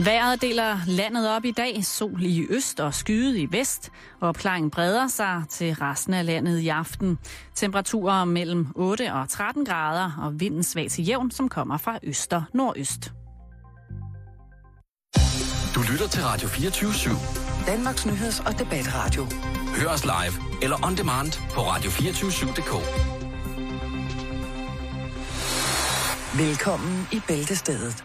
Vejret 0.00 0.42
deler 0.42 0.78
landet 0.86 1.30
op 1.30 1.44
i 1.44 1.50
dag. 1.50 1.84
Sol 1.84 2.22
i 2.22 2.46
øst 2.50 2.80
og 2.80 2.94
skyde 2.94 3.40
i 3.40 3.52
vest. 3.52 3.90
Opklaringen 4.20 4.70
breder 4.70 5.08
sig 5.08 5.42
til 5.50 5.74
resten 5.74 6.14
af 6.14 6.26
landet 6.26 6.58
i 6.58 6.68
aften. 6.68 7.18
Temperaturer 7.54 8.24
mellem 8.24 8.66
8 8.74 9.12
og 9.12 9.28
13 9.28 9.64
grader 9.64 10.10
og 10.22 10.40
vinden 10.40 10.62
svag 10.62 10.90
til 10.90 11.04
jævn, 11.04 11.30
som 11.30 11.48
kommer 11.48 11.76
fra 11.76 11.98
øst 12.02 12.32
og 12.32 12.42
nordøst. 12.54 13.12
Du 15.74 15.80
lytter 15.92 16.08
til 16.08 16.22
Radio 16.22 16.48
24 16.48 16.90
/7. 16.90 17.66
Danmarks 17.66 18.06
nyheds- 18.06 18.46
og 18.46 18.58
debatradio. 18.58 19.26
Hør 19.76 19.88
os 19.88 20.04
live 20.04 20.62
eller 20.62 20.86
on 20.86 20.96
demand 20.96 21.32
på 21.50 21.60
radio247.dk. 21.60 22.72
Velkommen 26.38 27.08
i 27.12 27.20
Bæltestedet 27.28 28.04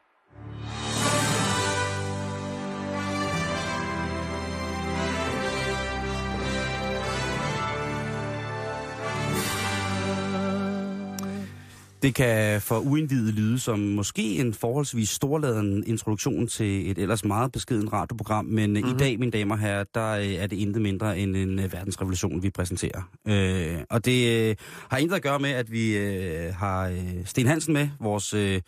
Det 12.01 12.15
kan 12.15 12.61
for 12.61 12.79
uindvidet 12.79 13.33
lyde 13.33 13.59
som 13.59 13.79
måske 13.79 14.21
en 14.39 14.53
forholdsvis 14.53 15.09
storladen 15.09 15.83
introduktion 15.87 16.47
til 16.47 16.91
et 16.91 16.97
ellers 16.97 17.25
meget 17.25 17.51
beskeden 17.51 17.93
radioprogram, 17.93 18.45
men 18.45 18.69
mm-hmm. 18.69 18.87
i 18.87 18.91
Mhm. 18.91 18.97
dag, 18.99 19.19
mine 19.19 19.31
damer 19.31 19.55
og 19.55 19.59
herrer, 19.61 19.83
der 19.95 20.11
øh, 20.11 20.25
er 20.33 20.47
det 20.47 20.55
intet 20.57 20.81
mindre 20.81 21.19
end 21.19 21.35
en 21.35 21.59
øh, 21.59 21.73
verdensrevolution, 21.73 22.43
vi 22.43 22.49
præsenterer. 22.49 23.09
Øh, 23.27 23.77
og 23.89 24.05
det 24.05 24.49
øh, 24.49 24.55
har 24.89 24.97
intet 24.97 25.15
at 25.15 25.21
gøre 25.21 25.39
med, 25.39 25.49
at 25.49 25.71
vi 25.71 25.97
øh, 25.97 26.53
har 26.55 26.87
øh, 26.87 27.25
Sten 27.25 27.47
Hansen 27.47 27.73
med, 27.73 27.89
vores 27.99 28.33
øh, 28.33 28.61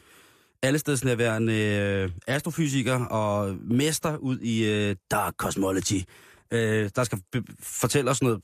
allestedsnærværende 0.62 1.54
øh, 1.54 2.12
astrofysiker 2.28 3.06
og 3.06 3.56
mester 3.64 4.18
ud 4.18 4.40
i 4.40 4.66
øh, 4.66 4.96
dark 5.12 5.34
cosmology, 5.38 6.02
øh, 6.52 6.90
der 6.96 7.04
skal 7.04 7.20
fortælle 7.60 8.12
os 8.12 8.22
noget 8.22 8.40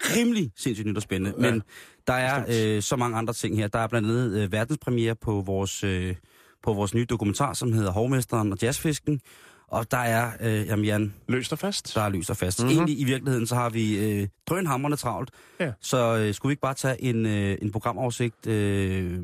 rimelig 0.00 0.50
sindssygt 0.56 0.88
nyt 0.88 0.96
og 0.96 1.02
spændende. 1.02 1.34
Ja, 1.46 1.50
Men 1.50 1.62
der 2.06 2.12
er 2.12 2.44
øh, 2.76 2.82
så 2.82 2.96
mange 2.96 3.16
andre 3.16 3.34
ting 3.34 3.56
her. 3.56 3.68
Der 3.68 3.78
er 3.78 3.86
blandt 3.86 4.08
andet 4.08 4.32
øh, 4.42 4.52
verdenspremiere 4.52 5.14
på 5.14 5.42
vores, 5.46 5.84
øh, 5.84 6.14
på 6.62 6.72
vores 6.72 6.94
nye 6.94 7.04
dokumentar, 7.04 7.52
som 7.52 7.72
hedder 7.72 7.90
Hovmesteren 7.92 8.52
og 8.52 8.58
Jazzfisken. 8.62 9.20
Og 9.68 9.90
der 9.90 9.96
er, 9.98 10.30
øh, 10.40 10.66
jamen 10.66 10.84
Jan, 10.84 11.14
Løst 11.28 11.52
og 11.52 11.58
fast. 11.58 11.94
der 11.94 12.02
er 12.02 12.08
lys 12.08 12.30
og 12.30 12.36
fast. 12.36 12.58
Mhm. 12.58 12.66
Mm-hmm. 12.68 12.78
Egentlig 12.78 13.00
i 13.00 13.04
virkeligheden, 13.04 13.46
så 13.46 13.54
har 13.54 13.70
vi 13.70 13.98
øh, 13.98 14.28
drønhammerne 14.46 14.96
travlt. 14.96 15.30
Ja. 15.60 15.72
Så 15.80 16.16
øh, 16.16 16.34
skulle 16.34 16.50
vi 16.50 16.52
ikke 16.52 16.60
bare 16.60 16.74
tage 16.74 17.02
en, 17.02 17.26
øh, 17.26 17.58
en 17.62 17.72
programoversigt 17.72 18.46
øh, 18.46 19.18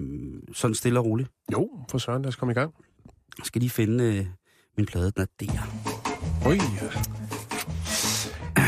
sådan 0.53 0.75
stille 0.75 0.99
og 0.99 1.05
roligt? 1.07 1.31
Jo, 1.53 1.71
for 1.91 1.99
søren, 1.99 2.23
lad 2.23 2.29
os 2.29 2.37
komme 2.37 2.53
i 2.53 2.55
gang. 2.55 2.75
Jeg 3.39 3.47
skal 3.47 3.61
lige 3.61 3.71
finde 3.71 4.05
øh, 4.05 4.27
min 4.77 4.87
plade, 4.87 5.11
den 5.17 5.23
er 5.23 5.27
der. 5.41 5.63
Oj. 6.47 6.59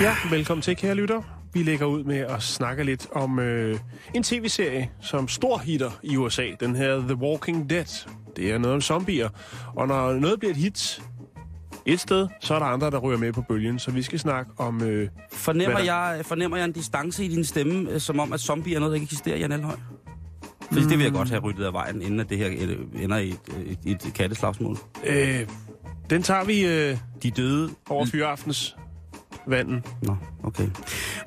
Ja, 0.00 0.16
velkommen 0.30 0.62
til, 0.62 0.76
kære 0.76 0.94
lytter. 0.94 1.43
Vi 1.54 1.62
lægger 1.62 1.86
ud 1.86 2.04
med 2.04 2.18
at 2.18 2.42
snakke 2.42 2.84
lidt 2.84 3.06
om 3.12 3.38
øh, 3.38 3.78
en 4.14 4.22
tv-serie, 4.22 4.90
som 5.00 5.28
stor 5.28 5.58
hitter 5.58 5.90
i 6.02 6.16
USA. 6.16 6.46
Den 6.60 6.76
her 6.76 6.96
The 7.00 7.14
Walking 7.14 7.70
Dead. 7.70 8.08
Det 8.36 8.50
er 8.50 8.58
noget 8.58 8.74
om 8.74 8.80
zombier. 8.80 9.28
Og 9.76 9.88
når 9.88 10.12
noget 10.12 10.38
bliver 10.38 10.50
et 10.50 10.56
hit 10.56 11.02
et 11.86 12.00
sted, 12.00 12.28
så 12.40 12.54
er 12.54 12.58
der 12.58 12.66
andre, 12.66 12.90
der 12.90 12.98
ryger 12.98 13.18
med 13.18 13.32
på 13.32 13.42
bølgen. 13.42 13.78
Så 13.78 13.90
vi 13.90 14.02
skal 14.02 14.18
snakke 14.18 14.50
om... 14.58 14.82
Øh, 14.82 15.08
Fornemmer 15.32 15.76
Hvad 15.76 15.84
jeg, 15.84 16.20
fornemmer 16.24 16.56
jeg 16.56 16.64
en 16.64 16.72
distance 16.72 17.24
i 17.24 17.28
din 17.28 17.44
stemme, 17.44 17.90
øh, 17.90 18.00
som 18.00 18.20
om, 18.20 18.32
at 18.32 18.40
zombie 18.40 18.74
er 18.74 18.78
noget, 18.78 18.90
der 18.90 18.94
ikke 18.94 19.04
eksisterer, 19.04 19.36
Jan 19.36 19.52
Elhøj? 19.52 19.76
Fordi 20.60 20.82
mm. 20.82 20.88
det 20.88 20.98
vil 20.98 21.04
jeg 21.04 21.12
godt 21.12 21.28
have 21.28 21.40
ryddet 21.40 21.64
af 21.64 21.72
vejen, 21.72 22.02
inden 22.02 22.20
at 22.20 22.30
det 22.30 22.38
her 22.38 22.48
øh, 22.50 23.02
ender 23.02 23.18
i 23.18 23.28
et, 23.28 23.38
et, 23.84 24.06
et 24.06 24.14
katteslagsmål. 24.14 24.76
øh, 25.06 25.46
den 26.10 26.22
tager 26.22 26.44
vi 26.44 26.66
øh, 26.66 26.98
De 27.22 27.30
døde... 27.30 27.70
over 27.88 28.06
fyraftens 28.06 28.76
vanden. 29.46 29.84
Nå, 30.02 30.16
okay. 30.44 30.68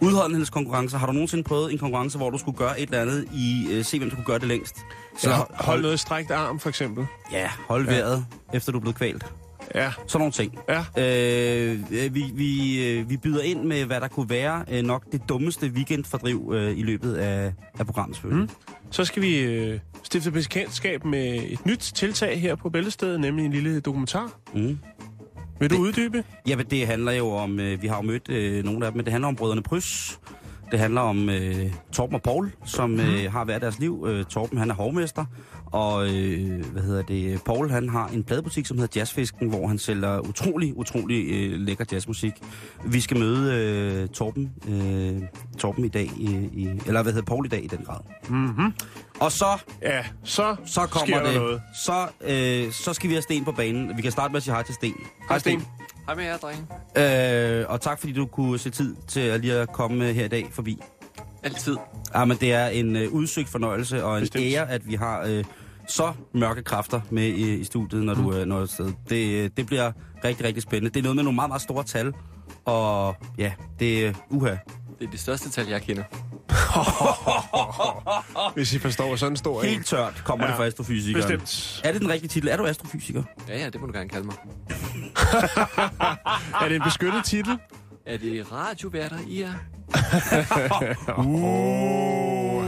Udholdenhedskonkurrencer. 0.01 0.97
Har 0.97 1.07
du 1.07 1.11
nogensinde 1.13 1.43
prøvet 1.43 1.71
en 1.71 1.77
konkurrence, 1.77 2.17
hvor 2.17 2.29
du 2.29 2.37
skulle 2.37 2.57
gøre 2.57 2.79
et 2.79 2.85
eller 2.89 3.01
andet 3.01 3.27
i... 3.33 3.67
Øh, 3.71 3.85
se, 3.85 3.97
hvem 3.99 4.09
der 4.09 4.15
kunne 4.15 4.25
gøre 4.25 4.39
det 4.39 4.47
længst? 4.47 4.75
Så 5.17 5.29
hold, 5.29 5.47
hold 5.53 5.81
noget 5.81 5.99
strækt 5.99 6.31
arm, 6.31 6.59
for 6.59 6.69
eksempel. 6.69 7.05
Ja, 7.31 7.49
hold 7.67 7.85
vejret, 7.85 8.25
efter 8.53 8.71
du 8.71 8.77
er 8.77 8.81
blevet 8.81 8.95
kvalt. 8.95 9.25
Ja, 9.75 9.91
Sådan 10.07 10.19
nogle 10.19 10.31
ting. 10.31 10.57
ja. 10.69 10.83
Øh, 10.97 12.13
vi, 12.15 12.31
vi, 12.33 12.83
øh, 12.89 13.09
vi 13.09 13.17
byder 13.17 13.41
ind 13.41 13.63
med, 13.63 13.85
hvad 13.85 14.01
der 14.01 14.07
kunne 14.07 14.29
være 14.29 14.65
øh, 14.71 14.83
nok 14.83 15.03
det 15.11 15.21
dummeste 15.29 15.67
weekendfordriv 15.67 16.51
øh, 16.55 16.77
i 16.77 16.83
løbet 16.83 17.13
af, 17.15 17.53
af 17.79 17.85
programmet, 17.85 18.15
selvfølgelig. 18.15 18.43
Mm. 18.43 18.73
Så 18.91 19.05
skal 19.05 19.21
vi 19.21 19.39
øh, 19.39 19.79
stifte 20.03 20.31
bekendtskab 20.31 21.05
med 21.05 21.43
et 21.49 21.65
nyt 21.65 21.79
tiltag 21.79 22.41
her 22.41 22.55
på 22.55 22.69
Bæltestedet, 22.69 23.19
nemlig 23.19 23.45
en 23.45 23.51
lille 23.51 23.79
dokumentar. 23.79 24.31
Mm. 24.53 24.79
Vil 25.59 25.69
du 25.69 25.77
uddybe? 25.77 26.23
Jamen, 26.47 26.65
det 26.65 26.87
handler 26.87 27.11
jo 27.11 27.29
om, 27.29 27.59
øh, 27.59 27.81
vi 27.81 27.87
har 27.87 27.95
jo 27.95 28.01
mødt 28.01 28.29
øh, 28.29 28.63
nogle 28.63 28.85
af 28.85 28.91
dem, 28.91 28.97
men 28.97 29.05
det 29.05 29.11
handler 29.11 29.27
om 29.27 29.35
brødrene 29.35 29.61
Prys. 29.63 30.19
Det 30.71 30.79
handler 30.79 31.01
om 31.01 31.29
øh, 31.29 31.73
Torben 31.93 32.15
og 32.15 32.21
Paul, 32.21 32.51
som 32.65 32.89
Mhm. 32.89 32.99
øh, 32.99 33.31
har 33.31 33.45
været 33.45 33.61
deres 33.61 33.79
liv. 33.79 34.05
Øh, 34.07 34.25
Torben, 34.25 34.57
han 34.57 34.69
er 34.69 34.73
hovmester, 34.75 35.25
og 35.65 36.07
øh, 36.15 36.65
hvad 36.71 36.81
hedder 36.83 37.01
det, 37.01 37.41
Paul, 37.45 37.69
han 37.69 37.89
har 37.89 38.07
en 38.07 38.23
pladebutik, 38.23 38.65
som 38.65 38.77
hedder 38.77 38.99
Jazzfisken, 38.99 39.49
hvor 39.49 39.67
han 39.67 39.77
sælger 39.79 40.19
utrolig, 40.19 40.77
utrolig 40.77 41.25
øh, 41.31 41.59
lækker 41.59 41.85
jazzmusik. 41.91 42.33
Vi 42.85 42.99
skal 43.01 43.17
møde 43.19 43.53
øh, 44.03 44.07
Torben, 44.09 44.51
øh, 44.69 45.21
Torben 45.57 45.85
i 45.85 45.89
dag, 45.89 46.11
i, 46.17 46.29
i, 46.53 46.69
eller 46.85 47.03
hvad 47.03 47.13
hedder 47.13 47.25
Paul 47.25 47.45
i 47.45 47.49
dag 47.49 47.63
i 47.63 47.67
den 47.67 47.79
grad. 47.85 47.99
Mm-hmm. 48.29 48.73
Og 49.19 49.31
så, 49.31 49.45
Ja, 49.81 50.03
så, 50.23 50.55
så 50.65 50.81
kommer 50.85 51.23
det, 51.23 51.35
noget. 51.35 51.61
så, 51.85 52.07
øh, 52.21 52.71
så 52.71 52.93
skal 52.93 53.09
vi 53.09 53.13
have 53.13 53.21
Sten 53.21 53.45
på 53.45 53.51
banen. 53.51 53.97
Vi 53.97 54.01
kan 54.01 54.11
starte 54.11 54.31
med 54.31 54.37
at 54.37 54.43
sige 54.43 54.53
hej 54.53 54.63
til 54.63 54.75
Sten. 54.75 54.93
Hej, 55.29 55.39
Sten. 55.39 55.63
Hej 56.07 56.15
med 56.15 56.23
jer, 56.23 56.37
drenge. 56.37 57.59
Øh, 57.61 57.65
og 57.69 57.81
tak 57.81 57.99
fordi 57.99 58.13
du 58.13 58.25
kunne 58.25 58.59
se 58.59 58.69
tid 58.69 58.95
til 59.07 59.19
at 59.19 59.41
lige 59.41 59.53
at 59.53 59.73
komme 59.73 60.13
her 60.13 60.25
i 60.25 60.27
dag 60.27 60.49
forbi. 60.51 60.79
Altid. 61.43 61.77
Ja, 62.15 62.25
men 62.25 62.37
det 62.37 62.53
er 62.53 62.67
en 62.67 62.95
øh, 62.95 63.11
udsøgt 63.13 63.49
fornøjelse 63.49 64.03
og 64.03 64.17
en 64.17 64.21
Bestemt. 64.21 64.45
ære, 64.45 64.69
at 64.71 64.87
vi 64.87 64.95
har 64.95 65.21
øh, 65.27 65.43
så 65.87 66.13
mørke 66.33 66.63
kræfter 66.63 67.01
med 67.09 67.23
i, 67.23 67.55
i 67.55 67.63
studiet, 67.63 68.03
når 68.03 68.13
du 68.13 68.33
øh, 68.33 68.45
når 68.45 68.59
et 68.59 68.69
sted. 68.69 68.91
Det, 69.09 69.43
øh, 69.43 69.49
det 69.57 69.65
bliver 69.65 69.91
rigtig, 70.23 70.45
rigtig 70.45 70.63
spændende. 70.63 70.89
Det 70.93 70.99
er 70.99 71.03
noget 71.03 71.15
med 71.15 71.23
nogle 71.23 71.35
meget, 71.35 71.49
meget 71.49 71.61
store 71.61 71.83
tal. 71.83 72.13
Og 72.65 73.15
ja, 73.37 73.51
det 73.79 74.05
er 74.07 74.13
uha. 74.29 74.55
Det 74.99 75.07
er 75.07 75.11
det 75.11 75.19
største 75.19 75.49
tal, 75.49 75.67
jeg 75.67 75.81
kender. 75.81 76.03
Hvis 78.55 78.73
I 78.73 78.79
forstår 78.79 79.15
sådan 79.15 79.33
en 79.33 79.37
stor 79.37 79.61
en. 79.61 79.69
Helt 79.69 79.85
tørt 79.85 80.21
kommer 80.25 80.45
Ja, 80.45 80.51
det 80.51 80.57
fra 80.57 80.65
astrofysikeren. 80.65 81.39
Bestemt. 81.39 81.81
Er 81.83 81.91
det 81.91 82.01
den 82.01 82.09
rigtige 82.09 82.29
titel? 82.29 82.49
Er 82.49 82.57
du 82.57 82.65
astrofysiker? 82.65 83.23
Ja, 83.47 83.59
ja, 83.59 83.69
det 83.69 83.81
må 83.81 83.87
du 83.87 83.93
gerne 83.93 84.09
kalde 84.09 84.25
mig. 84.25 84.35
Er 86.61 86.67
det 86.67 86.75
en 86.75 86.81
beskyttet 86.83 87.25
titel? 87.25 87.57
Er 88.05 88.17
det 88.17 88.51
radioværter, 88.51 89.17
I 89.27 89.41
er? 89.41 89.53
Uh, 91.17 92.63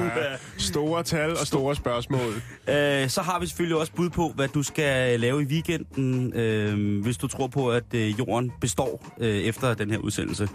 store 0.58 1.04
tal 1.04 1.32
og 1.32 1.48
store 1.48 1.76
spørgsmål. 1.76 2.34
Øh, 2.68 3.10
så 3.10 3.22
har 3.22 3.40
vi 3.40 3.48
selvfølgelig 3.48 3.78
også 3.78 3.94
bud 3.94 4.10
på, 4.10 4.32
hvad 4.36 4.48
du 4.48 4.64
skal 4.64 5.20
lave 5.20 5.42
i 5.42 5.46
weekenden, 5.46 6.34
øh, 6.34 7.02
hvis 7.04 7.18
du 7.18 7.28
tror 7.28 7.48
på, 7.48 7.72
at 7.72 7.94
øh, 7.94 8.20
jorden 8.20 8.52
består 8.62 9.06
øh, 9.20 9.38
efter 9.38 9.74
den 9.74 9.92
her 9.92 9.98
udsendelse. 9.98 10.50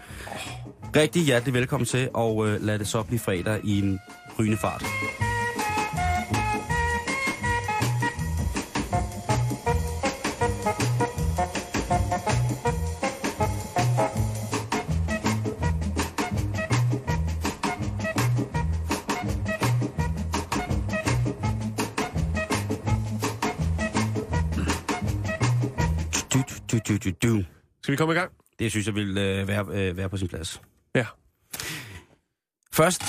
Rigtig 0.96 1.22
hjertelig 1.22 1.54
velkommen 1.54 1.86
til, 1.86 2.08
og 2.14 2.48
øh, 2.48 2.62
lad 2.64 2.78
det 2.78 2.88
så 2.88 3.02
blive 3.02 3.18
fredag 3.18 3.60
i 3.64 3.78
en 3.78 4.00
rygende 4.38 4.58
fart. 4.58 4.84
Vi 27.94 27.96
komme 27.96 28.14
i 28.14 28.16
gang? 28.16 28.32
Det 28.58 28.70
synes 28.70 28.86
jeg 28.86 28.94
vil 28.94 29.18
øh, 29.18 29.48
være, 29.48 29.66
øh, 29.72 29.96
være 29.96 30.08
på 30.08 30.16
sin 30.16 30.28
plads. 30.28 30.62
Ja. 30.94 31.06
Først, 32.72 33.02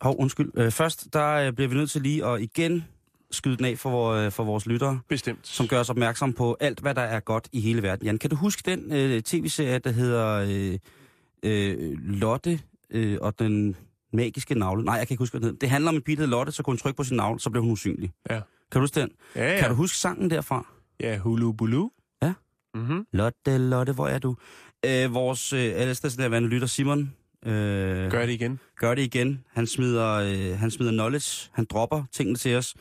hov, 0.00 0.16
undskyld, 0.20 0.50
øh, 0.56 0.70
først 0.70 1.12
der 1.12 1.28
øh, 1.32 1.52
bliver 1.52 1.68
vi 1.68 1.74
nødt 1.74 1.90
til 1.90 2.02
lige 2.02 2.26
at 2.26 2.40
igen 2.40 2.84
skyde 3.30 3.56
den 3.56 3.64
af 3.64 3.78
for, 3.78 4.12
øh, 4.12 4.32
for 4.32 4.44
vores 4.44 4.66
lyttere, 4.66 5.00
Bestemt. 5.08 5.46
som 5.46 5.68
gør 5.68 5.80
os 5.80 5.90
opmærksom 5.90 6.32
på 6.32 6.56
alt, 6.60 6.80
hvad 6.80 6.94
der 6.94 7.02
er 7.02 7.20
godt 7.20 7.48
i 7.52 7.60
hele 7.60 7.82
verden. 7.82 8.06
Jan, 8.06 8.18
kan 8.18 8.30
du 8.30 8.36
huske 8.36 8.62
den 8.70 8.92
øh, 8.92 9.22
tv-serie, 9.22 9.78
der 9.78 9.90
hedder 9.90 10.46
øh, 10.48 10.78
øh, 11.42 11.98
Lotte 11.98 12.60
øh, 12.90 13.18
og 13.20 13.38
den 13.38 13.76
magiske 14.12 14.54
navle? 14.54 14.84
Nej, 14.84 14.94
jeg 14.94 15.06
kan 15.08 15.14
ikke 15.14 15.22
huske, 15.22 15.32
hvad 15.32 15.40
den 15.40 15.46
hedder. 15.46 15.58
Det 15.58 15.70
handler 15.70 15.88
om 15.88 15.96
en 15.96 16.02
pige, 16.02 16.16
der 16.16 16.26
Lotte, 16.26 16.52
så 16.52 16.62
kunne 16.62 16.72
hun 16.72 16.78
trykke 16.78 16.96
på 16.96 17.04
sin 17.04 17.16
navle, 17.16 17.40
så 17.40 17.50
blev 17.50 17.62
hun 17.62 17.72
usynlig. 17.72 18.12
Ja. 18.30 18.40
Kan 18.72 18.78
du 18.78 18.80
huske 18.80 19.00
den? 19.00 19.10
Ja, 19.36 19.52
ja. 19.52 19.60
Kan 19.60 19.68
du 19.68 19.74
huske 19.74 19.96
sangen 19.96 20.30
derfra? 20.30 20.66
Ja, 21.00 21.18
hulu 21.18 21.52
bulu. 21.52 21.88
Mm-hmm. 22.74 23.06
Lotte, 23.12 23.58
Lotte, 23.58 23.92
hvor 23.92 24.08
er 24.08 24.18
du? 24.18 24.36
Øh, 24.86 25.14
vores 25.14 25.52
øh, 25.52 25.72
allersted 25.74 26.40
lytter 26.40 26.66
Simon 26.66 27.14
øh, 27.46 28.10
Gør 28.10 28.26
det 28.26 28.32
igen. 28.32 28.60
gør 28.76 28.94
det 28.94 29.02
igen. 29.02 29.44
Han 29.50 29.66
smider, 29.66 30.08
øh, 30.12 30.58
han 30.58 30.70
smider 30.70 30.92
knowledge. 30.92 31.50
Han 31.52 31.64
dropper 31.64 32.04
tingene 32.12 32.38
til 32.38 32.56
os. 32.56 32.74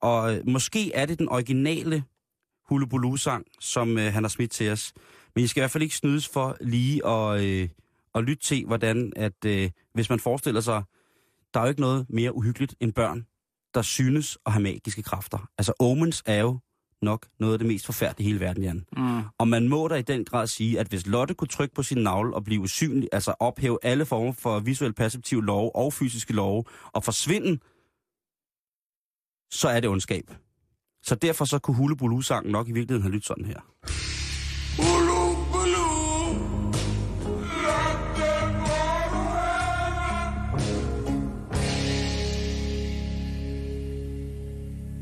og 0.00 0.36
øh, 0.36 0.48
måske 0.48 0.92
er 0.92 1.06
det 1.06 1.18
den 1.18 1.28
originale 1.28 2.04
Hulubulu-sang, 2.68 3.46
som 3.60 3.98
øh, 3.98 4.12
han 4.12 4.24
har 4.24 4.28
smidt 4.28 4.50
til 4.50 4.70
os. 4.70 4.92
Men 5.34 5.44
I 5.44 5.46
skal 5.46 5.60
i 5.60 5.62
hvert 5.62 5.70
fald 5.70 5.82
ikke 5.82 5.96
snydes 5.96 6.28
for 6.28 6.56
lige 6.60 7.06
at, 7.06 7.40
øh, 7.44 7.68
at 8.14 8.24
lytte 8.24 8.42
til, 8.42 8.66
hvordan 8.66 9.12
at, 9.16 9.44
øh, 9.46 9.70
hvis 9.94 10.10
man 10.10 10.20
forestiller 10.20 10.60
sig, 10.60 10.82
der 11.54 11.60
er 11.60 11.64
jo 11.64 11.68
ikke 11.68 11.80
noget 11.80 12.06
mere 12.08 12.34
uhyggeligt 12.36 12.74
end 12.80 12.92
børn, 12.92 13.26
der 13.74 13.82
synes 13.82 14.38
at 14.46 14.52
have 14.52 14.62
magiske 14.62 15.02
kræfter. 15.02 15.48
Altså 15.58 15.72
omens 15.78 16.22
er 16.26 16.40
jo 16.40 16.58
nok 17.04 17.26
noget 17.40 17.52
af 17.52 17.58
det 17.58 17.68
mest 17.68 17.86
forfærdelige 17.86 18.28
i 18.28 18.32
hele 18.32 18.40
verden, 18.40 18.62
Jan. 18.62 18.84
Mm. 18.96 19.22
Og 19.38 19.48
man 19.48 19.68
må 19.68 19.88
da 19.88 19.94
i 19.94 20.02
den 20.02 20.24
grad 20.24 20.46
sige, 20.46 20.80
at 20.80 20.86
hvis 20.86 21.06
Lotte 21.06 21.34
kunne 21.34 21.48
trykke 21.48 21.74
på 21.74 21.82
sin 21.82 21.98
navle 21.98 22.34
og 22.34 22.44
blive 22.44 22.60
usynlig, 22.60 23.08
altså 23.12 23.34
ophæve 23.40 23.78
alle 23.82 24.06
former 24.06 24.32
for 24.32 24.60
visuel 24.60 24.92
perceptiv 24.94 25.42
lov 25.42 25.70
og 25.74 25.92
fysiske 25.92 26.32
love, 26.32 26.64
og 26.92 27.04
forsvinde, 27.04 27.58
så 29.50 29.68
er 29.68 29.80
det 29.80 29.90
ondskab. 29.90 30.30
Så 31.02 31.14
derfor 31.14 31.44
så 31.44 31.58
kunne 31.58 31.76
Hulebulu-sangen 31.76 32.52
nok 32.52 32.68
i 32.68 32.72
virkeligheden 32.72 33.02
have 33.02 33.12
lyttet 33.12 33.26
sådan 33.26 33.44
her. 33.44 33.60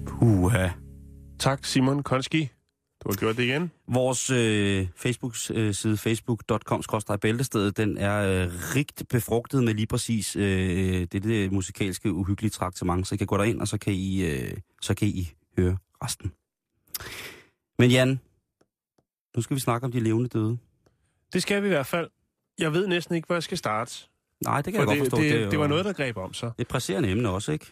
Puha. 0.07 0.82
Tak, 1.43 1.65
Simon 1.65 2.03
Konski. 2.03 2.49
Du 3.05 3.09
har 3.11 3.17
gjort 3.17 3.37
det 3.37 3.43
igen. 3.43 3.71
Vores 3.89 4.31
øh, 4.31 4.89
Facebook-side, 4.97 5.97
facebook.com 5.97 6.83
bæltestedet, 7.21 7.77
den 7.77 7.99
er 7.99 8.45
øh, 8.45 8.51
rigt 8.77 9.03
befrugtet 9.09 9.65
med 9.65 9.75
lige 9.75 9.87
præcis 9.87 10.37
øh, 10.37 10.43
det, 11.13 11.23
det 11.23 11.53
musikalske 11.53 12.13
uhyggelige 12.13 12.51
traktement. 12.51 13.07
Så 13.07 13.15
I 13.15 13.19
kan 13.19 13.27
gå 13.27 13.37
derind, 13.37 13.61
og 13.61 13.69
så 13.69 13.79
kan 13.79 13.93
I, 13.93 14.25
øh, 14.25 14.53
så 14.83 14.95
kan 14.95 15.09
I 15.09 15.33
høre 15.59 15.77
resten. 16.05 16.33
Men 17.79 17.91
Jan, 17.91 18.21
nu 19.37 19.43
skal 19.43 19.55
vi 19.55 19.61
snakke 19.61 19.85
om 19.85 19.93
de 19.93 20.01
levende 20.01 20.29
døde. 20.29 20.59
Det 21.33 21.43
skal 21.43 21.63
vi 21.63 21.67
i 21.67 21.71
hvert 21.71 21.87
fald. 21.87 22.11
Jeg 22.59 22.73
ved 22.73 22.87
næsten 22.87 23.15
ikke, 23.15 23.27
hvor 23.27 23.35
jeg 23.37 23.43
skal 23.43 23.59
starte. 23.59 23.95
Nej, 24.45 24.63
det 24.63 24.73
kan 24.73 24.83
For 24.83 24.91
jeg 24.93 25.01
det, 25.01 25.11
godt 25.11 25.11
forstå. 25.21 25.37
det, 25.37 25.45
jo- 25.45 25.51
det 25.51 25.59
var 25.59 25.67
noget, 25.67 25.85
der 25.85 25.93
greb 25.93 26.17
om 26.17 26.35
sig. 26.35 26.49
Det 26.49 26.59
er 26.59 26.63
et 26.63 26.69
presserende 26.69 27.09
emne 27.11 27.29
også, 27.29 27.53
ikke? 27.53 27.67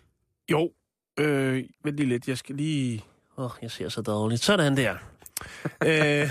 Jo, 0.50 0.72
øh, 1.18 1.64
vent 1.84 1.96
lige 1.96 2.08
lidt. 2.08 2.28
Jeg 2.28 2.38
skal 2.38 2.54
lige... 2.56 3.04
Åh, 3.40 3.46
oh, 3.46 3.50
jeg 3.62 3.70
ser 3.70 3.88
så 3.88 4.02
dårligt. 4.02 4.40
Sådan 4.40 4.76
der. 4.76 4.94
øh, 5.86 6.30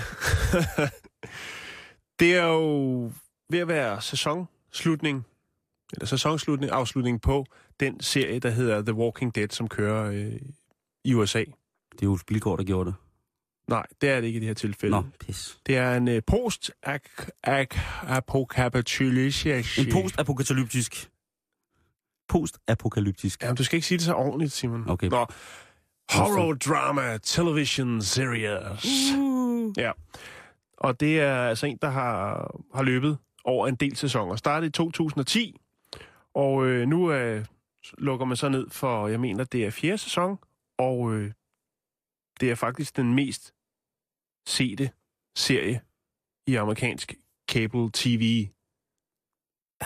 det 2.20 2.36
er 2.36 2.44
jo 2.44 3.12
ved 3.48 3.58
at 3.58 3.68
være 3.68 4.00
sæsonslutning, 4.00 5.26
eller 5.92 6.06
sæsonslutning, 6.06 6.72
afslutning 6.72 7.22
på 7.22 7.46
den 7.80 8.00
serie, 8.00 8.38
der 8.38 8.50
hedder 8.50 8.82
The 8.82 8.94
Walking 8.94 9.34
Dead, 9.34 9.48
som 9.48 9.68
kører 9.68 10.10
øh, 10.12 10.40
i 11.04 11.14
USA. 11.14 11.38
Det 11.92 12.02
er 12.02 12.06
jo 12.06 12.18
Bilgaard, 12.26 12.58
der 12.58 12.64
gjorde 12.64 12.90
det. 12.90 12.94
Nej, 13.68 13.86
det 14.00 14.10
er 14.10 14.20
det 14.20 14.26
ikke 14.26 14.36
i 14.36 14.40
det 14.40 14.46
her 14.46 14.54
tilfælde. 14.54 14.96
Nå, 14.96 15.04
pis. 15.20 15.58
Det 15.66 15.76
er 15.76 15.94
en 15.94 16.08
øh, 16.08 16.22
post 16.26 16.70
apocalyptic 18.06 19.46
En 19.78 19.92
post-apokalyptisk. 19.92 21.10
Post-apokalyptisk. 22.28 23.42
Jamen, 23.42 23.56
du 23.56 23.64
skal 23.64 23.76
ikke 23.76 23.86
sige 23.86 23.98
det 23.98 24.04
så 24.04 24.14
ordentligt, 24.14 24.52
Simon. 24.52 24.90
Okay. 24.90 25.08
Nå. 25.08 25.26
Horror 26.10 26.54
drama 26.54 27.18
television 27.18 28.02
series. 28.02 28.84
Ja. 29.76 29.92
Og 30.76 31.00
det 31.00 31.20
er 31.20 31.36
altså 31.36 31.66
en, 31.66 31.78
der 31.82 31.90
har, 31.90 32.50
har 32.74 32.82
løbet 32.82 33.18
over 33.44 33.68
en 33.68 33.74
del 33.74 33.96
sæsoner. 33.96 34.36
Startede 34.36 34.68
i 34.68 34.70
2010, 34.70 35.60
og 36.34 36.66
øh, 36.66 36.88
nu 36.88 37.12
øh, 37.12 37.44
lukker 37.98 38.26
man 38.26 38.36
så 38.36 38.48
ned 38.48 38.70
for, 38.70 39.08
jeg 39.08 39.20
mener, 39.20 39.44
det 39.44 39.66
er 39.66 39.70
fjerde 39.70 39.98
sæson, 39.98 40.38
og 40.78 41.12
øh, 41.12 41.32
det 42.40 42.50
er 42.50 42.54
faktisk 42.54 42.96
den 42.96 43.14
mest 43.14 43.54
sete 44.46 44.90
serie 45.36 45.80
i 46.46 46.54
amerikansk 46.54 47.14
cable 47.50 47.90
TV 47.92 48.48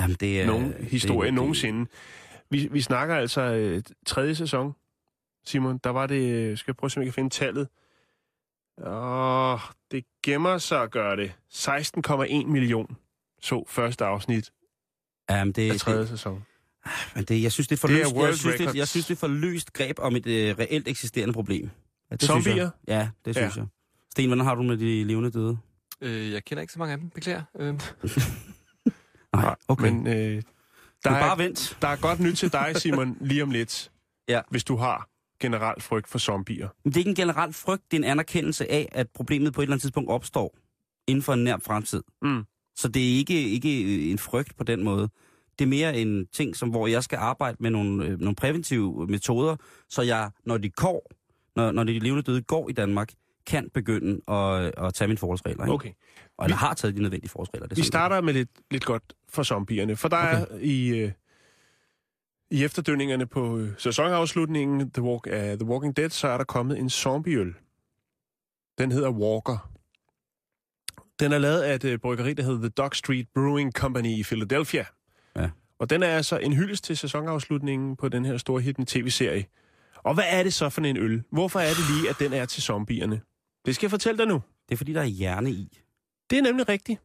Jamen, 0.00 0.16
det 0.20 0.40
er... 0.40 0.46
nogen 0.46 0.74
historie 0.80 1.26
det, 1.26 1.34
nogensinde. 1.34 1.90
Vi, 2.50 2.68
vi 2.70 2.80
snakker 2.80 3.14
altså 3.16 3.40
øh, 3.40 3.82
tredje 4.06 4.34
sæson, 4.34 4.74
Simon. 5.46 5.78
Der 5.84 5.90
var 5.90 6.06
det... 6.06 6.30
øh, 6.34 6.58
Skal 6.58 6.70
jeg 6.72 6.76
prøve 6.76 6.88
at 6.88 6.92
se, 6.92 6.98
om 6.98 7.02
jeg 7.02 7.06
kan 7.06 7.14
finde 7.14 7.30
tallet? 7.30 7.68
Åh, 8.86 9.58
det 9.90 10.04
gemmer 10.22 10.58
sig 10.58 10.82
at 10.82 10.90
gøre 10.90 11.16
det. 11.16 11.32
16,1 11.54 12.46
million 12.46 12.96
så 13.42 13.64
første 13.68 14.04
afsnit 14.04 14.50
Jamen, 15.30 15.52
det, 15.52 15.70
af 15.72 15.78
tredje 15.78 16.00
det, 16.00 16.08
sæson. 16.08 16.44
men 17.14 17.24
det, 17.24 17.42
jeg 17.42 17.52
synes, 17.52 17.68
det 17.68 17.76
er 17.76 17.80
for 17.80 17.88
Det 17.88 17.96
er 17.96 18.00
løst, 18.04 18.14
world 18.14 18.28
jeg 18.28 18.36
synes, 18.38 18.56
det, 18.56 18.74
jeg 18.74 18.88
synes, 18.88 19.06
det 19.06 19.14
er 19.14 19.18
for 19.18 19.26
løst 19.28 19.72
greb 19.72 19.98
om 19.98 20.16
et 20.16 20.26
øh, 20.26 20.58
reelt 20.58 20.88
eksisterende 20.88 21.34
problem. 21.34 21.70
Ja, 22.10 22.16
det 22.16 22.22
Zombier? 22.26 22.42
Synes 22.42 22.56
jeg. 22.56 22.70
Ja, 22.88 23.08
det 23.24 23.34
synes 23.36 23.56
Ja. 23.56 23.60
jeg. 23.60 23.68
Sten, 24.10 24.28
hvordan 24.28 24.44
har 24.44 24.54
du 24.54 24.62
med 24.62 24.76
de 24.76 25.04
levende 25.04 25.30
døde? 25.30 25.58
Øh, 26.00 26.32
jeg 26.32 26.44
kender 26.44 26.60
ikke 26.60 26.72
så 26.72 26.78
mange 26.78 26.92
af 26.92 26.98
dem, 26.98 27.10
beklager. 27.10 27.42
Øh, 27.58 27.80
Nej, 29.42 29.54
okay. 29.68 29.90
Men, 29.90 30.06
øh, 30.06 30.42
der, 31.04 31.10
bare 31.10 31.30
er, 31.32 31.36
vent. 31.36 31.78
der 31.82 31.88
er 31.88 31.96
godt 31.96 32.20
nyt 32.20 32.36
til 32.36 32.52
dig, 32.52 32.76
Simon, 32.76 33.16
lige 33.20 33.42
om 33.42 33.50
lidt. 33.50 33.90
Ja. 34.28 34.40
Hvis 34.50 34.64
du 34.64 34.76
har 34.76 35.08
generelt 35.44 35.82
frygt 35.82 36.08
for 36.08 36.18
zombier. 36.18 36.68
Det 36.84 36.94
er 36.96 36.98
ikke 36.98 37.08
en 37.08 37.14
generel 37.14 37.52
frygt, 37.52 37.82
det 37.90 37.96
er 37.96 38.00
en 38.00 38.10
anerkendelse 38.10 38.70
af, 38.70 38.88
at 38.92 39.06
problemet 39.14 39.52
på 39.52 39.60
et 39.60 39.64
eller 39.64 39.72
andet 39.72 39.82
tidspunkt 39.82 40.10
opstår 40.10 40.56
inden 41.06 41.22
for 41.22 41.32
en 41.32 41.44
nær 41.44 41.56
fremtid. 41.62 42.02
Mm. 42.22 42.44
Så 42.76 42.88
det 42.88 43.02
er 43.02 43.16
ikke, 43.16 43.48
ikke 43.48 44.10
en 44.10 44.18
frygt 44.18 44.56
på 44.56 44.64
den 44.64 44.84
måde. 44.84 45.08
Det 45.58 45.64
er 45.64 45.68
mere 45.68 45.96
en 45.96 46.26
ting, 46.26 46.56
som, 46.56 46.68
hvor 46.68 46.86
jeg 46.86 47.04
skal 47.04 47.16
arbejde 47.16 47.56
med 47.60 47.70
nogle, 47.70 48.04
øh, 48.04 48.20
nogle 48.20 48.34
præventive 48.34 49.06
metoder, 49.06 49.56
så 49.88 50.02
jeg, 50.02 50.30
når 50.44 50.58
de 50.58 50.70
går, 50.70 51.10
når, 51.56 51.72
når 51.72 51.84
de 51.84 51.98
levende 51.98 52.22
døde 52.22 52.42
går 52.42 52.68
i 52.68 52.72
Danmark, 52.72 53.12
kan 53.46 53.70
begynde 53.74 54.20
at, 54.28 54.84
at 54.86 54.94
tage 54.94 55.08
mine 55.08 55.18
forholdsregler. 55.18 55.64
Ikke? 55.64 55.74
Okay. 55.74 55.90
Og 56.38 56.48
jeg 56.48 56.58
har 56.58 56.74
taget 56.74 56.96
de 56.96 57.02
nødvendige 57.02 57.30
forholdsregler. 57.30 57.68
Det 57.68 57.76
Vi 57.76 57.82
starter 57.82 58.20
med 58.20 58.32
lidt, 58.32 58.50
lidt 58.70 58.84
godt 58.84 59.02
for 59.28 59.42
zombierne, 59.42 59.96
for 59.96 60.08
der 60.08 60.16
okay. 60.16 60.54
er 60.54 60.58
i, 60.60 60.88
øh, 60.88 61.12
i 62.54 62.64
efterdønningerne 62.64 63.26
på 63.26 63.58
øh, 63.58 63.72
sæsonafslutningen 63.78 64.90
The, 64.90 65.02
Walk, 65.02 65.26
uh, 65.26 65.32
The 65.32 65.64
Walking 65.64 65.96
Dead, 65.96 66.10
så 66.10 66.28
er 66.28 66.36
der 66.36 66.44
kommet 66.44 66.78
en 66.78 66.90
zombieøl. 66.90 67.54
Den 68.78 68.92
hedder 68.92 69.10
Walker. 69.10 69.70
Den 71.20 71.32
er 71.32 71.38
lavet 71.38 71.62
af 71.62 71.74
et 71.74 71.84
øh, 71.84 71.98
bryggeri, 71.98 72.34
der 72.34 72.42
hedder 72.42 72.58
The 72.60 72.68
Dog 72.68 72.94
Street 72.94 73.28
Brewing 73.34 73.72
Company 73.72 74.08
i 74.08 74.22
Philadelphia. 74.22 74.84
Ja. 75.36 75.50
Og 75.78 75.90
den 75.90 76.02
er 76.02 76.08
altså 76.08 76.38
en 76.38 76.52
hyldest 76.52 76.84
til 76.84 76.96
sæsonafslutningen 76.96 77.96
på 77.96 78.08
den 78.08 78.24
her 78.24 78.36
store 78.36 78.60
hittende 78.62 78.90
tv-serie. 78.90 79.46
Og 79.96 80.14
hvad 80.14 80.24
er 80.28 80.42
det 80.42 80.54
så 80.54 80.68
for 80.68 80.80
en 80.80 80.96
øl? 80.96 81.22
Hvorfor 81.32 81.60
er 81.60 81.68
det 81.68 81.96
lige, 81.96 82.10
at 82.10 82.18
den 82.18 82.32
er 82.32 82.44
til 82.44 82.62
zombierne? 82.62 83.20
Det 83.66 83.74
skal 83.74 83.86
jeg 83.86 83.90
fortælle 83.90 84.18
dig 84.18 84.26
nu. 84.26 84.42
Det 84.68 84.74
er 84.74 84.76
fordi, 84.76 84.92
der 84.92 85.00
er 85.00 85.04
hjerne 85.04 85.50
i. 85.50 85.80
Det 86.30 86.38
er 86.38 86.42
nemlig 86.42 86.68
rigtigt. 86.68 87.00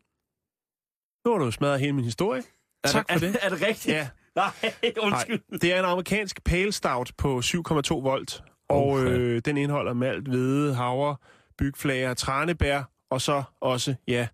Nu 1.26 1.32
har 1.32 1.38
du 1.46 1.52
smadret 1.52 1.80
hele 1.80 1.94
min 1.94 2.06
historie. 2.06 2.44
Tak 2.86 3.12
for 3.12 3.20
det. 3.20 3.38
Er 3.42 3.50
det 3.50 3.62
rigtigt? 3.62 3.96
Ja, 3.96 4.10
Nej, 4.40 4.94
undskyld. 5.02 5.40
Nej, 5.50 5.58
det 5.62 5.74
er 5.74 5.80
en 5.80 5.86
amerikansk 5.86 6.44
pale 6.44 6.72
stout 6.72 7.12
på 7.18 7.40
7,2 7.40 7.94
volt, 7.94 8.44
og 8.70 8.88
Okay. 8.88 9.08
øh, 9.18 9.42
den 9.46 9.58
indeholder 9.58 9.94
malt, 9.94 10.28
hvede, 10.28 10.76
havre, 10.76 11.16
bygflager, 11.58 12.14
tranebær, 12.14 12.84
og 13.10 13.22
så 13.22 13.44
også, 13.62 13.96
ja, 14.08 14.28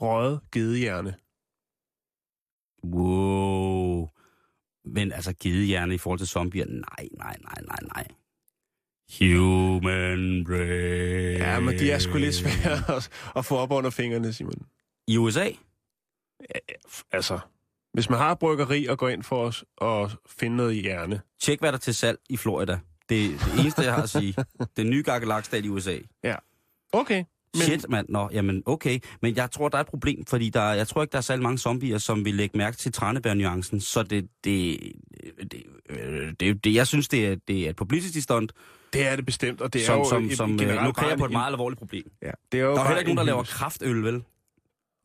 røget 0.00 0.40
gedehjerne. 0.52 1.14
Wow. 2.84 4.08
Men 4.84 5.12
altså, 5.12 5.34
gedehjerne 5.42 5.94
i 5.94 5.98
forhold 5.98 6.18
til 6.18 6.28
zombier? 6.28 6.66
Nej, 6.66 7.08
nej, 7.18 7.36
nej, 7.42 7.62
nej, 7.62 7.78
nej. 7.94 8.06
Human 9.18 10.44
brain. 10.44 11.36
Ja, 11.38 11.60
men 11.60 11.78
de 11.78 11.90
er 11.90 11.98
sgu 11.98 12.18
lidt 12.18 12.34
svære 12.34 12.96
at, 12.96 13.10
at 13.36 13.44
få 13.44 13.56
op 13.56 13.70
under 13.72 13.90
fingrene, 13.90 14.32
Simon. 14.32 14.66
I 15.08 15.16
USA? 15.16 15.48
Altså, 17.12 17.38
hvis 17.94 18.10
man 18.10 18.18
har 18.18 18.34
bryggeri 18.34 18.86
og 18.86 18.98
går 18.98 19.08
ind 19.08 19.22
for 19.22 19.44
os 19.44 19.64
at 19.82 20.16
finde 20.26 20.56
noget 20.56 20.72
i 20.72 20.80
hjerne, 20.80 21.20
Tjek, 21.40 21.60
hvad 21.60 21.72
der 21.72 21.78
er 21.78 21.80
til 21.80 21.94
salg 21.94 22.18
i 22.30 22.36
Florida. 22.36 22.78
Det 23.08 23.24
er 23.24 23.28
det 23.28 23.60
eneste, 23.60 23.82
jeg 23.82 23.94
har 23.94 24.02
at 24.02 24.10
sige. 24.10 24.34
Den 24.76 24.90
nye 24.90 25.02
Gakkelak-stat 25.02 25.64
i 25.64 25.68
USA. 25.68 25.96
okay. 26.92 27.24
Men... 27.54 27.62
Shit, 27.62 27.88
mand. 27.88 28.06
Nå, 28.08 28.28
jamen, 28.32 28.62
okay. 28.66 28.98
Men 29.22 29.36
jeg 29.36 29.50
tror, 29.50 29.68
der 29.68 29.76
er 29.76 29.80
et 29.80 29.86
problem, 29.86 30.26
fordi 30.26 30.50
der, 30.50 30.72
jeg 30.72 30.88
tror 30.88 31.02
ikke, 31.02 31.12
der 31.12 31.18
er 31.18 31.22
særlig 31.22 31.42
mange 31.42 31.58
zombier, 31.58 31.98
som 31.98 32.24
vil 32.24 32.34
lægge 32.34 32.58
mærke 32.58 32.76
til 32.76 32.92
tranebær-nuancen. 32.92 33.80
Så 33.80 34.02
det, 34.02 34.28
det, 34.44 34.78
det, 35.52 35.62
øh, 35.90 36.32
det, 36.40 36.64
det, 36.64 36.74
jeg 36.74 36.86
synes, 36.86 37.08
det 37.08 37.26
er, 37.26 37.36
det 37.48 37.66
er 37.66 37.70
et 37.70 37.76
publicity 37.76 38.18
stunt, 38.18 38.52
det 38.92 39.06
er 39.06 39.16
det 39.16 39.26
bestemt, 39.26 39.60
og 39.60 39.72
det 39.72 39.82
er 39.82 39.86
som, 39.86 39.98
jo 39.98 40.08
som, 40.08 40.24
et, 40.24 40.36
som 40.36 40.52
øh, 40.52 40.58
generelt 40.58 41.18
på 41.18 41.24
et 41.24 41.30
meget 41.30 41.52
alvorligt 41.52 41.78
problem. 41.78 42.10
Ja, 42.22 42.30
det 42.52 42.60
er 42.60 42.64
jo 42.64 42.74
Der 42.74 42.80
er 42.80 42.84
heller 42.84 42.98
ikke 42.98 43.08
nogen, 43.14 43.18
der 43.18 43.24
laver 43.24 43.42
kraftøl, 43.42 44.04
vel? 44.04 44.24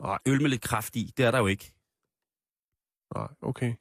Nej. 0.04 0.18
Øl 0.26 0.42
med 0.42 0.50
lidt 0.50 0.62
kraft 0.62 0.96
i, 0.96 1.14
det 1.18 1.26
er 1.26 1.32
der 1.32 1.40
jo 1.40 1.48
ikke. 1.48 1.72
Nej, 3.16 3.28
okay. 3.42 3.74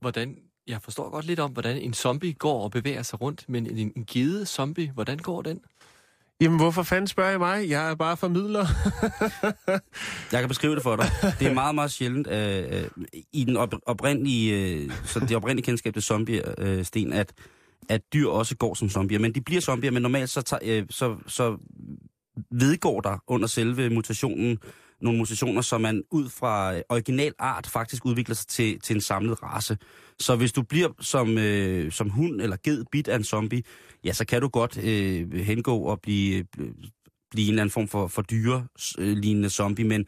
hvordan, 0.00 0.36
jeg 0.66 0.82
forstår 0.82 1.10
godt 1.10 1.26
lidt 1.26 1.40
om, 1.40 1.52
hvordan 1.52 1.76
en 1.76 1.94
zombie 1.94 2.32
går 2.32 2.64
og 2.64 2.70
bevæger 2.70 3.02
sig 3.02 3.20
rundt, 3.20 3.44
men 3.48 3.66
en, 3.66 3.92
en 3.96 4.04
gede 4.04 4.46
zombie, 4.46 4.90
hvordan 4.90 5.18
går 5.18 5.42
den? 5.42 5.60
Jamen, 6.40 6.58
hvorfor 6.58 6.82
fanden 6.82 7.08
spørger 7.08 7.34
I 7.34 7.38
mig? 7.38 7.68
Jeg 7.68 7.90
er 7.90 7.94
bare 7.94 8.16
formidler. 8.16 8.66
Jeg 10.32 10.40
kan 10.40 10.48
beskrive 10.48 10.74
det 10.74 10.82
for 10.82 10.96
dig. 10.96 11.06
Det 11.38 11.46
er 11.46 11.54
meget, 11.54 11.74
meget 11.74 11.90
sjældent 11.90 12.26
øh, 12.26 12.64
øh, 12.70 12.88
i 13.32 13.44
den 13.44 13.56
op- 13.56 13.80
oprindelige, 13.86 14.74
øh, 14.74 14.90
så 15.04 15.20
det 15.20 15.36
oprindelige 15.36 15.64
kendskab 15.64 15.92
til 15.92 16.02
zombie, 16.02 16.60
øh, 16.60 16.84
Sten, 16.84 17.12
at, 17.12 17.32
at 17.88 18.00
dyr 18.12 18.28
også 18.28 18.56
går 18.56 18.74
som 18.74 18.88
zombier. 18.88 19.18
Men 19.18 19.34
de 19.34 19.40
bliver 19.40 19.60
zombier, 19.60 19.90
men 19.90 20.02
normalt 20.02 20.30
så, 20.30 20.42
tager, 20.42 20.60
øh, 20.80 20.86
så, 20.90 21.16
så 21.26 21.56
vedgår 22.50 23.00
der 23.00 23.18
under 23.26 23.46
selve 23.46 23.90
mutationen 23.90 24.58
nogle 25.02 25.18
mutationer, 25.18 25.60
som 25.62 25.80
man 25.80 26.02
ud 26.10 26.28
fra 26.28 26.74
øh, 26.76 26.82
original 26.88 27.32
art 27.38 27.66
faktisk 27.66 28.06
udvikler 28.06 28.34
sig 28.34 28.46
til, 28.46 28.80
til 28.80 28.94
en 28.94 29.00
samlet 29.00 29.42
race. 29.42 29.78
Så 30.18 30.36
hvis 30.36 30.52
du 30.52 30.62
bliver 30.62 30.88
som, 31.00 31.38
øh, 31.38 31.92
som 31.92 32.10
hund 32.10 32.40
eller 32.40 32.56
ged 32.64 32.84
bit 32.92 33.08
af 33.08 33.16
en 33.16 33.24
zombie, 33.24 33.62
ja, 34.04 34.12
så 34.12 34.24
kan 34.24 34.40
du 34.40 34.48
godt 34.48 34.84
øh, 34.84 35.32
hengå 35.32 35.78
og 35.78 36.00
blive, 36.00 36.44
øh, 36.58 36.68
blive 37.30 37.46
en 37.46 37.50
eller 37.50 37.62
anden 37.62 37.70
form 37.70 37.88
for, 37.88 38.06
for 38.06 38.22
dyre 38.22 38.66
øh, 38.98 39.16
lignende 39.16 39.50
zombie, 39.50 39.84
men 39.84 40.06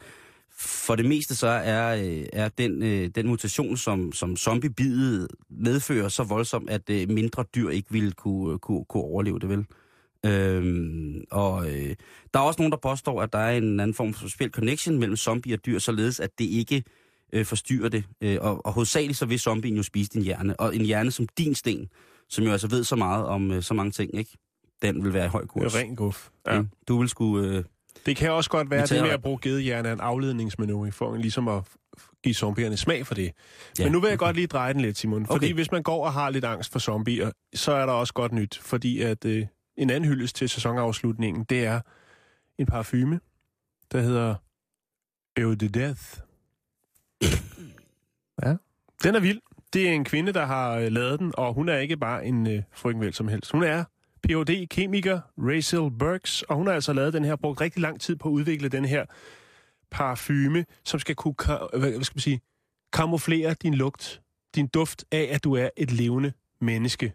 for 0.57 0.95
det 0.95 1.05
meste 1.05 1.35
så 1.35 1.47
er, 1.47 1.95
øh, 1.95 2.25
er 2.33 2.49
den, 2.49 2.83
øh, 2.83 3.09
den 3.15 3.27
mutation, 3.27 3.77
som, 3.77 4.11
som 4.11 4.37
zombiebidet 4.37 5.27
medfører, 5.49 6.09
så 6.09 6.23
voldsom, 6.23 6.67
at 6.69 6.89
øh, 6.89 7.09
mindre 7.09 7.45
dyr 7.55 7.69
ikke 7.69 7.91
ville 7.91 8.11
kunne, 8.11 8.53
øh, 8.53 8.59
kunne, 8.59 8.85
kunne 8.85 9.03
overleve 9.03 9.39
det, 9.39 9.49
vel? 9.49 9.65
Øhm, 10.25 11.23
og 11.31 11.71
øh, 11.71 11.95
der 12.33 12.39
er 12.39 12.43
også 12.43 12.61
nogen, 12.61 12.71
der 12.71 12.77
påstår, 12.77 13.21
at 13.21 13.33
der 13.33 13.39
er 13.39 13.57
en 13.57 13.79
anden 13.79 13.93
form 13.93 14.13
for 14.13 14.27
spil 14.29 14.49
connection 14.51 14.99
mellem 14.99 15.15
zombie 15.17 15.53
og 15.53 15.65
dyr, 15.65 15.79
således 15.79 16.19
at 16.19 16.29
det 16.39 16.45
ikke 16.45 16.83
øh, 17.33 17.45
forstyrrer 17.45 17.89
det. 17.89 18.03
Øh, 18.21 18.37
og, 18.41 18.65
og 18.65 18.73
hovedsageligt 18.73 19.17
så 19.19 19.25
vil 19.25 19.39
zombien 19.39 19.75
jo 19.75 19.83
spise 19.83 20.11
din 20.13 20.21
hjerne. 20.23 20.59
Og 20.59 20.75
en 20.75 20.81
hjerne 20.85 21.11
som 21.11 21.27
din 21.37 21.55
sten, 21.55 21.89
som 22.29 22.45
jo 22.45 22.51
altså 22.51 22.67
ved 22.67 22.83
så 22.83 22.95
meget 22.95 23.25
om 23.25 23.51
øh, 23.51 23.63
så 23.63 23.73
mange 23.73 23.91
ting, 23.91 24.15
ikke? 24.17 24.37
Den 24.81 25.03
vil 25.03 25.13
være 25.13 25.25
i 25.25 25.29
høj 25.29 25.45
kurs. 25.45 25.75
Ren 25.75 25.95
guf. 25.95 26.29
Ja. 26.47 26.63
Du 26.87 26.99
vil 26.99 27.09
skulle... 27.09 27.57
Øh, 27.57 27.63
Det 28.05 28.15
kan 28.17 28.31
også 28.31 28.49
godt 28.49 28.69
være, 28.69 28.83
at 28.83 28.89
det 28.89 29.01
med 29.01 29.09
at 29.09 29.21
bruge 29.21 29.39
gedehjerne 29.41 29.89
er 29.89 29.93
en 29.93 29.99
afledningsmanøvre 29.99 30.91
for 30.91 31.15
ligesom 31.15 31.47
at 31.47 31.63
give 32.23 32.35
zombierne 32.35 32.77
smag 32.77 33.07
for 33.07 33.15
det. 33.15 33.31
Ja. 33.79 33.83
Men 33.83 33.91
nu 33.91 33.99
vil 33.99 34.09
jeg 34.09 34.17
godt 34.17 34.35
lige 34.35 34.47
dreje 34.47 34.73
den 34.73 34.81
lidt, 34.81 34.97
Simon. 34.97 35.25
Fordi 35.25 35.45
Okay. 35.45 35.53
hvis 35.53 35.71
man 35.71 35.83
går 35.83 36.05
og 36.05 36.13
har 36.13 36.29
lidt 36.29 36.45
angst 36.45 36.71
for 36.71 36.79
zombier, 36.79 37.31
så 37.55 37.71
er 37.71 37.85
der 37.85 37.93
også 37.93 38.13
godt 38.13 38.31
nyt. 38.31 38.59
Fordi 38.61 39.01
at 39.01 39.25
øh, 39.25 39.45
en 39.77 39.89
anden 39.89 40.09
hyldest 40.09 40.35
til 40.35 40.49
sæsonafslutningen, 40.49 41.43
det 41.43 41.65
er 41.65 41.81
en 42.57 42.65
parfume, 42.65 43.19
der 43.91 44.01
hedder 44.01 44.35
Eau 45.37 45.53
de 45.53 45.69
Death. 45.69 46.01
Ja. 48.43 48.55
Den 49.03 49.15
er 49.15 49.19
vild. 49.19 49.41
Det 49.73 49.89
er 49.89 49.93
en 49.93 50.05
kvinde, 50.05 50.33
der 50.33 50.45
har 50.45 50.77
øh, 50.77 50.91
lavet 50.91 51.19
den, 51.19 51.33
og 51.37 51.53
hun 51.53 51.69
er 51.69 51.77
ikke 51.77 51.97
bare 51.97 52.25
en 52.25 52.47
øh, 52.47 52.63
frøken 52.71 53.01
vel 53.01 53.13
som 53.13 53.27
helst. 53.27 53.51
Hun 53.51 53.63
er 53.63 53.83
Ph.D. 54.23 54.67
kemiker 54.67 55.21
Rachel 55.37 55.97
Burks, 55.99 56.41
og 56.41 56.55
hun 56.55 56.67
har 56.67 56.73
altså 56.73 56.93
lavet 56.93 57.13
den 57.13 57.25
her, 57.25 57.35
brugt 57.35 57.61
rigtig 57.61 57.81
lang 57.81 58.01
tid 58.01 58.15
på 58.15 58.27
at 58.27 58.31
udvikle 58.31 58.69
den 58.69 58.85
her 58.85 59.05
parfume, 59.91 60.65
som 60.83 60.99
skal 60.99 61.15
kunne 61.15 61.35
øh, 61.73 61.79
hvad 61.79 62.03
skal 62.03 62.15
man 62.15 62.21
sige, 62.21 62.41
kamuflere 62.93 63.53
din 63.53 63.73
lugt, 63.73 64.21
din 64.55 64.67
duft 64.67 65.05
af, 65.11 65.29
at 65.31 65.43
du 65.43 65.53
er 65.53 65.69
et 65.77 65.91
levende 65.91 66.33
menneske. 66.61 67.13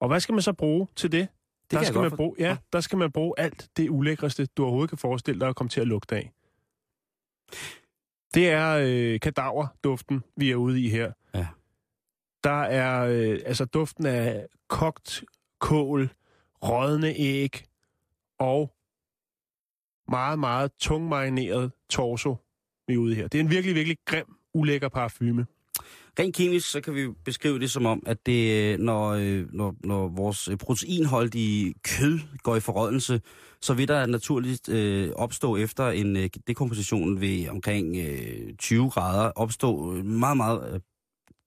Og 0.00 0.08
hvad 0.08 0.20
skal 0.20 0.32
man 0.32 0.42
så 0.42 0.52
bruge 0.52 0.86
til 0.96 1.12
det? 1.12 1.28
Kan 1.70 1.78
der 1.78 1.84
skal 1.84 2.00
man 2.00 2.10
bruge, 2.10 2.36
ja, 2.38 2.56
der 2.72 2.80
skal 2.80 2.98
man 2.98 3.12
bruge 3.12 3.34
alt 3.38 3.68
det 3.76 3.90
ulækreste, 3.90 4.46
du 4.46 4.62
overhovedet 4.62 4.90
kan 4.90 4.98
forestille 4.98 5.40
dig 5.40 5.48
at 5.48 5.56
komme 5.56 5.68
til 5.68 5.80
at 5.80 5.86
lugte 5.86 6.16
af. 6.16 6.32
Det 8.34 8.50
er 8.50 8.80
øh, 8.82 9.20
kadaverduften, 9.20 10.22
vi 10.36 10.50
er 10.50 10.56
ude 10.56 10.82
i 10.82 10.88
her. 10.88 11.12
Ja. 11.34 11.46
Der 12.44 12.62
er 12.62 13.04
øh, 13.04 13.38
altså 13.46 13.64
duften 13.64 14.06
af 14.06 14.46
kogt 14.68 15.24
kål, 15.58 16.10
rådne 16.62 17.14
æg 17.16 17.64
og 18.38 18.74
meget, 20.08 20.38
meget 20.38 20.72
tungmarineret 20.78 21.72
torso, 21.88 22.36
vi 22.86 22.94
er 22.94 22.98
ude 22.98 23.12
i 23.12 23.16
her. 23.16 23.28
Det 23.28 23.38
er 23.38 23.44
en 23.44 23.50
virkelig, 23.50 23.74
virkelig 23.74 23.98
grim, 24.04 24.36
ulækker 24.54 24.88
parfume. 24.88 25.46
Rent 26.18 26.36
kemisk, 26.36 26.70
så 26.70 26.80
kan 26.80 26.94
vi 26.94 27.08
beskrive 27.24 27.58
det 27.58 27.70
som 27.70 27.86
om, 27.86 28.02
at 28.06 28.26
det, 28.26 28.72
øh, 28.72 28.78
når, 28.78 29.08
øh, 29.08 29.46
når, 29.52 29.74
når 29.84 30.08
vores 30.08 30.48
øh, 30.48 30.56
proteinholdige 30.56 31.74
kød 31.84 32.18
går 32.42 32.56
i 32.56 32.60
forrådnelse, 32.60 33.20
så 33.60 33.74
vil 33.74 33.88
der 33.88 34.06
naturligt 34.06 34.68
øh, 34.68 35.10
opstå 35.16 35.56
efter 35.56 35.88
en 35.88 36.16
øh, 36.16 36.28
dekomposition 36.46 37.20
ved 37.20 37.48
omkring 37.48 37.96
øh, 37.96 38.54
20 38.58 38.90
grader, 38.90 39.30
opstå 39.30 39.92
meget, 40.02 40.36
meget, 40.36 40.82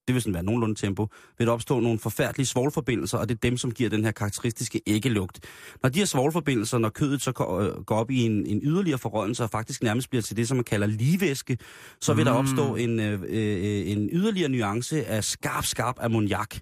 det 0.08 0.14
vil 0.14 0.22
sådan 0.22 0.34
være 0.34 0.44
nogenlunde 0.44 0.76
tempo, 0.76 1.08
vil 1.38 1.48
der 1.48 1.54
opstå 1.54 1.80
nogle 1.80 2.00
forfærdelige 2.00 2.46
svovlforbindelser, 2.46 3.18
og 3.18 3.30
det 3.30 3.36
er 3.36 3.40
dem, 3.40 3.58
som 3.58 3.72
giver 3.72 3.90
den 3.90 4.04
her 4.04 4.12
karakteristiske 4.12 4.82
æggelugt. 4.88 5.40
Når 5.84 5.90
de 5.90 6.00
her 6.00 6.06
svovlforbindelser, 6.06 6.78
når 6.78 6.90
kødet 6.90 7.22
så 7.22 7.32
går, 7.32 7.60
øh, 7.60 7.72
op 7.88 8.12
i 8.12 8.26
en, 8.26 8.46
en 8.46 8.60
yderligere 8.64 8.98
forrådnelse, 8.98 9.44
og 9.44 9.50
faktisk 9.50 9.84
nærmest 9.84 10.10
bliver 10.10 10.22
til 10.22 10.38
det, 10.38 10.48
som 10.48 10.58
man 10.58 10.64
kalder 10.64 10.88
ligevæske, 10.88 11.58
så 12.02 12.14
vil 12.14 12.24
mm. 12.24 12.26
der 12.26 12.32
opstå 12.32 12.76
en, 12.76 13.00
øh, 13.00 13.22
øh, 13.22 13.92
en 13.92 14.10
yderligere 14.14 14.50
nuance 14.50 15.06
af 15.06 15.24
skarp, 15.24 15.66
skarp 15.66 15.96
ammoniak. 16.00 16.56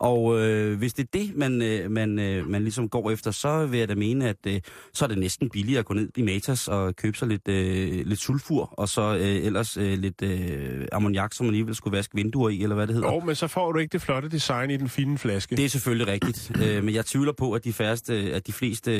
Og 0.00 0.40
øh, 0.40 0.78
hvis 0.78 0.94
det 0.94 1.02
er 1.02 1.18
det, 1.18 1.36
man, 1.36 1.62
øh, 1.62 1.90
man, 1.90 2.18
øh, 2.18 2.46
man 2.46 2.62
ligesom 2.62 2.88
går 2.88 3.10
efter, 3.10 3.30
så 3.30 3.66
vil 3.66 3.78
jeg 3.78 3.88
da 3.88 3.94
mene, 3.94 4.28
at 4.28 4.36
øh, 4.46 4.60
så 4.92 5.04
er 5.04 5.08
det 5.08 5.18
næsten 5.18 5.50
billigere 5.50 5.78
at 5.78 5.84
gå 5.84 5.94
ned 5.94 6.08
i 6.16 6.22
Matas 6.22 6.68
og 6.68 6.96
købe 6.96 7.18
sig 7.18 7.28
lidt, 7.28 7.48
øh, 7.48 8.06
lidt 8.06 8.20
sulfur, 8.20 8.74
og 8.76 8.88
så 8.88 9.16
øh, 9.16 9.20
ellers 9.20 9.76
øh, 9.76 9.98
lidt 9.98 10.22
øh, 10.22 10.86
ammoniak, 10.92 11.32
som 11.32 11.46
man 11.46 11.50
alligevel 11.50 11.74
skulle 11.74 11.96
vaske 11.96 12.14
vinduer 12.14 12.48
i, 12.48 12.62
eller 12.62 12.74
hvad 12.76 12.86
det 12.86 12.94
hedder. 12.94 13.12
Jo, 13.12 13.20
men 13.20 13.34
så 13.34 13.46
får 13.46 13.72
du 13.72 13.78
ikke 13.78 13.92
det 13.92 14.02
flotte 14.02 14.28
design 14.28 14.70
i 14.70 14.76
den 14.76 14.88
fine 14.88 15.18
flaske. 15.18 15.56
Det 15.56 15.64
er 15.64 15.68
selvfølgelig 15.68 16.06
rigtigt, 16.06 16.52
øh, 16.62 16.84
men 16.84 16.94
jeg 16.94 17.06
tvivler 17.06 17.32
på, 17.32 17.52
at 17.52 17.64
de 17.64 17.72
færreste, 17.72 18.14
at 18.14 18.46
de 18.46 18.52
fleste, 18.52 18.92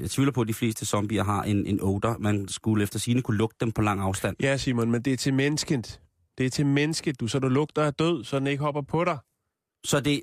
jeg 0.00 0.10
tvivler 0.10 0.32
på, 0.32 0.40
at 0.40 0.48
de 0.48 0.54
fleste 0.54 0.86
zombier 0.86 1.24
har 1.24 1.42
en, 1.42 1.66
en 1.66 1.78
odor. 1.82 2.16
Man 2.20 2.48
skulle 2.48 2.82
efter 2.82 2.98
sine 2.98 3.22
kunne 3.22 3.36
lugte 3.36 3.56
dem 3.60 3.72
på 3.72 3.82
lang 3.82 4.00
afstand. 4.00 4.36
Ja, 4.40 4.56
Simon, 4.56 4.90
men 4.90 5.02
det 5.02 5.12
er 5.12 5.16
til 5.16 5.34
mennesket. 5.34 6.00
Det 6.38 6.46
er 6.46 6.50
til 6.50 6.66
mennesket, 6.66 7.20
du, 7.20 7.26
så 7.26 7.38
du 7.38 7.48
lugter 7.48 7.82
af 7.82 7.94
død, 7.94 8.24
så 8.24 8.38
den 8.38 8.46
ikke 8.46 8.62
hopper 8.62 8.82
på 8.82 9.04
dig. 9.04 9.18
Så 9.84 10.00
det... 10.00 10.22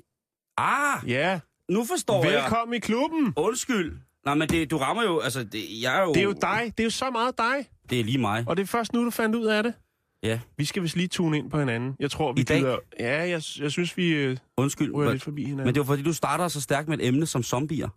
Ah, 0.56 1.10
Ja, 1.10 1.40
nu 1.70 1.84
forstår 1.84 2.24
jeg. 2.24 2.32
velkommen 2.32 2.74
i 2.74 2.78
klubben. 2.78 3.32
Undskyld. 3.36 3.96
Nej, 4.24 4.34
men 4.34 4.48
det, 4.48 4.70
du 4.70 4.76
rammer 4.78 5.02
jo, 5.02 5.18
altså, 5.20 5.44
det, 5.44 5.82
jeg 5.82 5.98
er 5.98 6.02
jo... 6.02 6.08
Det 6.14 6.20
er 6.20 6.24
jo 6.24 6.32
dig. 6.32 6.72
Det 6.76 6.80
er 6.80 6.84
jo 6.84 6.90
så 6.90 7.10
meget 7.10 7.38
dig. 7.38 7.68
Det 7.90 8.00
er 8.00 8.04
lige 8.04 8.18
mig. 8.18 8.44
Og 8.48 8.56
det 8.56 8.62
er 8.62 8.66
først 8.66 8.92
nu, 8.92 9.04
du 9.04 9.10
fandt 9.10 9.34
ud 9.36 9.44
af 9.46 9.62
det. 9.62 9.74
Ja, 10.22 10.40
Vi 10.56 10.64
skal 10.64 10.82
vist 10.82 10.96
lige 10.96 11.08
tune 11.08 11.38
ind 11.38 11.50
på 11.50 11.58
hinanden. 11.58 11.96
Jeg 12.00 12.10
tror, 12.10 12.32
vi 12.32 12.40
I 12.40 12.44
dag? 12.44 12.58
gider... 12.58 12.78
Ja, 13.00 13.16
jeg, 13.20 13.42
jeg 13.60 13.70
synes, 13.70 13.96
vi 13.96 14.08
øh, 14.12 14.36
undskyld. 14.56 14.92
Men, 14.92 15.10
lidt 15.10 15.22
forbi 15.22 15.42
hinanden. 15.44 15.64
men 15.66 15.74
det 15.74 15.80
var 15.80 15.84
fordi, 15.86 16.02
du 16.02 16.12
starter 16.12 16.48
så 16.48 16.60
stærkt 16.60 16.88
med 16.88 16.98
et 16.98 17.06
emne 17.06 17.26
som 17.26 17.42
zombier. 17.42 17.88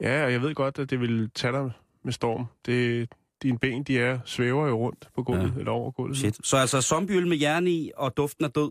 Ja, 0.00 0.24
og 0.24 0.32
jeg 0.32 0.42
ved 0.42 0.54
godt, 0.54 0.78
at 0.78 0.90
det 0.90 1.00
vil 1.00 1.30
tage 1.34 1.52
dig 1.52 1.70
med 2.04 2.12
storm. 2.12 2.46
Det, 2.66 3.08
dine 3.42 3.58
ben, 3.58 3.82
de 3.82 3.98
er 3.98 4.18
svæver 4.24 4.66
jo 4.68 4.76
rundt 4.78 5.08
på 5.14 5.22
gulvet, 5.22 5.52
Ja. 5.54 5.58
eller 5.58 5.72
over 5.72 5.90
gulvet. 5.90 6.16
Shit. 6.16 6.46
Så 6.46 6.56
altså 6.56 6.80
zombieøl 6.80 7.26
med 7.26 7.36
hjerne 7.36 7.70
i 7.70 7.90
og 7.96 8.16
duften 8.16 8.44
af 8.44 8.50
død, 8.50 8.70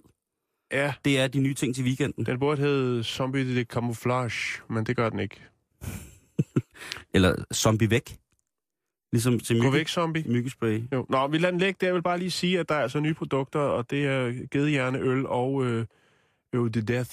Ja, 0.71 0.93
det 1.05 1.19
er 1.19 1.27
de 1.27 1.39
nye 1.39 1.53
ting 1.53 1.75
til 1.75 1.83
weekenden. 1.83 2.25
den 2.25 2.39
burde 2.39 2.61
hedde 2.61 3.03
Zombie 3.03 3.55
de 3.55 3.63
Camouflage, 3.63 4.61
men 4.69 4.85
det 4.85 4.95
gør 4.95 5.09
den 5.09 5.19
ikke. 5.19 5.41
Eller 7.13 7.35
zombie 7.53 7.89
væk. 7.89 8.17
Ligesom 9.11 9.39
til 9.39 9.55
Gå 9.57 9.63
mygge, 9.63 9.77
væk, 9.77 9.87
zombie. 9.87 10.23
myggespray. 10.27 10.83
Jo. 10.93 11.05
Nå, 11.09 11.27
vi 11.27 11.37
lader 11.37 11.51
den 11.51 11.59
ligge 11.59 11.77
der. 11.81 11.87
Jeg 11.87 11.93
vil 11.95 12.01
bare 12.01 12.17
lige 12.19 12.31
sige, 12.31 12.59
at 12.59 12.69
der 12.69 12.75
er 12.75 12.81
altså 12.81 12.99
nye 12.99 13.13
produkter, 13.13 13.59
og 13.59 13.89
det 13.89 14.05
er 14.05 14.47
gedehjerne, 14.51 14.99
øl 14.99 15.25
og 15.27 15.65
øh, 15.65 15.85
Eau 16.53 16.67
de 16.67 16.81
Death. 16.81 17.11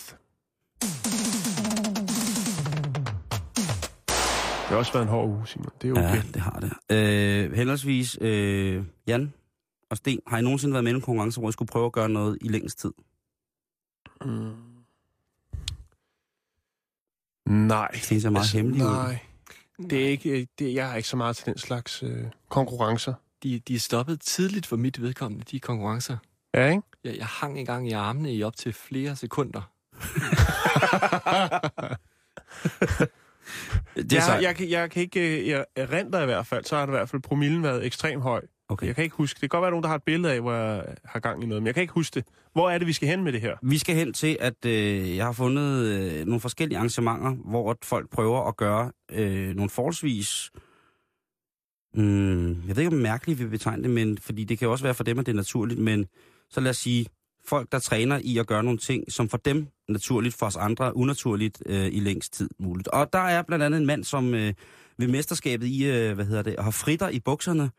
Det 4.59 4.75
har 4.75 4.77
også 4.77 4.93
været 4.93 5.03
en 5.03 5.09
hård 5.09 5.29
uge, 5.29 5.47
Simon. 5.47 5.71
Det 5.83 5.89
er 5.89 5.93
okay. 5.93 6.03
Ja, 6.17 6.23
det 6.35 6.43
har 6.43 6.61
det. 6.61 6.73
Øh, 6.97 7.53
henholdsvis, 7.53 8.19
øh, 8.21 8.83
Jan 9.07 9.33
og 9.91 9.97
Sten, 9.97 10.21
har 10.27 10.39
I 10.39 10.43
nogensinde 10.43 10.73
været 10.73 10.85
med 10.85 10.93
i 10.93 10.95
en 10.95 11.01
konkurrence, 11.01 11.41
hvor 11.41 11.49
I 11.49 11.53
skulle 11.53 11.69
prøve 11.69 11.87
at 11.87 11.93
gøre 11.93 12.09
noget 12.09 12.39
i 12.41 12.49
længst 12.49 12.79
tid? 12.79 12.93
Mm. 14.25 14.53
Nej. 17.47 17.97
Sten 17.97 18.21
ser 18.21 18.31
meget 18.31 18.43
altså, 18.45 18.57
hemmelig 18.57 18.83
ud. 18.87 18.91
Nej. 18.91 19.19
Det 19.91 20.05
er 20.05 20.09
ikke, 20.09 20.31
øh, 20.41 20.47
det, 20.59 20.75
jeg 20.75 20.89
har 20.89 20.97
ikke 20.97 21.09
så 21.09 21.17
meget 21.17 21.37
til 21.37 21.47
den 21.47 21.59
slags 21.59 22.03
øh, 22.03 22.25
konkurrencer. 22.49 23.15
De, 23.43 23.59
de 23.69 23.75
er 23.75 23.79
stoppet 23.79 24.21
tidligt 24.21 24.67
for 24.67 24.77
mit 24.77 25.03
vedkommende, 25.03 25.45
de 25.51 25.61
konkurrencer. 25.61 26.17
Ja, 26.55 26.71
ikke? 26.71 26.83
Jeg, 27.05 27.17
jeg 27.17 27.27
hang 27.27 27.59
engang 27.59 27.89
i 27.89 27.93
armene 27.93 28.35
i 28.35 28.43
op 28.43 28.57
til 28.57 28.73
flere 28.73 29.17
sekunder. 29.17 29.63
Det 33.97 34.13
er 34.13 34.33
jeg, 34.35 34.43
jeg, 34.43 34.57
kan- 34.57 34.71
jeg 34.71 34.91
kan 34.91 35.03
ikke 35.03 35.41
øh, 35.41 35.49
jeg 35.49 35.65
erindre 35.77 36.23
i 36.23 36.27
hvert 36.27 36.47
fald, 36.47 36.65
så 36.65 36.77
har 36.77 36.87
det 36.87 36.93
i 36.93 36.97
hvert 36.97 37.09
fald 37.11 37.23
promillen 37.23 37.63
været 37.63 37.87
ekstremt 37.87 38.23
høj. 38.23 38.43
Okay. 38.69 38.87
Jeg 38.87 38.95
kan 38.95 39.05
ikke 39.05 39.17
huske. 39.17 39.35
Det 39.35 39.41
kan 39.41 39.49
godt 39.49 39.63
være, 39.63 39.71
nogen, 39.71 39.83
der 39.83 39.89
har 39.89 39.97
et 39.97 40.03
billede 40.03 40.33
af, 40.33 40.41
hvor 40.41 40.53
jeg 40.53 40.85
har 41.05 41.21
gang 41.21 41.43
i 41.43 41.47
noget, 41.47 41.63
men 41.63 41.67
jeg 41.67 41.75
kan 41.75 41.81
ikke 41.81 41.93
huske 41.95 42.15
det. 42.15 42.25
Hvor 42.53 42.71
er 42.71 42.79
det, 42.79 42.87
vi 42.87 42.93
skal 42.93 43.09
hen 43.09 43.25
med 43.25 43.33
det 43.33 43.41
her? 43.41 43.57
Vi 43.63 43.79
skal 43.79 43.95
hen 43.95 44.13
til, 44.13 44.37
at 44.41 44.65
øh, 44.67 45.17
jeg 45.17 45.25
har 45.25 45.33
fundet 45.33 45.85
øh, 45.85 46.27
nogle 46.27 46.41
forskellige 46.41 46.79
arrangementer, 46.79 47.31
hvor 47.31 47.77
folk 47.83 48.11
prøver 48.11 48.49
at 48.49 48.57
gøre 48.57 48.93
øh, 49.11 49.55
nogle 49.55 49.71
forholdsvis... 49.71 50.51
Mm, 51.95 52.49
jeg 52.69 52.77
ved 52.77 52.83
ikke, 52.83 52.97
om 52.97 53.03
mærkeligt 53.03 53.39
vi 53.39 53.47
betegne 53.47 53.83
det, 53.83 53.91
men, 53.91 54.19
fordi 54.19 54.45
det 54.45 54.59
kan 54.59 54.69
også 54.69 54.85
være 54.85 54.95
for 54.95 55.05
dem, 55.05 55.19
at 55.19 55.27
det 55.27 55.33
er 55.33 55.37
naturligt, 55.37 55.81
men 55.81 56.07
så 56.51 56.61
lad 56.61 56.71
os 56.71 56.77
sige 56.77 57.07
folk, 57.47 57.73
der 57.73 57.79
træner 57.79 58.21
i 58.23 58.39
at 58.39 58.47
gøre 58.47 58.65
nogle 58.65 58.79
ting, 58.79 59.13
som 59.13 59.29
for 59.29 59.37
dem 59.37 59.69
naturligt, 59.89 60.35
for 60.35 60.47
os 60.47 60.57
andre 60.57 60.97
unaturligt 60.97 61.63
øh, 61.67 61.87
i 61.87 62.01
længst 62.01 62.33
tid 62.33 62.51
muligt. 62.59 62.89
Og 62.89 63.13
der 63.13 63.19
er 63.19 63.43
blandt 63.43 63.65
andet 63.65 63.81
en 63.81 63.87
mand, 63.87 64.05
som 64.05 64.35
øh, 64.35 64.55
ved 64.99 65.09
mesterskabet 65.09 65.67
i, 65.67 65.85
øh, 65.87 66.15
hvad 66.15 66.25
hedder 66.25 66.43
det, 66.43 66.57
har 66.59 66.71
fritter 66.71 67.09
i 67.09 67.21
bukserne. 67.21 67.71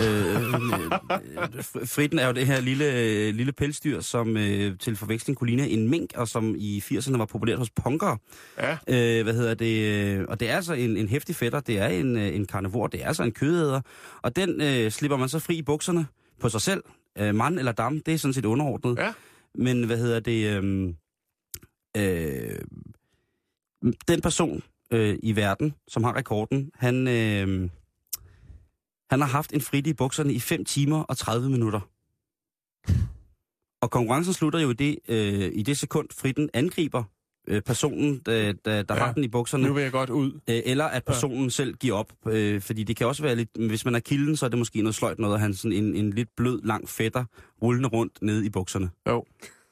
Øh, 0.00 0.06
øh, 0.06 1.86
fritten 1.86 2.18
er 2.18 2.26
jo 2.26 2.32
det 2.32 2.46
her 2.46 2.60
lille, 2.60 2.84
øh, 3.00 3.34
lille 3.34 3.52
pelsdyr, 3.52 4.00
som 4.00 4.36
øh, 4.36 4.78
til 4.78 4.96
forveksling 4.96 5.36
kunne 5.38 5.46
ligne 5.50 5.68
en 5.68 5.88
mink, 5.88 6.10
og 6.14 6.28
som 6.28 6.54
i 6.58 6.82
80'erne 6.84 7.16
var 7.18 7.24
populært 7.26 7.58
hos 7.58 7.70
punkere. 7.70 8.18
Ja. 8.58 8.72
Øh, 8.88 9.22
hvad 9.22 9.34
hedder 9.34 9.54
det? 9.54 10.06
øh, 10.18 10.24
Og 10.28 10.40
det 10.40 10.50
er 10.50 10.56
altså 10.56 10.74
en, 10.74 10.96
en 10.96 11.08
hæftig 11.08 11.36
fætter, 11.36 11.60
det 11.60 11.78
er 11.78 11.86
en, 11.88 12.16
en 12.16 12.46
karnivor, 12.46 12.86
det 12.86 13.02
er 13.02 13.06
altså 13.06 13.22
en 13.22 13.32
kødæder. 13.32 13.80
Og 14.22 14.36
den 14.36 14.60
øh, 14.60 14.90
slipper 14.90 15.16
man 15.16 15.28
så 15.28 15.38
fri 15.38 15.56
i 15.56 15.62
bukserne 15.62 16.06
på 16.40 16.48
sig 16.48 16.60
selv. 16.60 16.82
Øh, 17.18 17.34
mand 17.34 17.58
eller 17.58 17.72
dam, 17.72 18.00
det 18.00 18.14
er 18.14 18.18
sådan 18.18 18.34
set 18.34 18.44
underordnet. 18.44 18.98
Ja. 18.98 19.12
Men 19.54 19.84
hvad 19.84 19.98
hedder 19.98 20.20
det? 20.20 20.62
Øh, 20.64 20.88
øh, 21.96 22.58
den 24.08 24.20
person 24.20 24.62
øh, 24.90 25.18
i 25.22 25.36
verden, 25.36 25.74
som 25.88 26.04
har 26.04 26.16
rekorden, 26.16 26.70
han, 26.74 27.08
øh, 27.08 27.70
han 29.10 29.20
har 29.20 29.28
haft 29.28 29.52
en 29.52 29.60
frit 29.60 29.86
i 29.86 29.92
bukserne 29.92 30.32
i 30.32 30.40
5 30.40 30.64
timer 30.64 31.02
og 31.02 31.16
30 31.16 31.50
minutter. 31.50 31.80
Og 33.82 33.90
konkurrencen 33.90 34.34
slutter 34.34 34.58
jo 34.60 34.70
i 34.70 34.74
det, 34.74 34.98
øh, 35.08 35.50
i 35.54 35.62
det 35.62 35.78
sekund, 35.78 36.08
fritten 36.12 36.50
angriber 36.54 37.04
øh, 37.48 37.62
personen, 37.62 38.22
der, 38.26 38.52
der, 38.64 38.82
der 38.82 38.94
Ja. 38.94 39.04
har 39.04 39.12
den 39.12 39.24
i 39.24 39.28
bukserne. 39.28 39.66
Nu 39.66 39.72
vil 39.74 39.82
jeg 39.82 39.92
godt 39.92 40.10
ud. 40.10 40.32
Øh, 40.32 40.62
eller 40.64 40.84
at 40.84 41.04
personen 41.04 41.42
ja. 41.44 41.48
selv 41.48 41.74
giver 41.74 41.96
op. 41.96 42.12
Øh, 42.28 42.60
fordi 42.60 42.84
det 42.84 42.96
kan 42.96 43.06
også 43.06 43.22
være 43.22 43.36
lidt... 43.36 43.48
Hvis 43.56 43.84
man 43.84 43.94
er 43.94 44.00
kilden, 44.00 44.36
så 44.36 44.46
er 44.46 44.50
det 44.50 44.58
måske 44.58 44.82
noget 44.82 44.94
sløjt 44.94 45.18
noget, 45.18 45.34
at 45.34 45.40
han 45.40 45.54
sådan 45.54 45.72
en, 45.72 45.94
en 45.94 46.10
lidt 46.10 46.28
blød, 46.36 46.62
lang 46.62 46.88
fætter 46.88 47.24
rullende 47.62 47.88
rundt 47.88 48.22
nede 48.22 48.46
i 48.46 48.48
bukserne. 48.48 48.90
Jo. 49.08 49.24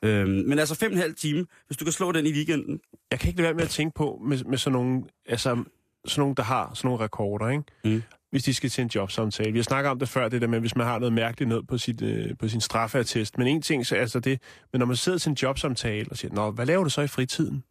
Øhm, 0.04 0.30
men 0.30 0.58
altså 0.58 0.74
fem 0.74 0.90
og 0.90 0.96
en 0.96 1.00
halv 1.02 1.14
time, 1.14 1.46
hvis 1.66 1.76
du 1.76 1.84
kan 1.84 1.92
slå 1.92 2.12
den 2.12 2.26
i 2.26 2.32
weekenden. 2.32 2.80
Jeg 3.10 3.20
kan 3.20 3.28
ikke 3.28 3.38
lade 3.42 3.46
være 3.46 3.54
med 3.54 3.62
at 3.64 3.70
tænke 3.70 3.94
på, 3.94 4.20
med, 4.24 4.44
med 4.44 4.58
sådan 4.58 4.72
nogle, 4.72 5.02
altså, 5.26 5.64
sådan 6.04 6.20
nogle, 6.20 6.34
der 6.34 6.42
har 6.42 6.70
sådan 6.74 6.88
nogle 6.88 7.04
rekorder, 7.04 7.48
ikke? 7.48 7.64
Mm. 7.84 8.02
hvis 8.30 8.42
de 8.42 8.54
skal 8.54 8.70
til 8.70 8.82
en 8.82 8.90
jobsamtale. 8.94 9.52
Vi 9.52 9.58
har 9.58 9.62
snakket 9.64 9.90
om 9.90 9.98
det 9.98 10.08
før, 10.08 10.28
det 10.28 10.40
der 10.40 10.46
med, 10.46 10.60
hvis 10.60 10.76
man 10.76 10.86
har 10.86 10.98
noget 10.98 11.12
mærkeligt 11.12 11.48
noget 11.48 11.66
på, 11.68 11.78
sit, 11.78 12.02
øh, 12.02 12.30
på 12.38 12.48
sin 12.48 12.60
straffeattest. 12.60 13.38
Men 13.38 13.46
en 13.46 13.62
ting, 13.62 13.86
så 13.86 13.94
altså 13.96 14.20
det, 14.20 14.40
men 14.72 14.78
når 14.78 14.86
man 14.86 14.96
sidder 14.96 15.18
til 15.18 15.30
en 15.30 15.36
jobsamtale 15.42 16.06
og 16.10 16.16
siger, 16.16 16.34
Nå, 16.34 16.50
hvad 16.50 16.66
laver 16.66 16.84
du 16.84 16.90
så 16.90 17.00
i 17.00 17.06
fritiden? 17.08 17.64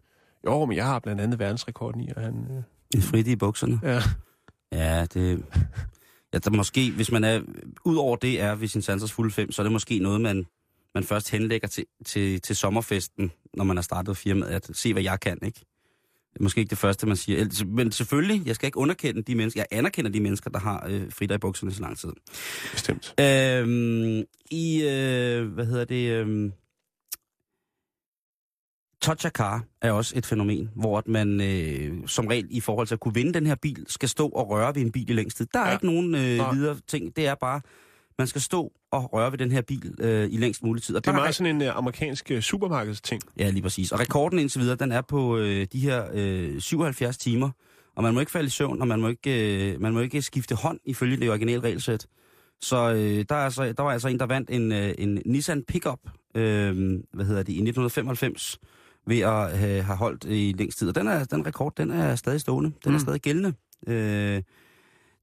Jo, 0.45 0.65
men 0.65 0.77
jeg 0.77 0.85
har 0.85 0.99
blandt 0.99 1.21
andet 1.21 1.39
verdensrekorden 1.39 2.01
i, 2.01 2.09
og 2.15 2.21
han... 2.21 2.47
Øh, 2.51 2.63
En 2.95 3.01
frit 3.01 3.27
i 3.27 3.35
bukserne. 3.35 3.79
ja. 3.83 4.01
Ja, 4.71 5.05
det... 5.05 5.45
Ja, 6.33 6.37
der 6.37 6.49
måske, 6.49 6.91
hvis 6.91 7.11
man 7.11 7.23
er... 7.23 7.41
Udover 7.85 8.15
det 8.15 8.41
er 8.41 8.55
ved 8.55 8.67
sin 8.67 8.81
sansers 8.81 9.11
fulde 9.11 9.31
fem, 9.31 9.51
så 9.51 9.61
er 9.61 9.63
det 9.63 9.71
måske 9.71 9.99
noget, 9.99 10.21
man, 10.21 10.45
man 10.95 11.03
først 11.03 11.31
henlægger 11.31 11.67
til, 11.67 11.85
til, 12.05 12.41
til 12.41 12.55
sommerfesten, 12.55 13.31
når 13.53 13.63
man 13.63 13.77
har 13.77 13.81
startet 13.81 14.17
firmaet, 14.17 14.49
at 14.51 14.69
se, 14.73 14.93
hvad 14.93 15.03
jeg 15.03 15.19
kan, 15.19 15.37
ikke? 15.45 15.59
Det 16.33 16.39
er 16.39 16.43
måske 16.43 16.59
ikke 16.59 16.69
det 16.69 16.77
første, 16.77 17.07
man 17.07 17.15
siger. 17.15 17.65
Men 17.65 17.91
selvfølgelig, 17.91 18.47
jeg 18.47 18.55
skal 18.55 18.67
ikke 18.67 18.77
underkende 18.77 19.21
de 19.21 19.35
mennesker. 19.35 19.59
Jeg 19.61 19.77
anerkender 19.77 20.11
de 20.11 20.19
mennesker, 20.19 20.49
der 20.49 20.59
har 20.59 20.85
øh, 20.89 21.11
fritter 21.11 21.35
i 21.35 21.39
bukserne 21.39 21.73
så 21.73 21.81
lang 21.81 21.97
tid. 21.97 22.09
Bestemt. 22.71 23.13
Øhm, 23.19 24.23
I, 24.51 24.81
øh, 24.83 25.47
hvad 25.53 25.65
hedder 25.65 25.85
det, 25.85 26.11
øhm, 26.11 26.51
touch 29.01 29.25
a 29.25 29.29
car 29.29 29.63
er 29.81 29.91
også 29.91 30.13
et 30.17 30.25
fænomen, 30.25 30.69
hvor 30.75 31.03
man 31.05 31.41
øh, 31.41 32.07
som 32.07 32.27
regel 32.27 32.47
i 32.49 32.59
forhold 32.59 32.87
til 32.87 32.95
at 32.95 32.99
kunne 32.99 33.13
vinde 33.13 33.33
den 33.33 33.45
her 33.45 33.55
bil, 33.55 33.85
skal 33.87 34.09
stå 34.09 34.27
og 34.29 34.49
røre 34.49 34.75
ved 34.75 34.81
en 34.81 34.91
bil 34.91 35.09
i 35.09 35.13
længst 35.13 35.37
tid. 35.37 35.47
Der 35.53 35.59
er 35.59 35.63
Ja. 35.63 35.69
ja. 35.69 35.75
ikke 35.75 35.85
nogen 35.85 36.15
øh, 36.15 36.37
Nej. 36.37 36.53
videre 36.53 36.77
ting. 36.87 37.15
Det 37.15 37.27
er 37.27 37.35
bare, 37.35 37.61
man 38.17 38.27
skal 38.27 38.41
stå 38.41 38.71
og 38.91 39.13
røre 39.13 39.31
ved 39.31 39.37
den 39.37 39.51
her 39.51 39.61
bil 39.61 39.95
øh, 39.99 40.29
i 40.31 40.37
længst 40.37 40.63
mulig 40.63 40.83
tid. 40.83 40.95
Og 40.95 41.05
Det 41.05 41.11
er 41.11 41.15
meget 41.15 41.35
sådan 41.35 41.55
en 41.55 41.67
uh, 41.67 41.77
amerikansk 41.77 42.31
uh, 42.33 42.39
supermarkedsting. 42.39 43.21
Ja, 43.37 43.49
lige 43.49 43.61
præcis. 43.61 43.91
Og 43.91 43.99
rekorden 43.99 44.39
indtil 44.39 44.61
videre, 44.61 44.75
den 44.75 44.91
er 44.91 45.01
på 45.01 45.37
øh, 45.37 45.67
de 45.73 45.79
her 45.79 46.05
øh, 46.13 46.59
77 46.61 47.17
timer. 47.17 47.49
Og 47.95 48.03
man 48.03 48.13
må 48.13 48.19
ikke 48.19 48.31
falde 48.31 48.47
i 48.47 48.49
søvn, 48.49 48.81
og 48.81 48.87
man 48.87 49.01
må 49.01 49.07
ikke, 49.07 49.73
øh, 49.73 49.81
man 49.81 49.93
må 49.93 49.99
ikke 49.99 50.21
skifte 50.21 50.55
hånd 50.55 50.79
ifølge 50.85 51.17
det 51.17 51.29
originale 51.29 51.63
regelsæt. 51.63 52.07
Så 52.61 52.93
øh, 52.93 53.25
der, 53.29 53.35
er 53.35 53.45
altså, 53.45 53.73
der 53.73 53.83
var 53.83 53.91
altså 53.91 54.07
en, 54.07 54.19
der 54.19 54.25
vandt 54.25 54.49
en, 54.49 54.71
øh, 54.71 54.93
en 54.97 55.21
Nissan 55.25 55.63
Pickup, 55.67 55.99
øh, 56.35 56.99
hvad 57.13 57.25
hedder 57.25 57.43
det, 57.43 57.53
i 57.53 57.61
1995, 57.61 58.59
ved 59.07 59.19
at 59.19 59.57
have, 59.57 59.81
have 59.81 59.97
holdt 59.97 60.25
i 60.29 60.53
længst 60.57 60.77
tid. 60.79 60.89
Og 60.89 60.95
den, 60.95 61.07
er, 61.07 61.23
den 61.23 61.45
rekord, 61.45 61.73
den 61.77 61.91
er 61.91 62.15
stadig 62.15 62.41
stående. 62.41 62.71
Den 62.83 62.91
mm. 62.91 62.95
er 62.95 62.99
stadig 62.99 63.21
gældende. 63.21 63.53
Øh, 63.87 64.41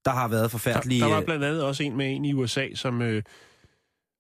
der 0.05 0.11
har 0.11 0.29
været 0.29 0.43
Der, 0.43 0.49
forfærdelige... 0.49 1.01
der 1.01 1.09
var 1.09 1.19
øh, 1.19 1.25
blandt 1.25 1.45
andet 1.45 1.63
også 1.65 1.83
en 1.83 1.97
med 1.97 2.17
en 2.17 2.25
i 2.25 2.33
USA, 2.33 2.67
som, 2.75 3.03
øh, 3.03 3.23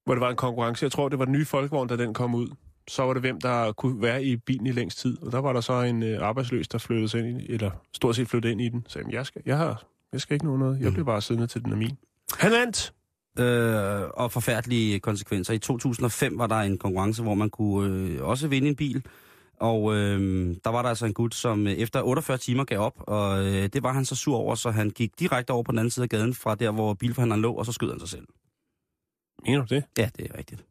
hvor 0.04 0.14
det 0.14 0.20
var 0.20 0.30
en 0.30 0.36
konkurrence. 0.36 0.84
Jeg 0.84 0.92
tror, 0.92 1.08
det 1.08 1.18
var 1.18 1.24
den 1.24 1.32
nye 1.32 1.44
folkevogn, 1.44 1.88
da 1.88 1.96
den 1.96 2.14
kom 2.14 2.34
ud. 2.34 2.48
Så 2.88 3.02
var 3.02 3.12
det 3.12 3.22
hvem, 3.22 3.40
der 3.40 3.72
kunne 3.72 4.02
være 4.02 4.24
i 4.24 4.36
bilen 4.36 4.66
i 4.66 4.70
længst 4.72 4.98
tid. 4.98 5.22
Og 5.22 5.32
der 5.32 5.38
var 5.38 5.52
der 5.52 5.60
så 5.60 5.72
en 5.82 6.02
øh, 6.02 6.22
arbejdsløs, 6.22 6.68
der 6.68 6.78
flyttede 6.78 7.08
sig 7.08 7.28
ind 7.28 7.40
i, 7.42 7.52
eller 7.52 7.70
stort 7.94 8.16
set 8.16 8.28
flyttede 8.28 8.52
ind 8.52 8.60
i 8.60 8.68
den. 8.68 8.84
Så 8.88 8.98
jamen, 8.98 9.12
jeg 9.12 9.26
skal, 9.26 9.42
jeg, 9.46 9.56
har, 9.56 9.82
jeg 10.12 10.20
skal 10.20 10.34
ikke 10.34 10.46
nå 10.46 10.56
noget. 10.56 10.80
Jeg 10.80 10.86
Mm. 10.88 10.92
bliver 10.92 11.04
bare 11.06 11.22
siddende 11.22 11.46
til 11.46 11.64
den 11.64 11.72
er 11.72 11.76
min. 11.76 11.98
Han 12.38 12.52
vandt! 12.52 12.92
øh, 13.38 14.02
og 14.14 14.32
forfærdelige 14.32 15.00
konsekvenser. 15.00 15.54
I 15.54 15.58
2005 15.58 16.38
var 16.38 16.46
der 16.46 16.54
en 16.56 16.78
konkurrence, 16.78 17.22
hvor 17.22 17.34
man 17.34 17.50
kunne 17.50 17.94
øh, 17.96 18.22
også 18.22 18.48
vinde 18.48 18.68
en 18.68 18.76
bil. 18.76 19.02
Og 19.60 19.94
øh, 19.96 20.20
der 20.64 20.70
var 20.70 20.82
der 20.82 20.88
altså 20.88 21.06
en 21.06 21.14
gut, 21.14 21.34
som 21.34 21.66
øh, 21.66 21.72
efter 21.72 22.02
48 22.02 22.38
timer 22.38 22.64
gav 22.64 22.78
op, 22.78 22.94
og 22.96 23.46
øh, 23.46 23.68
det 23.72 23.82
var 23.82 23.92
han 23.92 24.04
så 24.04 24.14
sur 24.16 24.36
over, 24.36 24.54
så 24.54 24.70
han 24.70 24.90
gik 24.90 25.18
direkte 25.18 25.50
over 25.50 25.62
på 25.62 25.72
den 25.72 25.78
anden 25.78 25.90
side 25.90 26.02
af 26.04 26.08
gaden 26.08 26.34
fra 26.34 26.54
der, 26.54 26.70
hvor 26.70 26.94
bilforhandleren 26.94 27.42
lå, 27.42 27.52
og 27.52 27.66
så 27.66 27.72
skød 27.72 27.90
han 27.90 28.00
sig 28.00 28.08
selv. 28.08 28.26
Mener 29.46 29.64
du 29.66 29.74
det? 29.74 29.84
Ja, 29.98 30.10
det 30.18 30.30
er 30.30 30.38
rigtigt. 30.38 30.64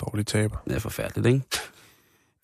Dårlig 0.00 0.26
taber. 0.26 0.56
Det 0.64 0.74
er 0.74 0.78
forfærdeligt, 0.78 1.26
ikke? 1.26 1.42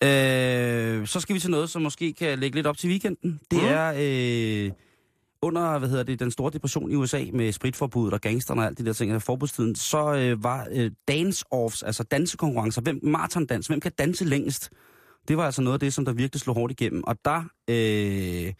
Øh, 0.03 1.07
så 1.07 1.19
skal 1.19 1.35
vi 1.35 1.39
til 1.39 1.51
noget, 1.51 1.69
som 1.69 1.81
måske 1.81 2.13
kan 2.13 2.39
lægge 2.39 2.55
lidt 2.55 2.67
op 2.67 2.77
til 2.77 2.89
weekenden. 2.89 3.39
Det 3.51 3.61
Mm. 3.61 3.67
er 3.67 3.93
øh, 3.97 4.71
under, 5.41 5.79
hvad 5.79 5.89
hedder 5.89 6.03
det, 6.03 6.19
den 6.19 6.31
store 6.31 6.51
depression 6.51 6.91
i 6.91 6.95
USA 6.95 7.25
med 7.33 7.51
spritforbuddet 7.51 8.13
og 8.13 8.21
gangsterne 8.21 8.61
og 8.61 8.65
alt 8.65 8.77
det 8.77 8.85
der 8.85 8.93
ting 8.93 9.21
forbudstiden, 9.21 9.75
så 9.75 10.15
øh, 10.15 10.43
var 10.43 10.67
øh, 10.71 10.91
dance-offs, 11.11 11.85
altså 11.85 12.03
dansekonkurrencer, 12.03 12.81
hvem 12.81 12.99
maratondans, 13.03 13.67
hvem 13.67 13.79
kan 13.79 13.91
danse 13.97 14.25
længst? 14.25 14.69
Det 15.27 15.37
var 15.37 15.45
altså 15.45 15.61
noget 15.61 15.73
af 15.73 15.79
det, 15.79 15.93
som 15.93 16.05
der 16.05 16.13
virkelig 16.13 16.41
slog 16.41 16.55
hårdt 16.55 16.71
igennem. 16.71 17.03
Og 17.03 17.17
der, 17.25 17.43
øh, 17.69 18.53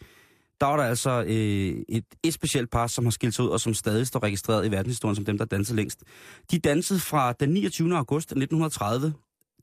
der 0.60 0.66
var 0.66 0.76
der 0.76 0.84
altså 0.84 1.24
øh, 1.26 1.84
et, 1.88 2.04
et 2.22 2.34
specielt 2.34 2.70
par, 2.70 2.86
som 2.86 3.04
har 3.04 3.10
skilt 3.10 3.34
sig 3.34 3.44
ud, 3.44 3.50
og 3.50 3.60
som 3.60 3.74
stadig 3.74 4.06
står 4.06 4.22
registreret 4.22 4.66
i 4.66 4.70
verdenshistorien 4.70 5.16
som 5.16 5.24
dem, 5.24 5.38
der 5.38 5.44
dansede 5.44 5.76
længst. 5.76 6.02
De 6.50 6.58
dansede 6.58 7.00
fra 7.00 7.32
den 7.32 7.50
29. 7.50 7.96
august 7.96 8.26
1930 8.26 9.14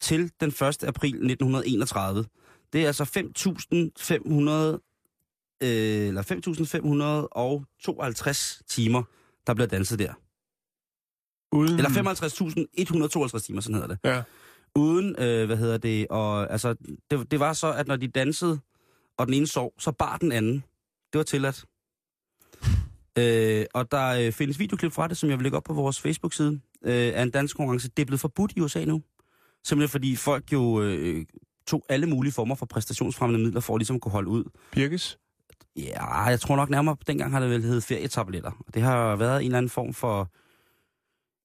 til 0.02 0.32
den 0.40 0.50
1. 0.50 0.84
april 0.84 1.10
1931. 1.10 2.26
Det 2.74 2.84
er 2.84 2.88
altså 2.88 3.04
5.500 3.04 4.84
øh, 5.64 6.08
eller 6.08 6.22
5.552 8.62 8.62
timer, 8.68 9.04
der 9.48 9.54
bliver 9.54 9.68
danset 9.68 10.00
der. 10.00 10.14
Uden... 11.52 11.76
Eller 11.76 11.90
55.152 11.90 13.46
timer, 13.46 13.62
sådan 13.62 13.74
hedder 13.74 13.88
det. 13.88 13.98
Ja. 14.04 14.24
Uden, 14.76 15.16
øh, 15.20 15.46
hvad 15.46 15.58
hedder 15.58 15.78
det, 15.78 16.08
og 16.10 16.52
altså, 16.52 16.76
det, 17.12 17.32
det 17.32 17.40
var 17.40 17.54
så, 17.54 17.74
at 17.74 17.88
når 17.88 17.96
de 17.96 18.08
dansede, 18.08 18.60
og 19.18 19.28
den 19.28 19.34
ene 19.34 19.48
sov, 19.48 19.74
så 19.80 19.92
bar 19.92 20.18
den 20.18 20.32
anden. 20.32 20.64
Det 21.14 21.18
var 21.18 21.24
tilladt. 21.24 21.66
Øh, 23.18 23.66
og 23.74 23.92
der 23.92 24.08
øh, 24.08 24.32
findes 24.32 24.60
videoklip 24.60 24.92
fra 24.92 25.08
det, 25.08 25.18
som 25.18 25.30
jeg 25.30 25.38
vil 25.38 25.44
lægge 25.44 25.58
op 25.58 25.64
på 25.64 25.74
vores 25.74 26.02
Facebook-side, 26.02 26.60
øh, 26.84 27.12
af 27.16 27.24
en 27.24 27.32
dansk 27.32 27.58
konkurrence. 27.58 27.90
Det 27.98 28.04
er 28.04 28.06
blevet 28.06 28.20
forbudt 28.20 28.54
i 28.56 28.62
USA 28.62 28.86
nu. 28.86 29.02
Simpelthen 29.64 29.92
fordi 29.92 30.16
folk 30.16 30.54
jo 30.54 30.82
øh, 30.82 31.26
tog 31.68 31.86
alle 31.90 32.08
mulige 32.08 32.34
former 32.34 32.56
for 32.56 32.66
præstationsfremmende 32.66 33.44
midler 33.44 33.62
for 33.62 33.76
at 33.76 33.80
ligesom 33.80 34.00
kunne 34.00 34.12
holde 34.12 34.30
ud. 34.30 34.44
Birkes? 34.72 35.20
Ja, 35.76 36.22
jeg 36.22 36.40
tror 36.40 36.56
nok 36.56 36.70
nærmere, 36.70 36.96
dengang 37.08 37.32
har 37.32 37.40
det 37.40 37.50
vel 37.50 37.64
heddet 37.64 37.84
ferietabletter. 37.84 38.52
Det 38.74 38.82
har 38.82 39.16
været 39.16 39.40
en 39.42 39.46
eller 39.46 39.58
anden 39.58 39.70
form 39.70 39.94
for, 39.94 40.32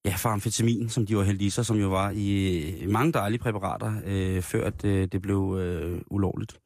ja, 0.09 0.15
for 0.17 0.29
amfetamin, 0.29 0.89
som 0.89 1.07
de 1.07 1.17
var 1.17 1.23
heldige 1.23 1.51
sig, 1.51 1.67
som 1.67 1.77
jo 1.77 1.89
var 1.89 2.11
i 2.15 2.87
mange 2.89 3.13
dejlige 3.13 3.39
præparater, 3.39 3.93
øh, 4.07 4.43
før 4.43 4.67
at, 4.67 4.85
øh, 4.85 5.09
det 5.13 5.23
blev 5.23 5.57
øh, 5.61 6.01
ulovligt. 6.11 6.59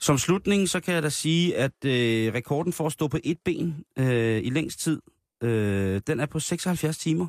Som 0.00 0.18
slutning, 0.18 0.68
så 0.68 0.80
kan 0.80 0.94
jeg 0.94 1.02
da 1.02 1.08
sige, 1.08 1.56
at 1.56 1.84
øh, 1.84 2.34
rekorden 2.34 2.72
for 2.72 2.86
at 2.86 2.92
stå 2.92 3.08
på 3.08 3.18
et 3.24 3.38
ben 3.44 3.84
øh, 3.98 4.40
i 4.44 4.50
længst 4.50 4.80
tid, 4.80 5.00
øh, 5.42 6.00
den 6.06 6.20
er 6.20 6.26
på 6.26 6.40
76 6.40 6.98
timer. 6.98 7.26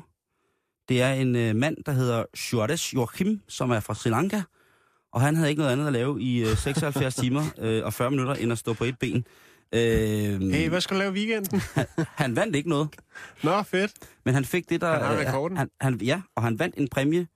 Det 0.88 1.02
er 1.02 1.12
en 1.12 1.36
øh, 1.36 1.56
mand, 1.56 1.76
der 1.86 1.92
hedder 1.92 2.24
Suarez 2.34 2.94
Joachim, 2.94 3.40
som 3.48 3.70
er 3.70 3.80
fra 3.80 3.94
Sri 3.94 4.10
Lanka, 4.10 4.42
og 5.12 5.20
han 5.20 5.36
havde 5.36 5.50
ikke 5.50 5.60
noget 5.60 5.72
andet 5.72 5.86
at 5.86 5.92
lave 5.92 6.22
i 6.22 6.50
øh, 6.50 6.56
76 6.56 7.14
timer 7.14 7.44
øh, 7.58 7.84
og 7.84 7.92
40 7.92 8.10
minutter, 8.10 8.34
end 8.34 8.52
at 8.52 8.58
stå 8.58 8.72
på 8.72 8.84
et 8.84 8.98
ben. 8.98 9.24
Øh, 9.74 10.40
Hey, 10.40 10.68
hvad 10.68 10.80
skal 10.80 10.96
du 10.96 10.98
lave 10.98 11.10
i 11.10 11.14
weekenden? 11.14 11.60
han 12.22 12.36
vandt 12.36 12.56
ikke 12.56 12.68
noget, 12.68 12.88
Nå, 13.42 13.62
fedt. 13.62 13.92
men 14.24 14.34
han 14.34 14.44
fik 14.44 14.68
det, 14.68 14.80
der... 14.80 14.92
Han 14.92 15.02
har 15.02 15.12
øh, 15.12 15.18
rekorden. 15.26 15.56
Han, 15.56 15.70
han, 15.80 16.00
ja, 16.00 16.22
og 16.34 16.42
han 16.42 16.58
vandt 16.58 16.76
en 16.78 16.88
præmie, 16.88 17.28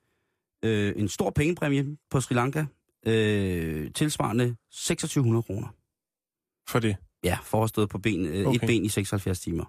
øh, 0.62 0.92
en 0.96 1.08
stor 1.08 1.30
pengepræmie 1.30 1.96
på 2.10 2.20
Sri 2.20 2.34
Lanka, 2.34 2.64
øh, 3.06 3.92
tilsvarende 3.92 4.56
2600 4.70 5.42
kroner. 5.42 5.68
For 6.68 6.78
det. 6.78 6.96
Ja, 7.24 7.38
for 7.44 7.64
at 7.64 7.68
stået 7.68 7.88
på 7.88 7.98
ben, 7.98 8.26
øh, 8.26 8.32
okay. 8.32 8.44
Okay. 8.46 8.54
et 8.54 8.66
ben 8.66 8.84
i 8.84 8.88
76 8.88 9.40
timer. 9.40 9.64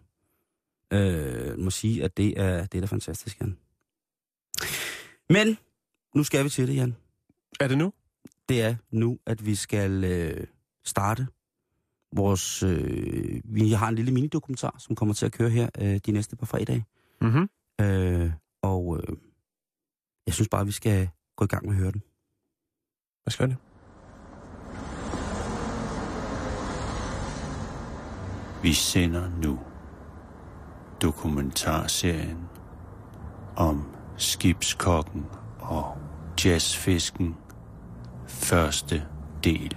Øh, 0.94 1.60
må 1.60 1.70
sige, 1.72 2.04
at 2.04 2.18
det 2.18 2.40
er, 2.40 2.66
det 2.66 2.78
er 2.78 2.82
da 2.82 2.86
fantastisk, 2.88 3.42
Jan. 3.42 3.58
Men 5.30 5.58
nu 6.16 6.24
skal 6.24 6.44
vi 6.44 6.50
til 6.50 6.68
det, 6.68 6.76
Jan. 6.76 6.96
Er 7.60 7.68
det 7.68 7.78
nu? 7.78 7.94
Det 8.50 8.62
er 8.62 8.76
nu, 8.92 9.20
at 9.26 9.46
vi 9.46 9.56
skal 9.56 10.04
øh, 10.04 10.48
starte 10.84 11.28
vores... 12.16 12.64
Øh, 12.64 13.42
vi 13.46 13.72
har 13.72 13.88
en 13.88 13.96
lille 13.96 14.12
minidokumentar, 14.12 14.76
som 14.80 14.96
kommer 14.96 15.14
til 15.14 15.26
at 15.26 15.32
køre 15.32 15.50
her 15.50 15.70
øh, 15.82 16.00
de 16.06 16.12
næste 16.12 16.36
par 16.36 16.46
fredage. 16.46 16.86
Mm-hmm. 17.22 17.50
Øh, 17.82 18.32
og 18.64 19.00
øh, 19.00 19.18
jeg 20.28 20.34
synes 20.34 20.50
bare, 20.50 20.66
vi 20.66 20.72
skal 20.72 21.10
gå 21.38 21.46
i 21.46 21.48
gang 21.48 21.66
med 21.66 21.74
at 21.74 21.80
høre 21.80 21.92
den. 21.92 22.04
Hvad 23.24 23.32
skal 23.32 23.50
det? 23.50 23.58
Vi 28.64 28.74
sender 28.74 29.30
nu 29.42 29.60
dokumentarserien 31.02 32.50
om 33.56 33.96
skibskokken 34.18 35.26
og 35.60 35.98
jazzfisken. 36.46 37.36
Første 38.28 39.04
del. 39.44 39.76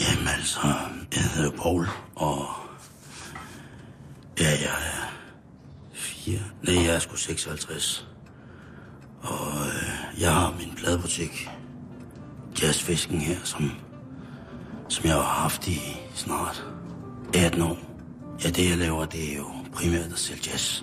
Jamen 0.00 0.28
altså, 0.28 0.60
jeg 1.14 1.22
hedder 1.34 1.50
Paul, 1.50 1.86
og 2.16 2.46
ja, 4.40 4.50
jeg 4.50 4.78
er 4.94 5.12
fire. 5.92 6.40
Nej, 6.62 6.74
jeg 6.84 6.94
er 6.94 6.98
sgu 6.98 7.09
56. 7.20 8.06
Og 9.22 9.66
øh, 9.66 10.20
jeg 10.20 10.34
har 10.34 10.54
min 10.58 10.74
pladebutik, 10.76 11.48
Jazzfisken 12.62 13.20
her, 13.20 13.36
som, 13.44 13.70
som 14.88 15.04
jeg 15.04 15.14
har 15.14 15.22
haft 15.22 15.68
i 15.68 15.80
snart 16.14 16.64
18 17.34 17.62
år. 17.62 17.78
Ja, 18.44 18.50
det 18.50 18.70
jeg 18.70 18.78
laver, 18.78 19.04
det 19.04 19.32
er 19.32 19.36
jo 19.36 19.46
primært 19.72 20.12
at 20.12 20.18
sælge 20.18 20.40
jazz. 20.46 20.82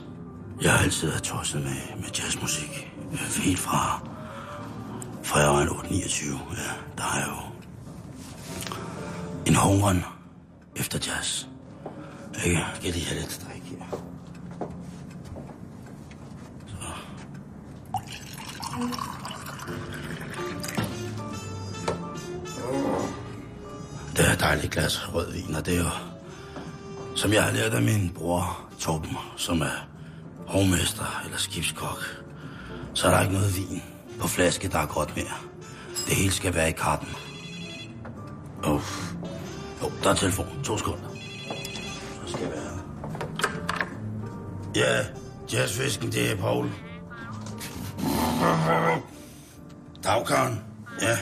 Jeg 0.62 0.72
har 0.72 0.84
altid 0.84 1.08
været 1.08 1.24
tosset 1.24 1.62
med, 1.62 2.02
med 2.02 2.10
jazzmusik. 2.20 2.94
Helt 3.44 3.60
fra, 3.60 4.08
fra 5.24 5.40
jeg 5.40 5.50
var 5.50 5.66
8-29. 5.66 6.26
Ja, 6.54 6.72
der 6.98 7.04
er 7.04 7.26
jo 7.26 7.38
en 9.46 9.56
home 9.56 9.88
run 9.88 10.04
efter 10.76 11.00
jazz. 11.08 11.46
Ikke? 12.46 12.58
Jeg 12.58 12.82
kan 12.82 12.92
lige 12.92 13.06
have 13.06 13.20
lidt 13.20 13.32
strik 13.32 13.64
her. 13.64 14.17
Det 24.18 24.28
er 24.28 24.34
et 24.34 24.40
dejligt 24.40 24.74
glas 24.74 25.14
rødvin, 25.14 25.56
og 25.56 25.66
det 25.66 25.74
er 25.74 25.80
jo, 25.80 25.90
som 27.16 27.34
jeg 27.34 27.44
har 27.44 27.52
lært 27.52 27.74
af 27.74 27.82
min 27.82 28.12
bror 28.16 28.60
Torben, 28.80 29.18
som 29.38 29.62
er 29.62 29.88
hovmester 30.48 31.22
eller 31.26 31.38
skibskok, 31.38 32.24
så 32.94 33.08
er 33.08 33.12
der 33.12 33.22
ikke 33.22 33.34
noget 33.34 33.56
vin 33.56 33.84
på 34.20 34.28
flaske, 34.28 34.68
der 34.68 34.80
er 34.80 34.86
godt 34.86 35.16
mere. 35.16 35.38
Det 36.08 36.16
hele 36.16 36.32
skal 36.32 36.54
være 36.54 36.70
i 36.70 36.72
karten. 36.72 37.08
Oh. 38.64 38.82
Jo, 39.84 39.92
der 40.04 40.10
er 40.10 40.14
telefon. 40.14 40.64
To 40.64 40.78
sekunder. 40.78 41.10
Så 42.26 42.34
skal 42.34 42.42
jeg 42.42 42.52
være. 42.52 42.80
Ja, 44.76 45.06
jazzfisken, 45.54 46.12
det 46.12 46.32
er 46.32 46.36
Paul. 46.36 46.70
Dagkaren, 50.04 50.64
ja. 51.02 51.18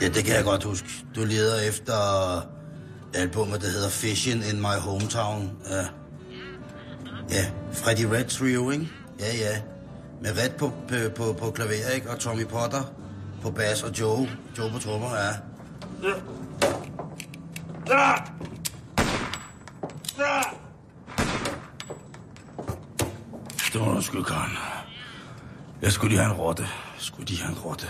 Ja, 0.00 0.08
det 0.08 0.24
kan 0.24 0.34
jeg 0.34 0.44
godt 0.44 0.64
huske. 0.64 0.88
Du 1.14 1.24
leder 1.24 1.68
efter 1.68 1.94
albumet, 3.14 3.60
der 3.60 3.68
hedder 3.68 3.88
Fishing 3.88 4.44
in 4.44 4.60
My 4.60 4.78
Hometown. 4.80 5.50
Ja, 5.70 5.84
ja 7.30 7.44
Freddie 7.72 8.10
Red 8.10 8.24
Trio, 8.24 8.70
ikke? 8.70 8.88
Ja, 9.20 9.36
ja. 9.36 9.60
Med 10.22 10.30
Red 10.30 10.50
på, 10.58 10.72
på, 10.88 10.94
på, 11.16 11.32
på 11.32 11.50
klaver, 11.50 11.90
ikke? 11.94 12.10
Og 12.10 12.18
Tommy 12.18 12.46
Potter 12.46 12.82
på 13.42 13.50
bas 13.50 13.82
og 13.82 14.00
Joe. 14.00 14.28
Joe 14.58 14.70
på 14.70 14.78
trommer, 14.78 15.16
ja. 15.16 15.28
Ja. 16.02 16.14
Ja. 17.88 18.10
Ja. 20.18 20.42
Det 23.72 23.80
var 23.80 24.00
sgu, 24.00 24.22
Karen. 24.22 24.79
Jeg 25.82 25.92
skulle 25.92 26.10
lige 26.10 26.22
have 26.22 26.34
en 26.34 26.40
rotte. 26.40 26.62
Jeg 26.62 26.70
skulle 26.98 27.28
lige 27.28 27.42
have 27.42 27.52
en 27.52 27.58
rotte. 27.58 27.86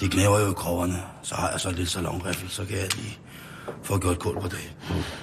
De 0.00 0.08
knæver 0.08 0.38
jo 0.38 0.50
i 0.50 0.54
krogerne. 0.54 1.02
Så 1.22 1.34
har 1.34 1.50
jeg 1.50 1.60
så 1.60 1.70
lidt 1.70 1.90
salonriffel, 1.90 2.50
så 2.50 2.64
kan 2.64 2.78
jeg 2.78 2.96
lige 2.96 3.18
få 3.82 3.98
gjort 3.98 4.18
kul 4.18 4.40
på 4.40 4.48
det. 4.48 4.76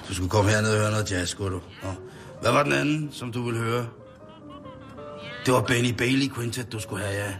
Du 0.08 0.14
skulle 0.14 0.30
komme 0.30 0.50
herned 0.50 0.72
og 0.72 0.78
høre 0.78 0.90
noget 0.90 1.10
jazz, 1.10 1.30
skulle 1.30 1.50
du. 1.56 1.60
Nå. 1.82 1.88
Hvad 2.40 2.52
var 2.52 2.62
den 2.62 2.72
anden, 2.72 3.08
som 3.12 3.32
du 3.32 3.42
ville 3.44 3.60
høre? 3.60 3.86
Det 5.46 5.54
var 5.54 5.62
Benny 5.62 5.90
Bailey 5.90 6.34
Quintet, 6.34 6.72
du 6.72 6.80
skulle 6.80 7.04
have, 7.04 7.24
ja. 7.24 7.32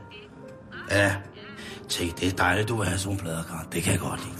Ja. 0.90 1.14
Tænk, 1.88 2.20
det 2.20 2.28
er 2.28 2.36
dejligt, 2.36 2.68
du 2.68 2.76
vil 2.76 2.86
have 2.86 2.98
sådan 2.98 3.18
plader, 3.18 3.42
Karen. 3.42 3.66
Det 3.72 3.82
kan 3.82 3.92
jeg 3.92 4.00
godt 4.00 4.20
lide. 4.24 4.36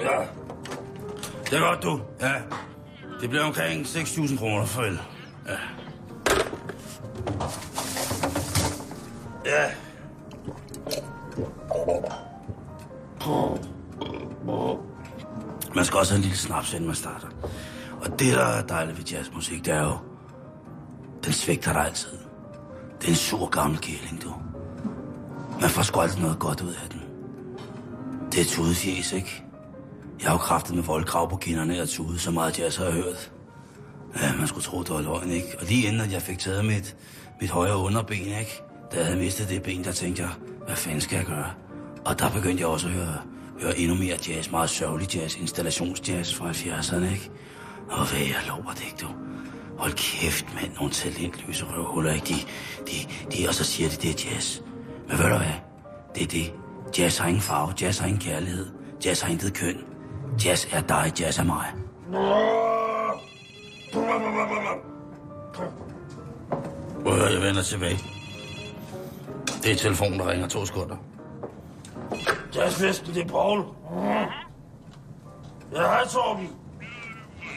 Ja. 0.00 0.20
Det 1.50 1.52
er 1.52 1.60
godt, 1.60 1.82
du. 1.82 2.00
Ja. 2.20 2.32
Det 3.20 3.30
bliver 3.30 3.44
omkring 3.44 3.86
6.000 3.86 4.38
kroner 4.38 4.66
for 4.66 4.82
el. 4.82 4.98
Ja. 5.48 5.56
Ja. 9.54 9.70
Man 15.74 15.84
skal 15.84 15.98
også 15.98 16.12
have 16.12 16.16
en 16.18 16.22
lille 16.22 16.36
snaps, 16.36 16.72
inden 16.72 16.86
man 16.86 16.96
starter. 16.96 17.26
Og 18.00 18.18
det, 18.18 18.34
der 18.34 18.44
er 18.44 18.66
dejligt 18.66 18.98
ved 18.98 19.04
jazzmusik, 19.04 19.64
det 19.64 19.74
er 19.74 19.82
jo... 19.82 19.98
Den 21.24 21.32
svigter 21.32 21.72
dig 21.72 21.84
altid. 21.84 22.18
Det 23.00 23.06
er 23.06 23.08
en 23.08 23.14
sur 23.14 23.46
gammel 23.46 23.78
kæling, 23.78 24.22
du. 24.22 24.34
Man 25.60 25.70
får 25.70 25.82
sgu 25.82 26.00
altid 26.00 26.20
noget 26.20 26.38
godt 26.38 26.60
ud 26.60 26.74
af 26.84 26.88
den. 26.90 27.02
Det 28.32 28.40
er 28.40 28.44
tudefjes, 28.44 29.12
ikke? 29.12 29.44
Jeg 30.20 30.28
har 30.28 30.34
jo 30.34 30.38
kraftet 30.38 30.74
med 30.74 30.82
voldkrav 30.82 31.30
på 31.30 31.36
kinderne 31.36 31.82
og 31.82 31.88
tude, 31.88 32.18
så 32.18 32.30
meget 32.30 32.58
jazz 32.58 32.76
har 32.76 32.84
jeg 32.84 32.94
hørt. 32.94 33.32
Ja, 34.22 34.32
man 34.38 34.46
skulle 34.46 34.64
tro, 34.64 34.82
det 34.82 34.90
var 34.90 35.00
løgn, 35.00 35.30
ikke? 35.30 35.56
Og 35.60 35.66
lige 35.66 35.86
inden, 35.86 36.00
at 36.00 36.12
jeg 36.12 36.22
fik 36.22 36.38
taget 36.38 36.64
mit, 36.64 36.96
mit 37.40 37.50
højre 37.50 37.76
underben, 37.76 38.16
ikke? 38.18 38.62
Da 38.92 38.96
jeg 38.96 39.06
havde 39.06 39.18
mistet 39.18 39.48
det 39.48 39.62
ben, 39.62 39.84
der 39.84 39.92
tænkte 39.92 40.22
jeg, 40.22 40.30
hvad 40.66 40.76
fanden 40.76 41.00
skal 41.00 41.16
jeg 41.16 41.26
gøre? 41.26 41.50
Og 42.04 42.18
der 42.18 42.30
begyndte 42.30 42.60
jeg 42.60 42.68
også 42.68 42.86
at 42.86 42.92
høre, 42.92 43.16
høre 43.60 43.78
endnu 43.78 43.94
mere 43.96 44.16
jazz, 44.28 44.50
meget 44.50 44.70
sørgelig 44.70 45.14
jazz, 45.14 45.36
installationsjazz 45.36 46.34
fra 46.34 46.50
70'erne, 46.50 47.12
ikke? 47.12 47.30
Og 47.90 48.10
hvad 48.10 48.20
jeg 48.20 48.36
lover 48.48 48.72
det 48.72 48.84
ikke, 48.84 48.96
du. 49.00 49.06
Hold 49.78 49.92
kæft, 49.92 50.46
mand, 50.54 50.74
nogle 50.74 50.92
talentløse 50.92 51.64
røvhuller, 51.64 52.12
ikke? 52.12 52.26
De, 52.26 52.34
de, 52.86 52.96
de, 53.32 53.48
og 53.48 53.54
så 53.54 53.64
siger 53.64 53.88
de, 53.88 53.96
det 53.96 54.10
er 54.10 54.30
jazz. 54.30 54.60
Men 55.08 55.18
ved 55.18 55.24
du 55.24 55.36
hvad? 55.36 55.56
Det 56.14 56.22
er 56.22 56.26
det. 56.26 56.52
Jazz 56.98 57.18
har 57.18 57.28
ingen 57.28 57.42
farve, 57.42 57.72
jazz 57.80 57.98
har 57.98 58.06
ingen 58.06 58.20
kærlighed, 58.20 58.66
jazz 59.04 59.20
har 59.20 59.32
intet 59.32 59.54
køn. 59.54 59.76
Jazz 60.44 60.66
er 60.72 60.80
dig, 60.80 61.12
jazz 61.20 61.38
er 61.38 61.44
mig. 61.44 61.66
Prøv 67.02 67.20
at 67.20 67.32
jeg 67.34 67.42
vender 67.42 67.62
tilbage. 67.62 67.98
Det 69.64 69.72
er 69.72 69.76
telefonen, 69.76 70.18
der 70.18 70.30
ringer 70.30 70.48
to 70.48 70.66
sekunder. 70.66 70.96
Jazzfesten, 72.54 73.14
det 73.14 73.22
er 73.22 73.28
Paul. 73.28 73.64
Ja, 75.72 75.80
hej 75.80 76.06
Torben. 76.08 76.50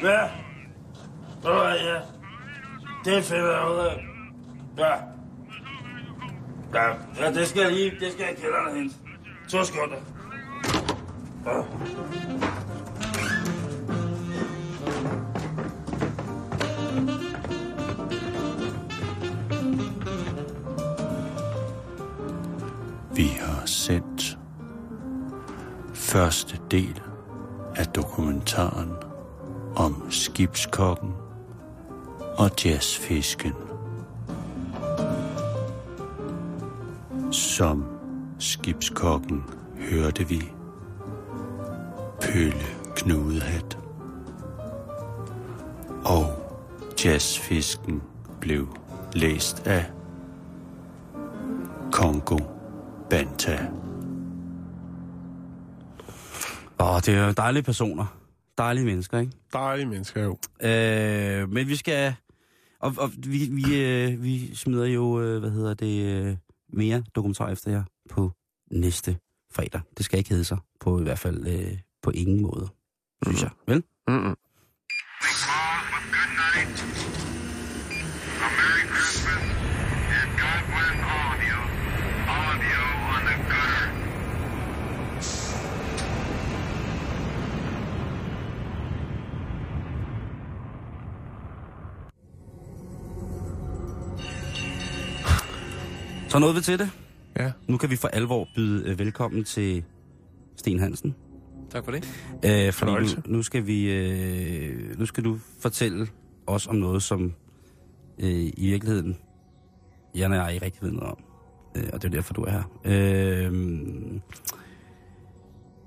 Ja. 0.01 0.21
Ved 1.43 1.51
du 1.51 1.61
hvad, 1.61 1.79
ja. 1.79 1.99
Det 3.05 3.17
er 3.17 3.21
fedt 3.21 3.43
derude. 3.43 3.91
Ja. 4.77 4.93
Ja, 6.73 6.93
ja, 7.19 7.31
det 7.33 7.47
skal 7.47 7.61
jeg 7.61 7.71
lige, 7.71 7.91
det 7.99 8.11
skal 8.13 8.25
jeg 8.25 8.35
kælderne 8.37 8.79
hente. 8.79 8.95
To 9.49 9.63
sekunder. 9.63 9.97
Ja. 11.45 11.61
Første 26.07 26.59
del 26.71 27.01
af 27.75 27.87
dokumentaren 27.87 28.91
om 29.75 30.11
skibskokken 30.11 31.13
og 32.37 32.51
jazzfisken. 32.65 33.53
Som 37.31 37.85
skibskokken 38.39 39.43
hørte 39.77 40.27
vi 40.27 40.51
Pølle 42.21 42.65
Knudehat. 42.95 43.77
Og 46.05 46.25
jazzfisken 47.05 48.01
blev 48.39 48.67
læst 49.13 49.67
af 49.67 49.85
Kongo 51.91 52.37
Banta. 53.09 53.86
Åh, 56.79 56.99
det 57.05 57.09
er 57.09 57.25
jo 57.25 57.31
dejlige 57.31 57.63
personer. 57.63 58.05
Dejlige 58.57 58.85
mennesker, 58.85 59.19
ikke? 59.19 59.31
Dejlige 59.53 59.85
mennesker 59.85 60.23
jo. 60.23 60.37
Øh, 60.61 61.49
men 61.49 61.67
vi 61.67 61.75
skal... 61.75 62.15
Og, 62.79 62.93
og 62.97 63.11
vi, 63.17 63.49
vi, 63.51 63.81
øh, 63.81 64.23
vi 64.23 64.55
smider 64.55 64.85
jo, 64.85 65.21
øh, 65.21 65.39
hvad 65.39 65.51
hedder 65.51 65.73
det, 65.73 66.05
øh, 66.05 66.37
mere 66.73 67.03
dokumentar 67.15 67.49
efter 67.49 67.71
jer 67.71 67.83
på 68.09 68.31
næste 68.71 69.17
fredag. 69.51 69.81
Det 69.97 70.05
skal 70.05 70.17
ikke 70.19 70.29
hedde 70.29 70.43
sig, 70.43 70.57
på 70.79 70.99
i 70.99 71.03
hvert 71.03 71.19
fald 71.19 71.47
øh, 71.47 71.77
på 72.01 72.11
ingen 72.11 72.41
måde, 72.41 72.67
synes 73.23 73.41
jeg. 73.43 73.49
Vel? 73.67 73.83
Mm-mm. 74.07 74.35
Så 96.37 96.41
nåede 96.41 96.55
vi 96.55 96.61
til 96.61 96.79
det. 96.79 96.89
Ja. 97.37 97.51
Nu 97.67 97.77
kan 97.77 97.89
vi 97.89 97.95
for 97.95 98.07
alvor 98.07 98.47
byde 98.55 98.89
øh, 98.89 98.99
velkommen 98.99 99.43
til 99.43 99.83
Sten 100.55 100.79
Hansen. 100.79 101.15
Tak 101.69 101.85
for 101.85 101.91
det. 101.91 102.07
Øh, 102.45 102.73
fordi 102.73 102.91
nu, 102.91 103.07
nu, 103.25 103.43
skal 103.43 103.67
vi, 103.67 103.91
øh, 103.91 104.99
nu 104.99 105.05
skal 105.05 105.23
du 105.23 105.39
fortælle 105.59 106.07
os 106.47 106.67
om 106.67 106.75
noget, 106.75 107.03
som 107.03 107.33
øh, 108.19 108.29
i 108.29 108.69
virkeligheden 108.69 109.17
Jan 110.15 110.31
og 110.31 110.37
jeg 110.37 110.53
ikke 110.53 110.65
rigtig 110.65 110.81
ved 110.83 110.91
noget 110.91 111.11
om. 111.11 111.17
Øh, 111.75 111.89
og 111.93 112.01
det 112.01 112.07
er 112.07 112.11
derfor, 112.11 112.33
du 112.33 112.43
er 112.43 112.51
her. 112.51 112.63
Øh, 112.85 113.53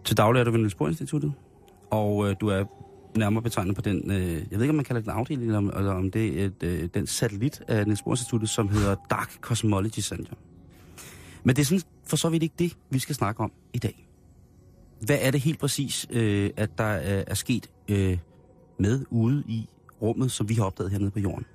til 0.04 0.16
daglig 0.16 0.40
er 0.40 0.44
du 0.44 0.50
ved 0.50 0.58
Niels 0.58 0.74
Bohr 0.74 0.88
Instituttet, 0.88 1.32
og 1.90 2.28
øh, 2.28 2.36
du 2.40 2.48
er 2.48 2.64
nærmere 3.16 3.42
betegnet 3.42 3.76
på 3.76 3.82
den, 3.82 4.10
øh, 4.10 4.18
jeg 4.20 4.50
ved 4.50 4.60
ikke, 4.60 4.70
om 4.70 4.74
man 4.74 4.84
kalder 4.84 5.00
det 5.00 5.08
en 5.08 5.14
afdeling, 5.18 5.46
eller 5.46 5.58
om, 5.58 5.72
eller 5.76 5.92
om 5.92 6.10
det 6.10 6.40
er 6.40 6.46
et, 6.46 6.62
øh, 6.62 6.88
den 6.94 7.06
satellit 7.06 7.62
af 7.68 7.86
Niels 7.86 8.02
Bohr 8.02 8.12
Instituttet, 8.12 8.48
som 8.48 8.68
hedder 8.68 8.96
Dark 9.10 9.32
Cosmology 9.40 10.00
Center. 10.00 10.34
Men 11.44 11.56
det 11.56 11.62
er 11.62 11.66
sådan 11.66 11.82
for 12.06 12.16
så 12.16 12.28
vidt 12.28 12.42
ikke 12.42 12.54
det, 12.58 12.76
vi 12.90 12.98
skal 12.98 13.14
snakke 13.14 13.42
om 13.42 13.52
i 13.72 13.78
dag. 13.78 14.06
Hvad 15.00 15.18
er 15.20 15.30
det 15.30 15.40
helt 15.40 15.58
præcis, 15.58 16.06
øh, 16.10 16.50
at 16.56 16.78
der 16.78 16.84
er, 16.84 17.24
er 17.26 17.34
sket 17.34 17.70
øh, 17.88 18.18
med 18.78 19.04
ude 19.10 19.44
i 19.48 19.68
rummet, 20.02 20.32
som 20.32 20.48
vi 20.48 20.54
har 20.54 20.64
opdaget 20.64 20.90
hernede 20.90 21.10
på 21.10 21.20
jorden? 21.20 21.46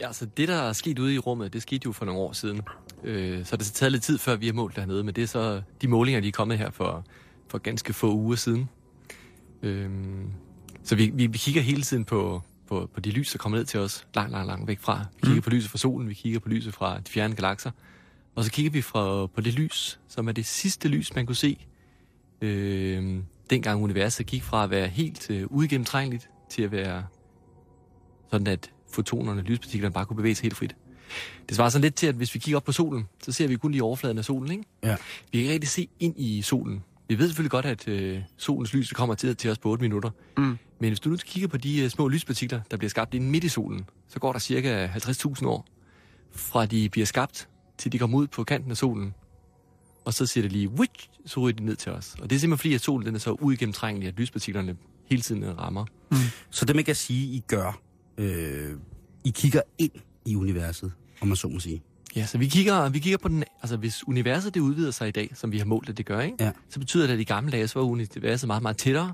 Ja, 0.00 0.06
altså 0.06 0.26
det, 0.36 0.48
der 0.48 0.54
er 0.54 0.72
sket 0.72 0.98
ude 0.98 1.14
i 1.14 1.18
rummet, 1.18 1.52
det 1.52 1.62
skete 1.62 1.82
jo 1.86 1.92
for 1.92 2.04
nogle 2.04 2.20
år 2.20 2.32
siden. 2.32 2.62
Øh, 3.04 3.44
så 3.44 3.56
det 3.56 3.66
har 3.66 3.72
taget 3.72 3.92
lidt 3.92 4.02
tid, 4.02 4.18
før 4.18 4.36
vi 4.36 4.46
har 4.46 4.52
målt 4.52 4.76
dernede, 4.76 5.04
men 5.04 5.14
det 5.14 5.22
er 5.22 5.26
så 5.26 5.62
de 5.82 5.88
målinger, 5.88 6.20
de 6.20 6.28
er 6.28 6.32
kommet 6.32 6.58
her 6.58 6.70
for, 6.70 7.04
for 7.48 7.58
ganske 7.58 7.92
få 7.92 8.14
uger 8.14 8.36
siden. 8.36 8.68
Øh, 9.62 9.90
så 10.88 10.96
vi, 10.96 11.10
vi, 11.14 11.26
vi 11.26 11.38
kigger 11.38 11.62
hele 11.62 11.82
tiden 11.82 12.04
på, 12.04 12.42
på, 12.68 12.90
på 12.94 13.00
de 13.00 13.10
lys, 13.10 13.32
der 13.32 13.38
kommer 13.38 13.58
ned 13.58 13.66
til 13.66 13.80
os 13.80 14.06
langt, 14.14 14.32
langt, 14.32 14.46
langt 14.46 14.68
væk 14.68 14.80
fra. 14.80 15.04
Vi 15.16 15.20
kigger 15.22 15.34
mm. 15.34 15.42
på 15.42 15.50
lyset 15.50 15.70
fra 15.70 15.78
solen, 15.78 16.08
vi 16.08 16.14
kigger 16.14 16.38
på 16.38 16.48
lyset 16.48 16.74
fra 16.74 16.98
de 16.98 17.10
fjerne 17.10 17.34
galakser. 17.34 17.70
Og 18.34 18.44
så 18.44 18.50
kigger 18.50 18.70
vi 18.70 18.82
fra, 18.82 19.26
på 19.26 19.40
det 19.40 19.54
lys, 19.54 20.00
som 20.08 20.28
er 20.28 20.32
det 20.32 20.46
sidste 20.46 20.88
lys, 20.88 21.14
man 21.14 21.26
kunne 21.26 21.36
se, 21.36 21.66
øh, 22.40 23.16
dengang 23.50 23.82
universet 23.82 24.26
gik 24.26 24.42
fra 24.42 24.64
at 24.64 24.70
være 24.70 24.88
helt 24.88 25.30
øh, 25.30 25.46
uigennemtrængeligt 25.46 26.30
til 26.50 26.62
at 26.62 26.72
være 26.72 27.06
sådan, 28.30 28.46
at 28.46 28.70
fotonerne, 28.92 29.42
lyspartiklerne, 29.42 29.92
bare 29.92 30.06
kunne 30.06 30.16
bevæge 30.16 30.34
sig 30.34 30.42
helt 30.42 30.56
frit. 30.56 30.76
Det 31.48 31.56
svarer 31.56 31.68
sådan 31.68 31.82
lidt 31.82 31.94
til, 31.94 32.06
at 32.06 32.14
hvis 32.14 32.34
vi 32.34 32.38
kigger 32.38 32.56
op 32.56 32.64
på 32.64 32.72
solen, 32.72 33.08
så 33.22 33.32
ser 33.32 33.48
vi 33.48 33.56
kun 33.56 33.72
lige 33.72 33.82
overfladen 33.82 34.18
af 34.18 34.24
solen, 34.24 34.50
ikke? 34.50 34.64
Ja. 34.82 34.96
Vi 35.32 35.38
kan 35.38 35.40
ikke 35.40 35.52
rigtig 35.52 35.70
se 35.70 35.88
ind 36.00 36.14
i 36.16 36.42
solen. 36.42 36.84
Vi 37.08 37.18
ved 37.18 37.28
selvfølgelig 37.28 37.50
godt, 37.50 37.66
at 37.66 37.88
øh, 37.88 38.20
solens 38.36 38.74
lys 38.74 38.92
kommer 38.92 39.14
til, 39.14 39.36
til 39.36 39.50
os 39.50 39.58
på 39.58 39.70
8 39.70 39.82
minutter. 39.82 40.10
Mm. 40.36 40.58
Men 40.80 40.90
hvis 40.90 41.00
du 41.00 41.10
nu 41.10 41.16
kigger 41.16 41.48
på 41.48 41.56
de 41.56 41.80
øh, 41.80 41.90
små 41.90 42.08
lyspartikler, 42.08 42.60
der 42.70 42.76
bliver 42.76 42.90
skabt 42.90 43.14
inde 43.14 43.30
midt 43.30 43.44
i 43.44 43.48
solen, 43.48 43.86
så 44.08 44.18
går 44.18 44.32
der 44.32 44.38
cirka 44.38 44.86
50.000 44.86 45.46
år, 45.46 45.66
fra 46.32 46.66
de 46.66 46.88
bliver 46.88 47.06
skabt, 47.06 47.48
til 47.78 47.92
de 47.92 47.98
kommer 47.98 48.18
ud 48.18 48.26
på 48.26 48.44
kanten 48.44 48.70
af 48.70 48.76
solen. 48.76 49.14
Og 50.04 50.14
så 50.14 50.26
siger 50.26 50.42
det 50.42 50.52
lige, 50.52 50.68
witch, 50.68 51.10
så 51.26 51.40
ryger 51.40 51.56
de 51.56 51.64
ned 51.64 51.76
til 51.76 51.92
os. 51.92 52.16
Og 52.20 52.30
det 52.30 52.36
er 52.36 52.40
simpelthen 52.40 52.58
fordi, 52.58 52.74
at 52.74 52.80
solen 52.80 53.06
den 53.06 53.14
er 53.14 53.18
så 53.18 53.32
uigennemtrængelig, 53.32 54.08
at 54.08 54.14
lyspartiklerne 54.14 54.76
hele 55.10 55.22
tiden 55.22 55.58
rammer. 55.58 55.84
Så 56.50 56.64
det, 56.64 56.76
man 56.76 56.84
kan 56.84 56.94
sige, 56.94 57.36
I 57.36 57.44
gør, 57.46 57.80
øh, 58.18 58.70
I 59.24 59.30
kigger 59.30 59.60
ind 59.78 59.92
i 60.24 60.36
universet, 60.36 60.92
om 61.20 61.28
man 61.28 61.36
så 61.36 61.48
må 61.48 61.58
sige. 61.58 61.82
Ja, 62.16 62.26
så 62.26 62.38
vi 62.38 62.48
kigger, 62.48 62.88
vi 62.88 62.98
kigger 62.98 63.18
på 63.18 63.28
den... 63.28 63.44
Altså, 63.62 63.76
hvis 63.76 64.08
universet 64.08 64.54
det 64.54 64.60
udvider 64.60 64.90
sig 64.90 65.08
i 65.08 65.10
dag, 65.10 65.30
som 65.34 65.52
vi 65.52 65.58
har 65.58 65.64
målt, 65.64 65.88
at 65.88 65.98
det 65.98 66.06
gør, 66.06 66.20
ikke? 66.20 66.36
Ja. 66.40 66.52
så 66.68 66.78
betyder 66.78 67.06
det, 67.06 67.14
at 67.14 67.20
i 67.20 67.24
gamle 67.24 67.52
dage, 67.52 67.68
så 67.68 67.78
var 67.78 67.86
universet 67.86 68.46
meget, 68.46 68.62
meget 68.62 68.76
tættere. 68.76 69.12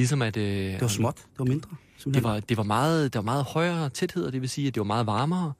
Ligesom 0.00 0.22
at... 0.22 0.36
Øh, 0.36 0.42
Det 0.44 0.80
var 0.80 0.88
småt, 0.88 1.16
det 1.16 1.24
var 1.38 1.44
mindre. 1.44 1.68
det 1.70 2.02
simpelthen. 2.02 2.24
var, 2.24 2.40
det 2.40 2.56
var 2.56 2.62
meget, 2.62 3.12
der 3.12 3.18
var 3.18 3.24
meget 3.24 3.44
højere 3.44 3.88
tæthed, 3.90 4.24
og 4.24 4.32
det 4.32 4.40
vil 4.40 4.48
sige, 4.48 4.68
at 4.68 4.74
det 4.74 4.80
var 4.80 4.84
meget 4.86 5.06
varmere. 5.06 5.52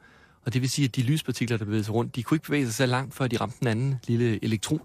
Og 0.47 0.53
det 0.55 0.61
vil 0.63 0.71
sige, 0.71 0.85
at 0.85 0.97
de 0.97 1.03
lyspartikler, 1.03 1.57
der 1.57 1.65
bevægede 1.65 1.85
sig 1.85 1.95
rundt, 1.95 2.17
de 2.17 2.23
kunne 2.23 2.35
ikke 2.37 2.47
bevæge 2.47 2.65
sig 2.67 2.75
så 2.75 2.87
langt, 2.87 3.15
før 3.15 3.27
de 3.27 3.37
ramte 3.37 3.57
den 3.61 3.67
anden 3.69 3.95
lille 4.07 4.45
elektron. 4.45 4.81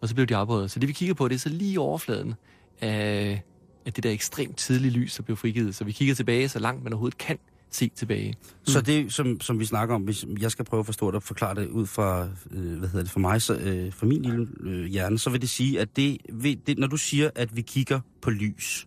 Og 0.00 0.08
så 0.08 0.14
blev 0.14 0.26
de 0.26 0.36
afbrudt. 0.36 0.70
Så 0.70 0.78
det 0.78 0.88
vi 0.88 0.92
kigger 0.92 1.14
på, 1.14 1.28
det 1.28 1.34
er 1.34 1.38
så 1.38 1.48
lige 1.48 1.80
overfladen 1.80 2.34
af, 2.80 3.42
af 3.86 3.92
det 3.92 4.04
der 4.04 4.10
ekstremt 4.10 4.56
tidlige 4.56 4.90
lys, 4.92 5.14
der 5.14 5.22
blev 5.22 5.36
frigivet. 5.36 5.74
Så 5.74 5.84
vi 5.84 5.92
kigger 5.92 6.14
tilbage, 6.14 6.48
så 6.48 6.58
langt 6.58 6.84
man 6.84 6.92
overhovedet 6.92 7.18
kan 7.18 7.38
se 7.70 7.90
tilbage. 7.96 8.34
Så 8.64 8.80
det, 8.80 9.12
som, 9.12 9.40
som 9.40 9.60
vi 9.60 9.64
snakker 9.64 9.94
om, 9.94 10.02
hvis 10.02 10.26
jeg 10.40 10.50
skal 10.50 10.64
prøve 10.64 10.80
at 10.80 10.86
forstå 10.86 11.06
det 11.06 11.14
og 11.14 11.22
forklare 11.22 11.54
det 11.54 11.68
ud 11.68 11.86
fra, 11.86 12.28
øh, 12.50 12.78
hvad 12.78 12.88
hedder 12.88 13.02
det, 13.02 13.10
for 13.10 13.20
mig, 13.20 13.42
så, 13.42 13.54
øh, 13.56 13.92
for 13.92 14.06
min 14.06 14.22
lille 14.22 14.48
øh, 14.60 14.84
hjerne, 14.86 15.18
så 15.18 15.30
vil 15.30 15.40
det 15.40 15.50
sige, 15.50 15.80
at 15.80 15.96
det, 15.96 16.18
ved, 16.32 16.56
det, 16.66 16.78
når 16.78 16.86
du 16.86 16.96
siger, 16.96 17.30
at 17.34 17.56
vi 17.56 17.62
kigger 17.62 18.00
på 18.22 18.30
lys, 18.30 18.86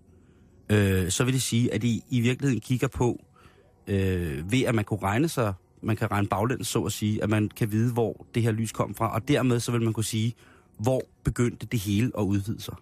øh, 0.73 1.11
så 1.11 1.23
vil 1.23 1.33
det 1.33 1.41
sige, 1.41 1.73
at 1.73 1.83
I 1.83 2.03
i 2.09 2.21
virkeligheden 2.21 2.61
kigger 2.61 2.87
på, 2.87 3.23
øh, 3.87 4.51
ved 4.51 4.61
at 4.63 4.75
man 4.75 4.85
kunne 4.85 4.99
regne 5.03 5.27
sig, 5.29 5.53
man 5.81 5.95
kan 5.95 6.11
regne 6.11 6.27
baglæns, 6.27 6.67
så 6.67 6.81
at 6.83 6.91
sige, 6.91 7.23
at 7.23 7.29
man 7.29 7.49
kan 7.55 7.71
vide, 7.71 7.93
hvor 7.93 8.25
det 8.35 8.43
her 8.43 8.51
lys 8.51 8.71
kom 8.71 8.95
fra, 8.95 9.13
og 9.15 9.27
dermed 9.27 9.59
så 9.59 9.71
vil 9.71 9.81
man 9.81 9.93
kunne 9.93 10.03
sige, 10.03 10.33
hvor 10.77 11.01
begyndte 11.23 11.65
det 11.65 11.79
hele 11.79 12.11
at 12.17 12.21
udvide 12.23 12.61
sig. 12.61 12.73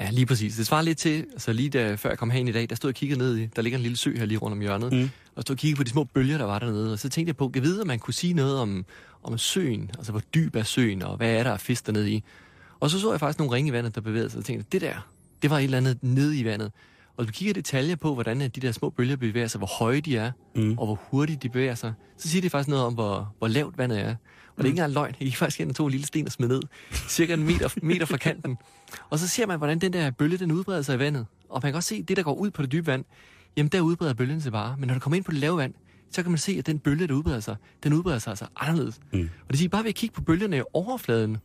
Ja, 0.00 0.10
lige 0.10 0.26
præcis. 0.26 0.56
Det 0.56 0.66
svarer 0.66 0.82
lidt 0.82 0.98
til, 0.98 1.24
altså 1.32 1.52
lige 1.52 1.70
da, 1.70 1.94
før 1.94 2.08
jeg 2.08 2.18
kom 2.18 2.30
herind 2.30 2.48
i 2.48 2.52
dag, 2.52 2.68
der 2.70 2.74
stod 2.74 2.88
jeg 2.88 2.92
og 2.92 2.96
kiggede 2.96 3.18
ned 3.18 3.36
i, 3.36 3.46
der 3.56 3.62
ligger 3.62 3.76
en 3.78 3.82
lille 3.82 3.96
sø 3.96 4.16
her 4.16 4.24
lige 4.26 4.38
rundt 4.38 4.52
om 4.52 4.60
hjørnet, 4.60 4.92
Mm. 4.92 5.10
og 5.34 5.42
stod 5.42 5.54
og 5.54 5.58
kiggede 5.58 5.76
på 5.76 5.84
de 5.84 5.90
små 5.90 6.04
bølger, 6.04 6.38
der 6.38 6.44
var 6.44 6.58
dernede, 6.58 6.92
og 6.92 6.98
så 6.98 7.08
tænkte 7.08 7.28
jeg 7.28 7.36
på, 7.36 7.48
kan 7.48 7.62
vide, 7.62 7.80
om 7.80 7.86
man 7.86 7.98
kunne 7.98 8.14
sige 8.14 8.34
noget 8.34 8.58
om, 8.58 8.84
om 9.22 9.38
søen, 9.38 9.90
altså 9.96 10.12
hvor 10.12 10.22
dyb 10.34 10.56
er 10.56 10.62
søen, 10.62 11.02
og 11.02 11.16
hvad 11.16 11.30
er 11.34 11.42
der 11.42 11.50
af 11.52 11.60
fisk 11.60 11.86
dernede 11.86 12.10
i. 12.10 12.24
Og 12.80 12.90
så 12.90 13.00
så 13.00 13.10
jeg 13.10 13.20
faktisk 13.20 13.38
nogle 13.38 13.54
ringe 13.54 13.68
i 13.68 13.72
vandet, 13.72 13.94
der 13.94 14.00
bevægede 14.00 14.30
sig, 14.30 14.38
og 14.38 14.44
tænkte, 14.44 14.66
det 14.72 14.80
der, 14.80 15.08
det 15.42 15.50
var 15.50 15.58
et 15.58 15.64
eller 15.64 15.78
andet 15.78 15.98
nede 16.02 16.38
i 16.38 16.44
vandet. 16.44 16.72
Og 17.18 17.24
hvis 17.24 17.34
du 17.34 17.38
kigger 17.38 17.50
i 17.50 17.52
detaljer 17.54 17.96
på, 17.96 18.14
hvordan 18.14 18.40
at 18.42 18.56
de 18.56 18.60
der 18.60 18.72
små 18.72 18.90
bølger 18.90 19.16
bevæger 19.16 19.46
sig, 19.46 19.58
hvor 19.58 19.70
høje 19.78 20.00
de 20.00 20.16
er, 20.16 20.32
Mm. 20.54 20.62
mm. 20.62 20.78
og 20.78 20.86
hvor 20.86 21.00
hurtigt 21.10 21.42
de 21.42 21.48
bevæger 21.48 21.74
sig, 21.74 21.92
så 22.16 22.28
siger 22.28 22.42
det 22.42 22.50
faktisk 22.50 22.68
noget 22.68 22.84
om, 22.84 22.94
hvor, 22.94 23.34
hvor 23.38 23.48
lavt 23.48 23.78
vandet 23.78 24.00
er. 24.00 24.08
Og 24.10 24.14
det 24.56 24.62
er 24.62 24.64
ikke 24.64 24.68
engang 24.68 24.92
løgn. 24.92 25.14
Jeg 25.20 25.26
gik 25.26 25.36
faktisk 25.36 25.60
ind 25.60 25.70
og 25.70 25.76
tog 25.76 25.86
en 25.86 25.90
lille 25.90 26.06
sten 26.06 26.26
og 26.26 26.32
smed 26.32 26.48
ned. 26.48 26.60
Cirka 26.92 27.34
en 27.34 27.42
meter, 27.42 27.68
meter 27.82 28.06
fra 28.06 28.16
kanten. 28.16 28.56
Og 29.10 29.18
så 29.18 29.28
ser 29.28 29.46
man, 29.46 29.58
hvordan 29.58 29.78
den 29.78 29.92
der 29.92 30.10
bølge, 30.10 30.36
den 30.38 30.52
udbreder 30.52 30.82
sig 30.82 30.96
i 30.96 30.98
vandet. 30.98 31.26
Og 31.50 31.60
man 31.62 31.72
kan 31.72 31.76
også 31.76 31.88
se, 31.88 32.02
det 32.02 32.16
der 32.16 32.22
går 32.22 32.34
ud 32.34 32.50
på 32.50 32.62
det 32.62 32.72
dybe 32.72 32.86
vand, 32.86 33.04
jamen 33.56 33.68
der 33.72 33.80
udbreder 33.80 34.14
bølgen 34.14 34.40
sig 34.40 34.52
bare. 34.52 34.76
Men 34.78 34.86
når 34.86 34.94
du 34.94 35.00
kommer 35.00 35.16
ind 35.16 35.24
på 35.24 35.30
det 35.32 35.40
lave 35.40 35.56
vand, 35.56 35.74
så 36.10 36.22
kan 36.22 36.30
man 36.32 36.38
se, 36.38 36.52
at 36.58 36.66
den 36.66 36.78
bølge, 36.78 37.06
der 37.06 37.14
udbreder 37.14 37.40
sig, 37.40 37.56
den 37.84 37.92
udbreder 37.92 38.18
sig 38.18 38.30
altså 38.30 38.46
anderledes. 38.56 39.00
Mm. 39.12 39.20
Og 39.20 39.48
det 39.50 39.58
siger, 39.58 39.68
bare 39.68 39.82
ved 39.82 39.88
at 39.88 39.94
kigge 39.94 40.14
på 40.14 40.22
bølgerne 40.22 40.56
i 40.58 40.62
overfladen, 40.72 41.36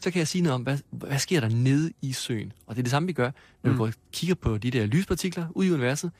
så 0.00 0.10
kan 0.10 0.18
jeg 0.18 0.28
sige 0.28 0.42
noget 0.42 0.54
om, 0.54 0.62
hvad, 0.62 0.78
hvad 0.90 1.18
sker 1.18 1.40
der 1.40 1.48
nede 1.48 1.92
i 2.02 2.12
søen. 2.12 2.52
Og 2.66 2.74
det 2.74 2.80
er 2.80 2.82
det 2.82 2.90
samme, 2.90 3.06
vi 3.06 3.12
gør, 3.12 3.30
når 3.62 3.70
mm. 3.70 3.74
vi 3.74 3.78
går 3.78 3.86
og 3.86 3.92
kigger 4.12 4.34
på 4.34 4.58
de 4.58 4.70
der 4.70 4.86
lyspartikler 4.86 5.46
ude 5.54 5.68
i 5.68 5.70
universet. 5.70 6.10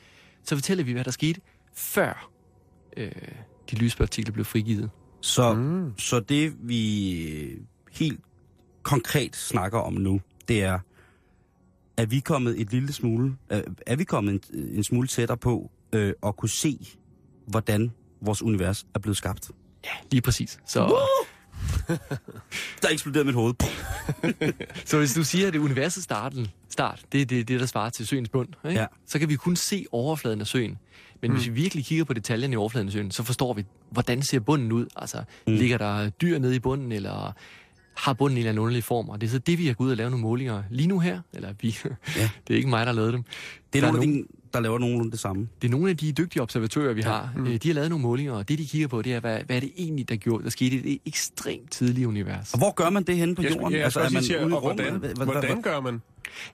Så 0.45 0.57
fortæller 0.57 0.85
vi, 0.85 0.93
hvad 0.93 1.05
der 1.05 1.11
skete 1.11 1.41
før 1.75 2.31
øh, 2.97 3.13
de 3.71 3.77
lyspartikler 3.77 4.33
blev 4.33 4.45
frigivet. 4.45 4.91
Så, 5.21 5.55
mm. 5.55 5.99
så 5.99 6.21
det 6.21 6.55
vi 6.63 7.59
helt 7.93 8.21
konkret 8.83 9.37
snakker 9.37 9.79
om 9.79 9.93
nu, 9.93 10.21
det 10.49 10.63
er, 10.63 10.79
er 11.97 12.07
vi 12.07 12.21
kommet 12.21 12.61
et 12.61 12.73
lille 12.73 12.93
smule, 12.93 13.37
er, 13.49 13.63
er 13.87 13.97
vi 13.97 14.05
kommet 14.05 14.33
en, 14.33 14.59
en 14.59 14.85
smule 14.85 15.09
tættere 15.09 15.39
på 15.39 15.71
øh, 15.93 16.13
at 16.27 16.37
kunne 16.37 16.49
se, 16.49 16.79
hvordan 17.47 17.93
vores 18.23 18.43
univers 18.43 18.87
er 18.95 18.99
blevet 18.99 19.17
skabt? 19.17 19.51
Ja, 19.85 19.91
lige 20.11 20.21
præcis. 20.21 20.59
Så, 20.67 20.97
Der 22.83 22.89
eksploderede 22.91 23.25
mit 23.27 23.35
hoved. 23.35 23.55
så 24.85 24.99
hvis 24.99 25.15
du 25.15 25.25
siger, 25.25 25.47
at 25.47 25.53
det 25.53 25.59
er 25.59 25.63
universets 25.65 26.05
starten, 26.05 26.49
start, 26.69 27.03
det 27.13 27.21
er 27.21 27.27
det, 27.27 27.49
det, 27.49 27.61
der 27.61 27.67
svarer 27.67 27.91
til 27.91 28.07
søens 28.07 28.29
bund, 28.29 28.49
ikke? 28.69 28.81
Ja. 28.81 28.87
så 29.07 29.19
kan 29.19 29.29
vi 29.29 29.37
kun 29.37 29.57
se 29.57 29.87
overfladen 29.93 30.41
af 30.41 30.47
søen. 30.47 30.79
Men 31.23 31.31
mm. 31.31 31.37
hvis 31.37 31.49
vi 31.49 31.53
virkelig 31.53 31.85
kigger 31.85 32.05
på 32.05 32.13
detaljerne 32.13 32.53
i 32.53 32.57
overfladen 32.57 32.89
af 32.89 32.93
søen, 32.93 33.11
så 33.11 33.23
forstår 33.23 33.53
vi, 33.55 33.65
hvordan 33.91 34.23
ser 34.23 34.41
bunden 34.41 34.73
ud? 34.73 34.87
Altså, 34.97 35.23
mm. 35.47 35.55
ligger 35.55 35.79
der 35.79 36.11
dyr 36.11 36.39
nede 36.39 36.57
i 36.57 36.59
bunden, 36.59 36.93
eller 36.93 37.33
har 37.97 38.13
bunden 38.13 38.37
en 38.37 38.39
eller 38.39 38.51
anden 38.51 38.63
underlig 38.63 38.85
form? 38.85 39.09
Og 39.09 39.21
det 39.21 39.27
er 39.27 39.31
så 39.31 39.39
det, 39.39 39.59
vi 39.59 39.67
har 39.67 39.75
gået 39.75 39.87
ud 39.87 39.91
og 39.91 39.97
lave 39.97 40.11
nogle 40.11 40.23
målinger 40.23 40.63
lige 40.71 40.87
nu 40.87 40.99
her. 40.99 41.21
Eller 41.33 41.55
vi, 41.61 41.77
Ja. 42.17 42.31
det 42.49 42.55
er 42.55 42.57
ikke 42.57 42.69
mig, 42.69 42.81
der 42.81 42.93
har 42.93 42.93
lavet 42.93 43.13
dem. 43.13 43.23
Det 43.73 43.79
er, 43.79 43.87
Der 43.87 43.93
nogle, 43.93 44.07
er 44.07 44.11
af 44.11 44.15
dine, 44.15 44.25
der 44.55 44.61
laver 44.61 44.79
nogenlunde 44.79 45.11
det 45.11 45.21
samme. 45.21 45.49
Det 45.63 45.69
er 45.69 45.73
nogle 45.73 45.91
af 45.91 45.97
de 45.97 46.13
dygtige 46.13 46.43
observatører, 46.43 46.95
vi 46.95 47.01
Ja. 47.01 47.09
har. 47.09 47.33
Mm. 47.37 47.59
De 47.59 47.69
har 47.69 47.75
lavet 47.75 47.91
nogle 47.91 48.03
målinger, 48.03 48.33
og 48.33 48.49
det, 48.49 48.59
de 48.59 48.67
kigger 48.67 48.89
på, 48.89 49.03
det 49.03 49.15
er, 49.15 49.21
hvad, 49.21 49.39
hvad 49.47 49.57
er 49.57 49.61
det 49.61 49.73
egentlig, 49.77 50.09
der, 50.09 50.17
gjorde, 50.17 50.45
der 50.45 50.51
skete 50.51 50.77
i 50.77 50.81
det 50.83 50.99
ekstremt 51.07 51.71
tidlige 51.71 52.09
univers. 52.09 52.53
Og 52.53 52.59
hvor 52.59 52.75
gør 52.75 52.91
man 52.91 53.03
det 53.03 53.17
henne 53.17 53.35
på 53.35 53.43
jorden? 53.43 53.63
jeg, 53.73 53.73
jeg 53.79 53.85
altså, 53.85 54.01
er 54.01 54.05
man 54.05 54.13
lige 54.13 54.23
sige, 54.25 54.47
ude 54.47 54.55
og 54.55 54.61
hvordan, 54.61 54.91
Hvad- 54.91 54.99
hvad- 54.99 55.15
hvad- 55.17 55.27
hvordan 55.27 55.63
gør 55.63 55.81
man? 55.81 56.03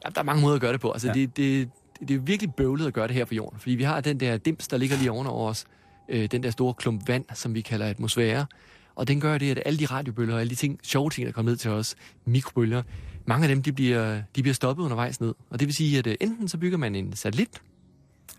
Ja, 0.04 0.08
der 0.14 0.20
er 0.20 0.24
mange 0.24 0.42
måder 0.42 0.54
at 0.54 0.60
gøre 0.60 0.72
det 0.72 0.80
på. 0.80 0.90
Altså, 0.92 1.06
Ja. 1.08 1.12
ja. 1.16 1.20
det, 1.20 1.36
det, 1.36 1.68
det 2.08 2.14
er 2.16 2.18
virkelig 2.20 2.54
bøvlet 2.54 2.86
at 2.86 2.92
gøre 2.92 3.06
det 3.08 3.14
her 3.16 3.24
på 3.24 3.34
jorden. 3.34 3.60
Fordi 3.60 3.74
vi 3.74 3.82
har 3.82 4.00
den 4.00 4.20
der 4.20 4.36
dims, 4.36 4.68
der 4.68 4.76
ligger 4.76 4.96
lige 4.96 5.10
ovenover 5.10 5.48
os. 5.50 5.64
Øh, 6.08 6.26
den 6.30 6.42
der 6.42 6.50
store 6.50 6.74
klump 6.74 7.08
vand, 7.08 7.24
som 7.34 7.54
vi 7.54 7.60
kalder 7.60 7.86
atmosfære. 7.86 8.46
Og 8.94 9.08
den 9.08 9.20
gør 9.20 9.38
det, 9.38 9.50
at 9.50 9.62
alle 9.66 9.78
de 9.78 9.86
radiobølger 9.86 10.34
og 10.34 10.40
alle 10.40 10.50
de 10.50 10.54
ting, 10.54 10.78
sjove 10.82 11.10
ting, 11.10 11.26
der 11.26 11.32
kommer 11.32 11.50
ned 11.52 11.56
til 11.56 11.70
os, 11.70 11.94
mikrobølger, 12.24 12.82
mange 13.26 13.44
af 13.44 13.48
dem, 13.54 13.62
de 13.62 13.72
bliver, 13.72 14.22
de 14.36 14.42
bliver 14.42 14.54
stoppet 14.54 14.82
undervejs 14.84 15.20
ned. 15.20 15.34
Og 15.50 15.60
det 15.60 15.66
vil 15.68 15.74
sige, 15.74 15.98
at 15.98 16.06
øh, 16.06 16.14
enten 16.20 16.48
så 16.48 16.58
bygger 16.58 16.78
man 16.78 16.94
en 16.94 17.12
satellit, 17.16 17.62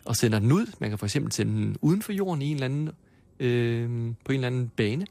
og 0.08 0.16
sender 0.16 0.40
den 0.40 0.52
ud. 0.52 0.66
Man 0.80 0.90
kan 0.90 1.00
for 1.00 1.06
eksempel 1.06 1.32
sende 1.32 1.52
den 1.54 1.78
uden 1.82 2.02
for 2.02 2.12
jorden 2.14 2.42
i 2.42 2.46
en 2.46 2.54
eller 2.54 2.66
anden, 2.66 2.90
øh, 3.40 4.14
på 4.26 4.32
en 4.32 4.36
eller 4.36 4.48
anden 4.48 4.72
bane. 4.78 5.06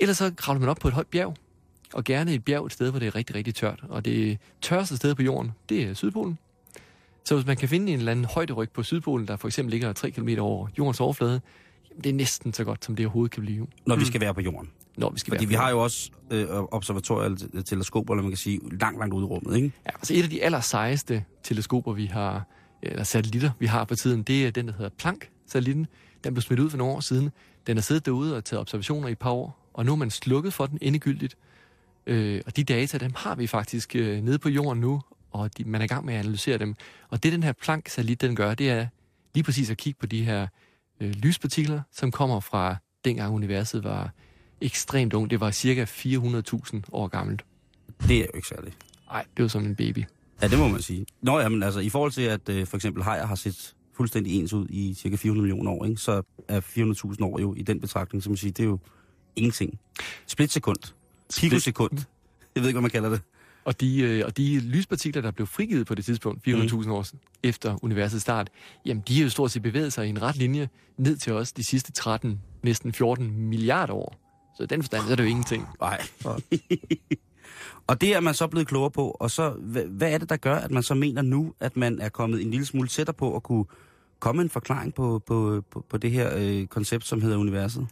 Eller 0.00 0.14
så 0.14 0.32
kravler 0.36 0.60
man 0.60 0.68
op 0.68 0.76
på 0.76 0.88
et 0.88 0.94
højt 0.94 1.06
bjerg, 1.06 1.34
og 1.92 2.04
gerne 2.04 2.34
et 2.34 2.44
bjerg 2.44 2.66
et 2.66 2.72
sted, 2.72 2.90
hvor 2.90 2.98
det 2.98 3.06
er 3.06 3.14
rigtig, 3.14 3.36
rigtig 3.36 3.54
tørt. 3.54 3.84
Og 3.88 4.04
det 4.04 4.38
tørste 4.62 4.96
sted 4.96 5.14
på 5.14 5.22
jorden, 5.22 5.52
det 5.68 5.82
er 5.82 5.94
Sydpolen. 5.94 6.38
Så 7.24 7.34
hvis 7.34 7.46
man 7.46 7.56
kan 7.56 7.68
finde 7.68 7.92
en 7.92 7.98
eller 7.98 8.12
anden 8.12 8.24
højderyg 8.24 8.70
på 8.70 8.82
Sydpolen, 8.82 9.28
der 9.28 9.36
for 9.36 9.48
eksempel 9.48 9.70
ligger 9.70 9.92
3 9.92 10.10
km 10.10 10.28
over 10.38 10.68
jordens 10.78 11.00
overflade, 11.00 11.40
jamen 11.90 12.04
det 12.04 12.10
er 12.10 12.14
næsten 12.14 12.52
så 12.52 12.64
godt, 12.64 12.84
som 12.84 12.96
det 12.96 13.06
overhovedet 13.06 13.32
kan 13.32 13.42
blive. 13.42 13.66
Når 13.86 13.96
vi 13.96 14.04
skal 14.04 14.20
være 14.20 14.34
på 14.34 14.40
jorden. 14.40 14.70
Når 14.96 15.10
vi 15.10 15.18
skal 15.18 15.30
Fordi 15.30 15.44
være 15.44 15.48
vi 15.48 15.54
har 15.54 15.70
jorden. 15.70 15.78
jo 15.78 15.82
også 15.82 16.10
øh, 16.30 16.46
observatorier 16.50 17.24
eller 17.24 17.62
teleskoper, 17.62 18.14
eller 18.14 18.22
man 18.22 18.30
kan 18.30 18.36
sige, 18.36 18.60
langt, 18.80 18.98
langt 18.98 19.14
ude 19.14 19.22
i 19.22 19.26
rummet, 19.26 19.56
ikke? 19.56 19.72
Ja, 19.86 19.90
altså 19.94 20.14
et 20.14 20.22
af 20.22 20.30
de 20.30 20.42
aller 20.44 20.60
sejeste 20.60 21.24
teleskoper, 21.42 21.92
vi 21.92 22.06
har, 22.06 22.44
eller 22.82 23.04
satellitter, 23.04 23.50
vi 23.58 23.66
har 23.66 23.84
på 23.84 23.94
tiden, 23.94 24.22
det 24.22 24.46
er 24.46 24.50
den, 24.50 24.68
der 24.68 24.72
hedder 24.72 24.90
Planck-satellitten. 24.98 25.86
Den 26.24 26.34
blev 26.34 26.42
smidt 26.42 26.60
ud 26.60 26.70
for 26.70 26.78
nogle 26.78 26.94
år 26.94 27.00
siden. 27.00 27.30
Den 27.66 27.76
har 27.76 27.82
siddet 27.82 28.06
derude 28.06 28.36
og 28.36 28.44
taget 28.44 28.60
observationer 28.60 29.08
i 29.08 29.12
et 29.12 29.18
par 29.18 29.30
år, 29.30 29.70
og 29.74 29.86
nu 29.86 29.92
er 29.92 29.96
man 29.96 30.10
slukket 30.10 30.52
for 30.52 30.66
den 30.66 30.78
endegyldigt. 30.82 31.36
Øh, 32.06 32.42
og 32.46 32.56
de 32.56 32.64
data, 32.64 32.98
dem 32.98 33.12
har 33.16 33.34
vi 33.34 33.46
faktisk 33.46 33.96
øh, 33.96 34.22
nede 34.22 34.38
på 34.38 34.48
jorden 34.48 34.80
nu, 34.80 35.02
og 35.30 35.58
de, 35.58 35.64
man 35.64 35.80
er 35.80 35.84
i 35.84 35.88
gang 35.88 36.04
med 36.04 36.14
at 36.14 36.20
analysere 36.20 36.58
dem. 36.58 36.74
Og 37.08 37.22
det, 37.22 37.32
den 37.32 37.42
her 37.42 37.52
Planck-satellit, 37.52 38.20
den 38.20 38.36
gør, 38.36 38.54
det 38.54 38.70
er 38.70 38.86
lige 39.34 39.44
præcis 39.44 39.70
at 39.70 39.76
kigge 39.76 39.98
på 40.00 40.06
de 40.06 40.24
her 40.24 40.46
øh, 41.00 41.10
lyspartikler, 41.10 41.80
som 41.92 42.10
kommer 42.10 42.40
fra 42.40 42.76
dengang 43.04 43.34
universet 43.34 43.84
var 43.84 44.10
ekstremt 44.60 45.14
ung. 45.14 45.30
Det 45.30 45.40
var 45.40 45.50
cirka 45.50 45.84
400.000 45.84 46.80
år 46.92 47.08
gammelt. 47.08 47.44
Det 48.08 48.16
er 48.16 48.20
jo 48.20 48.30
ikke 48.34 48.48
særligt. 48.48 48.76
Nej, 49.10 49.24
det 49.36 49.42
var 49.42 49.48
som 49.48 49.64
en 49.64 49.76
baby. 49.76 50.04
Ja, 50.42 50.48
det 50.48 50.58
må 50.58 50.68
man 50.68 50.82
sige. 50.82 51.06
Nå, 51.22 51.38
jamen, 51.40 51.62
altså, 51.62 51.80
i 51.80 51.88
forhold 51.88 52.12
til, 52.12 52.22
at 52.22 52.48
øh, 52.48 52.66
for 52.66 52.76
eksempel 52.76 53.02
hajer 53.02 53.26
har 53.26 53.34
set 53.34 53.74
fuldstændig 53.96 54.40
ens 54.40 54.52
ud 54.52 54.66
i 54.70 54.94
cirka 54.94 55.16
400 55.16 55.42
millioner 55.42 55.70
år, 55.70 55.84
ikke? 55.84 56.00
så 56.00 56.22
er 56.48 56.60
400.000 56.60 57.24
år 57.24 57.40
jo 57.40 57.54
i 57.54 57.62
den 57.62 57.80
betragtning, 57.80 58.22
som 58.22 58.30
man 58.30 58.36
siger, 58.36 58.52
det 58.52 58.62
er 58.62 58.68
jo 58.68 58.78
ingenting. 59.36 59.78
Splitsekund. 60.26 60.78
Pikosekund. 61.40 61.98
Jeg 62.54 62.62
ved 62.62 62.68
ikke, 62.68 62.76
hvad 62.76 62.82
man 62.82 62.90
kalder 62.90 63.08
det. 63.08 63.20
Og 63.64 63.80
de, 63.80 64.00
øh, 64.00 64.22
og 64.26 64.36
de 64.36 64.60
lyspartikler, 64.60 65.22
der 65.22 65.30
blev 65.30 65.46
frigivet 65.46 65.86
på 65.86 65.94
det 65.94 66.04
tidspunkt, 66.04 66.48
400.000 66.48 66.90
år 66.90 67.06
efter 67.42 67.84
universets 67.84 68.22
start, 68.22 68.50
jamen 68.86 69.02
de 69.08 69.16
har 69.16 69.22
jo 69.24 69.30
stort 69.30 69.50
set 69.50 69.62
bevæget 69.62 69.92
sig 69.92 70.06
i 70.06 70.08
en 70.08 70.22
ret 70.22 70.36
linje 70.36 70.68
ned 70.96 71.16
til 71.16 71.32
os 71.32 71.52
de 71.52 71.64
sidste 71.64 71.92
13, 71.92 72.40
næsten 72.62 72.92
14 72.92 73.32
milliarder 73.32 73.94
år. 73.94 74.14
Så 74.56 74.62
i 74.62 74.66
den 74.66 74.82
forstand 74.82 75.06
så 75.06 75.12
er 75.12 75.16
det 75.16 75.22
jo 75.22 75.28
ingenting. 75.28 75.66
Nej. 75.80 76.02
og 77.86 78.00
det 78.00 78.14
er 78.14 78.20
man 78.20 78.34
så 78.34 78.46
blevet 78.46 78.68
klogere 78.68 78.90
på, 78.90 79.16
og 79.20 79.30
så, 79.30 79.50
hvad, 79.50 79.82
hvad 79.84 80.12
er 80.12 80.18
det, 80.18 80.28
der 80.28 80.36
gør, 80.36 80.54
at 80.56 80.70
man 80.70 80.82
så 80.82 80.94
mener 80.94 81.22
nu, 81.22 81.54
at 81.60 81.76
man 81.76 82.00
er 82.00 82.08
kommet 82.08 82.42
en 82.42 82.50
lille 82.50 82.66
smule 82.66 82.88
tættere 82.88 83.14
på 83.14 83.36
at 83.36 83.42
kunne 83.42 83.64
komme 84.20 84.42
en 84.42 84.50
forklaring 84.50 84.94
på, 84.94 85.22
på, 85.26 85.64
på, 85.70 85.84
på 85.90 85.96
det 85.96 86.10
her 86.10 86.30
øh, 86.36 86.66
koncept, 86.66 87.06
som 87.06 87.22
hedder 87.22 87.36
universet? 87.36 87.86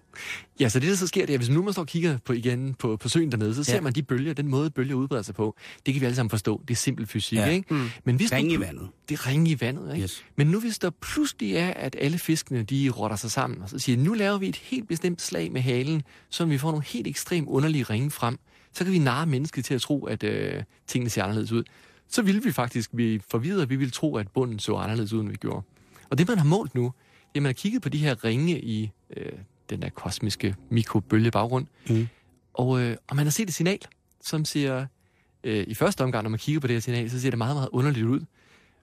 Ja, 0.60 0.68
så 0.68 0.80
det, 0.80 0.88
der 0.88 0.94
så 0.96 1.06
sker, 1.06 1.26
det 1.26 1.32
er, 1.32 1.34
at 1.34 1.40
hvis 1.40 1.48
nu 1.48 1.62
man 1.62 1.72
står 1.72 1.82
og 1.82 1.86
kigger 1.88 2.18
på 2.24 2.32
igen 2.32 2.74
på, 2.74 2.96
på 2.96 3.08
søen 3.08 3.30
dernede, 3.32 3.54
så 3.54 3.64
ser 3.64 3.74
Ja. 3.74 3.80
man 3.80 3.92
de 3.92 4.02
bølger, 4.02 4.32
den 4.34 4.48
måde 4.48 4.70
bølger 4.70 4.94
udbreder 4.94 5.22
sig 5.22 5.34
på. 5.34 5.56
Det 5.86 5.94
kan 5.94 6.00
vi 6.00 6.06
alle 6.06 6.16
sammen 6.16 6.30
forstå. 6.30 6.60
Det 6.68 6.74
er 6.74 6.76
simpel 6.76 7.06
fysik, 7.06 7.38
Ja. 7.38 7.46
ikke? 7.46 7.74
Mm. 7.74 7.88
Men 8.04 8.16
hvis 8.16 8.32
Ring 8.32 8.48
nu, 8.48 8.54
i 8.54 8.60
vandet. 8.60 8.88
Det 9.08 9.26
ringe 9.26 9.50
i 9.50 9.56
vandet, 9.60 9.94
ikke? 9.94 10.02
Yes. 10.02 10.24
Men 10.36 10.46
nu 10.46 10.60
hvis 10.60 10.78
der 10.78 10.90
pludselig 10.90 11.56
er, 11.56 11.70
at 11.70 11.96
alle 11.98 12.18
fiskene, 12.18 12.62
de 12.62 12.90
rotter 12.90 13.16
sig 13.16 13.30
sammen, 13.30 13.62
og 13.62 13.68
så 13.68 13.78
siger, 13.78 13.98
nu 13.98 14.12
laver 14.14 14.38
vi 14.38 14.48
et 14.48 14.56
helt 14.56 14.88
bestemt 14.88 15.22
slag 15.22 15.52
med 15.52 15.60
halen, 15.60 16.02
så 16.30 16.44
vi 16.44 16.58
får 16.58 16.70
nogle 16.70 16.84
helt 16.86 17.06
ekstremt 17.06 17.48
underlige 17.48 17.82
ringe 17.84 18.10
frem, 18.10 18.38
så 18.76 18.84
kan 18.84 18.92
vi 18.92 18.98
narre 18.98 19.26
mennesket 19.26 19.64
til 19.64 19.74
at 19.74 19.80
tro, 19.80 20.04
at 20.06 20.22
øh, 20.22 20.62
tingene 20.86 21.10
ser 21.10 21.22
anderledes 21.22 21.52
ud. 21.52 21.64
Så 22.08 22.22
ville 22.22 22.42
vi 22.42 22.52
faktisk 22.52 22.92
blive 22.94 23.20
forvirret, 23.30 23.60
og 23.60 23.70
vi 23.70 23.76
ville 23.76 23.90
tro, 23.90 24.16
at 24.16 24.28
bunden 24.28 24.58
så 24.58 24.76
anderledes 24.76 25.12
ud, 25.12 25.20
end 25.20 25.28
vi 25.28 25.36
gjorde. 25.36 25.62
Og 26.10 26.18
det, 26.18 26.28
man 26.28 26.38
har 26.38 26.44
målt 26.44 26.74
nu, 26.74 26.82
det 26.82 26.88
er, 26.88 27.30
at 27.34 27.42
man 27.42 27.48
har 27.48 27.52
kigget 27.52 27.82
på 27.82 27.88
de 27.88 27.98
her 27.98 28.24
ringe 28.24 28.60
i 28.60 28.90
øh, 29.16 29.32
den 29.70 29.82
der 29.82 29.88
kosmiske 29.88 30.54
mikrobølgebaggrund, 30.70 31.66
Mm. 31.88 32.08
og, 32.54 32.80
øh, 32.80 32.96
og 33.08 33.16
man 33.16 33.26
har 33.26 33.30
set 33.30 33.48
et 33.48 33.54
signal, 33.54 33.78
som 34.24 34.44
siger, 34.44 34.86
øh, 35.44 35.64
i 35.68 35.74
første 35.74 36.04
omgang, 36.04 36.22
når 36.22 36.30
man 36.30 36.38
kigger 36.38 36.60
på 36.60 36.66
det 36.66 36.74
her 36.74 36.80
signal, 36.80 37.10
så 37.10 37.20
ser 37.20 37.30
det 37.30 37.38
meget, 37.38 37.56
meget 37.56 37.68
underligt 37.72 38.06
ud. 38.06 38.20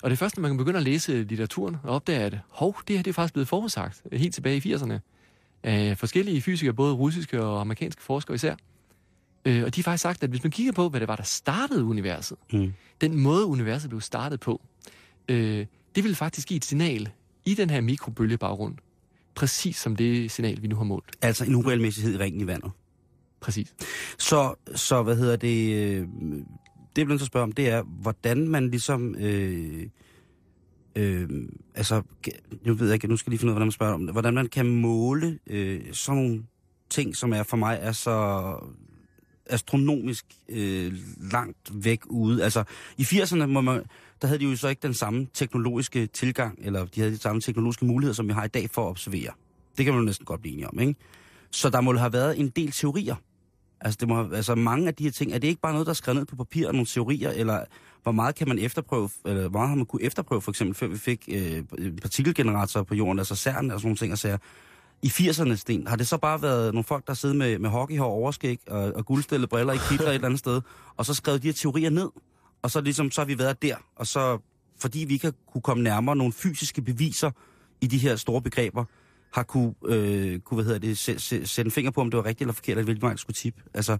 Og 0.04 0.10
det 0.10 0.16
er 0.16 0.18
først, 0.18 0.38
når 0.38 0.42
man 0.42 0.52
kan 0.52 0.58
begynde 0.58 0.78
at 0.78 0.84
læse 0.84 1.24
litteraturen 1.24 1.78
og 1.84 1.96
opdage, 1.96 2.20
at 2.20 2.38
hov, 2.50 2.76
det 2.88 2.96
her 2.96 3.04
det 3.04 3.10
er 3.12 3.14
faktisk 3.14 3.34
blevet 3.34 3.48
forudsagt 3.48 4.02
øh, 4.12 4.20
helt 4.20 4.34
tilbage 4.34 4.58
i 4.70 4.74
80'erne 4.76 4.94
af 5.64 5.98
forskellige 5.98 6.42
fysikere, 6.42 6.74
både 6.74 6.94
russiske 6.94 7.44
og 7.44 7.62
amerikanske 7.62 8.02
forskere 8.02 8.36
især. 8.36 8.56
Øh, 9.46 9.64
og 9.64 9.76
de 9.76 9.82
har 9.82 9.84
faktisk 9.84 10.02
sagt, 10.02 10.24
at 10.24 10.30
hvis 10.30 10.44
man 10.44 10.52
kigger 10.52 10.72
på, 10.74 10.90
hvad 10.90 11.00
det 11.00 11.08
var, 11.08 11.16
der 11.16 11.24
startede 11.24 11.84
universet, 11.84 12.38
Mm. 12.54 12.74
den 13.02 13.18
måde, 13.18 13.46
universet 13.46 13.90
blev 13.90 14.02
startet 14.02 14.40
på, 14.40 14.62
øh, 15.30 15.66
det 15.96 16.04
vil 16.04 16.16
faktisk 16.16 16.48
give 16.48 16.58
et 16.58 16.66
signal 16.66 17.10
i 17.46 17.54
den 17.54 17.70
her 17.70 17.82
mikrobølgebaggrund, 17.82 18.76
præcis 19.36 19.76
som 19.76 19.96
det 19.96 20.32
signal, 20.32 20.62
vi 20.62 20.68
nu 20.68 20.76
har 20.76 20.84
målt. 20.84 21.16
Altså 21.22 21.46
en 21.46 21.56
uregelmæssighed 21.56 22.14
i 22.14 22.18
ringen 22.18 22.42
i 22.42 22.48
vandet. 22.48 22.72
Præcis. 23.40 23.74
Så, 24.18 24.56
så 24.76 25.04
hvad 25.04 25.16
hedder 25.16 25.36
det, 25.36 25.74
øh, 25.74 26.08
det 26.96 26.98
jeg 26.98 27.06
bliver 27.06 27.20
at 27.20 27.26
spørge 27.26 27.44
om, 27.44 27.52
det 27.52 27.70
er, 27.70 27.84
hvordan 27.84 28.48
man 28.48 28.70
ligesom, 28.70 29.16
øh, 29.16 29.88
øh, 30.96 31.30
altså, 31.76 32.02
nu 32.66 32.74
ved 32.74 32.88
jeg 32.88 32.94
ikke, 32.94 33.08
nu 33.08 33.18
skal 33.18 33.30
jeg 33.30 33.32
lige 33.32 33.40
finde 33.40 33.50
ud 33.50 33.54
af, 33.54 33.56
hvordan 33.56 33.68
man 33.68 33.72
spørger 33.72 33.94
om 33.94 34.06
det, 34.06 34.14
hvordan 34.14 34.34
man 34.34 34.48
kan 34.48 34.66
måle 34.68 35.40
øh, 35.48 35.82
sådan 35.94 36.22
nogle 36.22 36.44
ting, 36.90 37.16
som 37.16 37.34
er 37.34 37.44
for 37.44 37.58
mig 37.58 37.78
er 37.82 37.92
så 37.92 38.56
astronomisk 39.46 40.26
øh, 40.50 40.94
langt 41.32 41.72
væk 41.86 42.00
ude. 42.06 42.44
Altså, 42.44 42.64
i 42.98 43.02
80'erne 43.04 43.46
må 43.46 43.62
man, 43.62 43.84
der 44.22 44.28
havde 44.28 44.40
de 44.40 44.46
jo 44.46 44.56
så 44.56 44.68
ikke 44.68 44.80
den 44.84 44.94
samme 44.94 45.28
teknologiske 45.34 46.08
tilgang, 46.08 46.60
eller 46.62 46.86
de 46.86 47.00
havde 47.02 47.14
de 47.14 47.18
samme 47.20 47.42
teknologiske 47.42 47.86
muligheder, 47.86 48.14
som 48.14 48.28
vi 48.28 48.34
har 48.34 48.44
i 48.44 48.48
dag 48.48 48.70
for 48.70 48.82
at 48.86 48.90
observere. 48.90 49.32
Det 49.78 49.86
kan 49.86 49.94
man 49.94 50.02
jo 50.02 50.06
næsten 50.06 50.26
godt 50.26 50.42
blive 50.42 50.54
enige 50.54 50.68
om, 50.68 50.80
ikke? 50.80 50.96
Så 51.52 51.70
der 51.70 51.82
må 51.82 51.98
have 51.98 52.14
været 52.14 52.40
en 52.40 52.50
del 52.50 52.72
teorier. 52.72 53.16
Altså, 53.82 53.98
det 54.00 54.08
må, 54.08 54.16
have- 54.16 54.36
altså 54.36 54.56
mange 54.56 54.88
af 54.88 54.96
de 54.96 55.04
her 55.04 55.12
ting, 55.12 55.34
er 55.34 55.38
det 55.38 55.48
ikke 55.48 55.62
bare 55.62 55.72
noget, 55.72 55.86
der 55.86 55.92
er 55.92 55.94
skrevet 55.96 56.18
ned 56.18 56.26
på 56.26 56.36
papir, 56.36 56.68
og 56.68 56.74
nogle 56.74 56.86
teorier, 56.86 57.30
eller 57.30 57.66
hvor 58.04 58.12
meget 58.12 58.36
kan 58.36 58.48
man 58.48 58.60
efterprøve, 58.60 59.10
eller 59.26 59.48
hvor 59.48 59.60
meget 59.60 59.70
har 59.70 59.76
man 59.76 59.86
kunne 59.86 60.04
efterprøve, 60.04 60.42
for 60.42 60.52
eksempel, 60.52 60.76
før 60.76 60.88
vi 60.88 60.98
fik 60.98 61.30
øh, 61.32 61.64
partikelgeneratorer 62.02 62.84
på 62.84 62.96
jorden, 62.96 63.20
altså 63.20 63.36
CERN 63.36 63.72
og 63.72 63.80
sådan 63.80 63.88
nogle 63.88 63.98
ting, 63.98 64.12
og 64.12 64.18
sager. 64.18 64.38
I 65.04 65.08
80'erne, 65.08 65.56
Sten, 65.56 65.88
har 65.88 65.96
det 65.96 66.08
så 66.08 66.18
bare 66.18 66.42
været 66.42 66.74
nogle 66.74 66.84
folk, 66.84 67.08
der 67.08 67.14
sidder 67.14 67.36
med, 67.36 67.60
med 67.60 67.70
hockeyhår, 67.70 68.06
overskæg 68.06 68.60
og, 68.68 68.94
og 68.96 69.06
guldstillede 69.06 69.48
briller 69.48 69.74
i 69.74 69.78
kitler 69.90 70.08
et 70.08 70.14
eller 70.14 70.26
andet 70.26 70.40
sted, 70.40 70.62
og 70.98 71.06
så 71.06 71.14
skrev 71.14 71.38
de 71.38 71.48
her 71.48 71.54
teorier 71.54 71.90
ned, 71.90 72.10
og 72.62 72.72
så 72.72 72.82
ligesom, 72.82 73.12
så 73.12 73.22
har 73.22 73.26
vi 73.26 73.40
været 73.40 73.62
der, 73.62 73.76
og 73.96 74.08
så, 74.08 74.40
fordi 74.80 75.00
vi 75.00 75.14
ikke 75.14 75.26
har 75.26 75.34
kunne 75.52 75.62
komme 75.62 75.84
nærmere 75.84 76.16
nogle 76.16 76.34
fysiske 76.34 76.82
beviser 76.82 77.32
i 77.82 77.88
de 77.88 77.98
her 77.98 78.16
store 78.16 78.42
begreber, 78.42 78.86
har 79.34 79.44
kunne, 79.44 79.74
øh, 79.86 80.40
kunne 80.40 80.56
hvad 80.56 80.66
hedder 80.66 80.80
det, 80.80 80.98
sæ, 80.98 81.18
sæ, 81.18 81.44
sætte 81.44 81.68
en 81.68 81.72
finger 81.72 81.92
på, 81.92 82.02
om 82.02 82.12
det 82.12 82.18
var 82.18 82.26
rigtigt 82.26 82.42
eller 82.42 82.54
forkert, 82.54 82.78
eller 82.78 82.84
hvilken 82.84 83.02
vej 83.02 83.12
det 83.12 83.20
skulle 83.20 83.36
tippe. 83.36 83.62
Altså, 83.74 83.98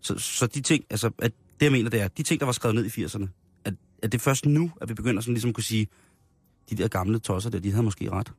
så, 0.00 0.18
så 0.18 0.46
de 0.46 0.60
ting, 0.60 0.84
altså, 0.90 1.10
at 1.18 1.32
det 1.60 1.66
jeg 1.66 1.72
mener, 1.72 1.90
det 1.90 2.00
er, 2.00 2.08
de 2.08 2.22
ting, 2.22 2.40
der 2.40 2.46
var 2.46 2.52
skrevet 2.52 2.74
ned 2.74 2.84
i 2.84 3.04
80'erne, 3.04 3.26
at, 3.64 3.74
at 4.02 4.12
det 4.12 4.18
er 4.18 4.22
først 4.22 4.46
nu, 4.46 4.70
at 4.80 4.88
vi 4.88 4.94
begynder 4.94 5.20
sådan 5.22 5.34
ligesom 5.34 5.52
kunne 5.52 5.64
sige, 5.64 5.88
de 6.70 6.74
der 6.74 6.88
gamle 6.88 7.18
tosser 7.18 7.50
der, 7.50 7.58
de 7.58 7.70
havde 7.70 7.82
måske 7.82 8.10
ret. 8.10 8.32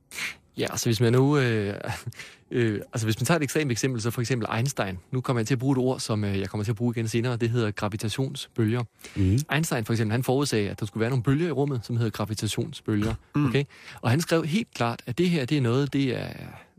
Ja, 0.57 0.65
altså 0.71 0.85
hvis 0.85 1.01
man 1.01 1.13
nu... 1.13 1.37
Øh, 1.37 1.73
øh, 2.51 2.81
altså 2.93 3.07
hvis 3.07 3.19
man 3.19 3.25
tager 3.25 3.37
et 3.37 3.43
ekstremt 3.43 3.71
eksempel, 3.71 4.01
så 4.01 4.11
for 4.11 4.21
eksempel 4.21 4.47
Einstein. 4.57 4.97
Nu 5.11 5.21
kommer 5.21 5.39
jeg 5.39 5.47
til 5.47 5.55
at 5.55 5.59
bruge 5.59 5.71
et 5.71 5.77
ord, 5.77 5.99
som 5.99 6.23
øh, 6.23 6.39
jeg 6.39 6.49
kommer 6.49 6.63
til 6.63 6.71
at 6.71 6.75
bruge 6.75 6.93
igen 6.95 7.07
senere. 7.07 7.37
Det 7.37 7.49
hedder 7.49 7.71
gravitationsbølger. 7.71 8.83
Mm. 9.15 9.39
Einstein 9.53 9.85
for 9.85 9.93
eksempel, 9.93 10.11
han 10.11 10.23
forudsagde, 10.23 10.69
at 10.69 10.79
der 10.79 10.85
skulle 10.85 11.01
være 11.01 11.09
nogle 11.09 11.23
bølger 11.23 11.47
i 11.47 11.51
rummet, 11.51 11.79
som 11.83 11.97
hedder 11.97 12.11
gravitationsbølger. 12.11 13.15
Okay? 13.35 13.63
Og 14.01 14.09
han 14.09 14.21
skrev 14.21 14.43
helt 14.43 14.73
klart, 14.73 15.01
at 15.05 15.17
det 15.17 15.29
her 15.29 15.45
det 15.45 15.57
er 15.57 15.61
noget, 15.61 15.93
det 15.93 16.17
er, 16.17 16.27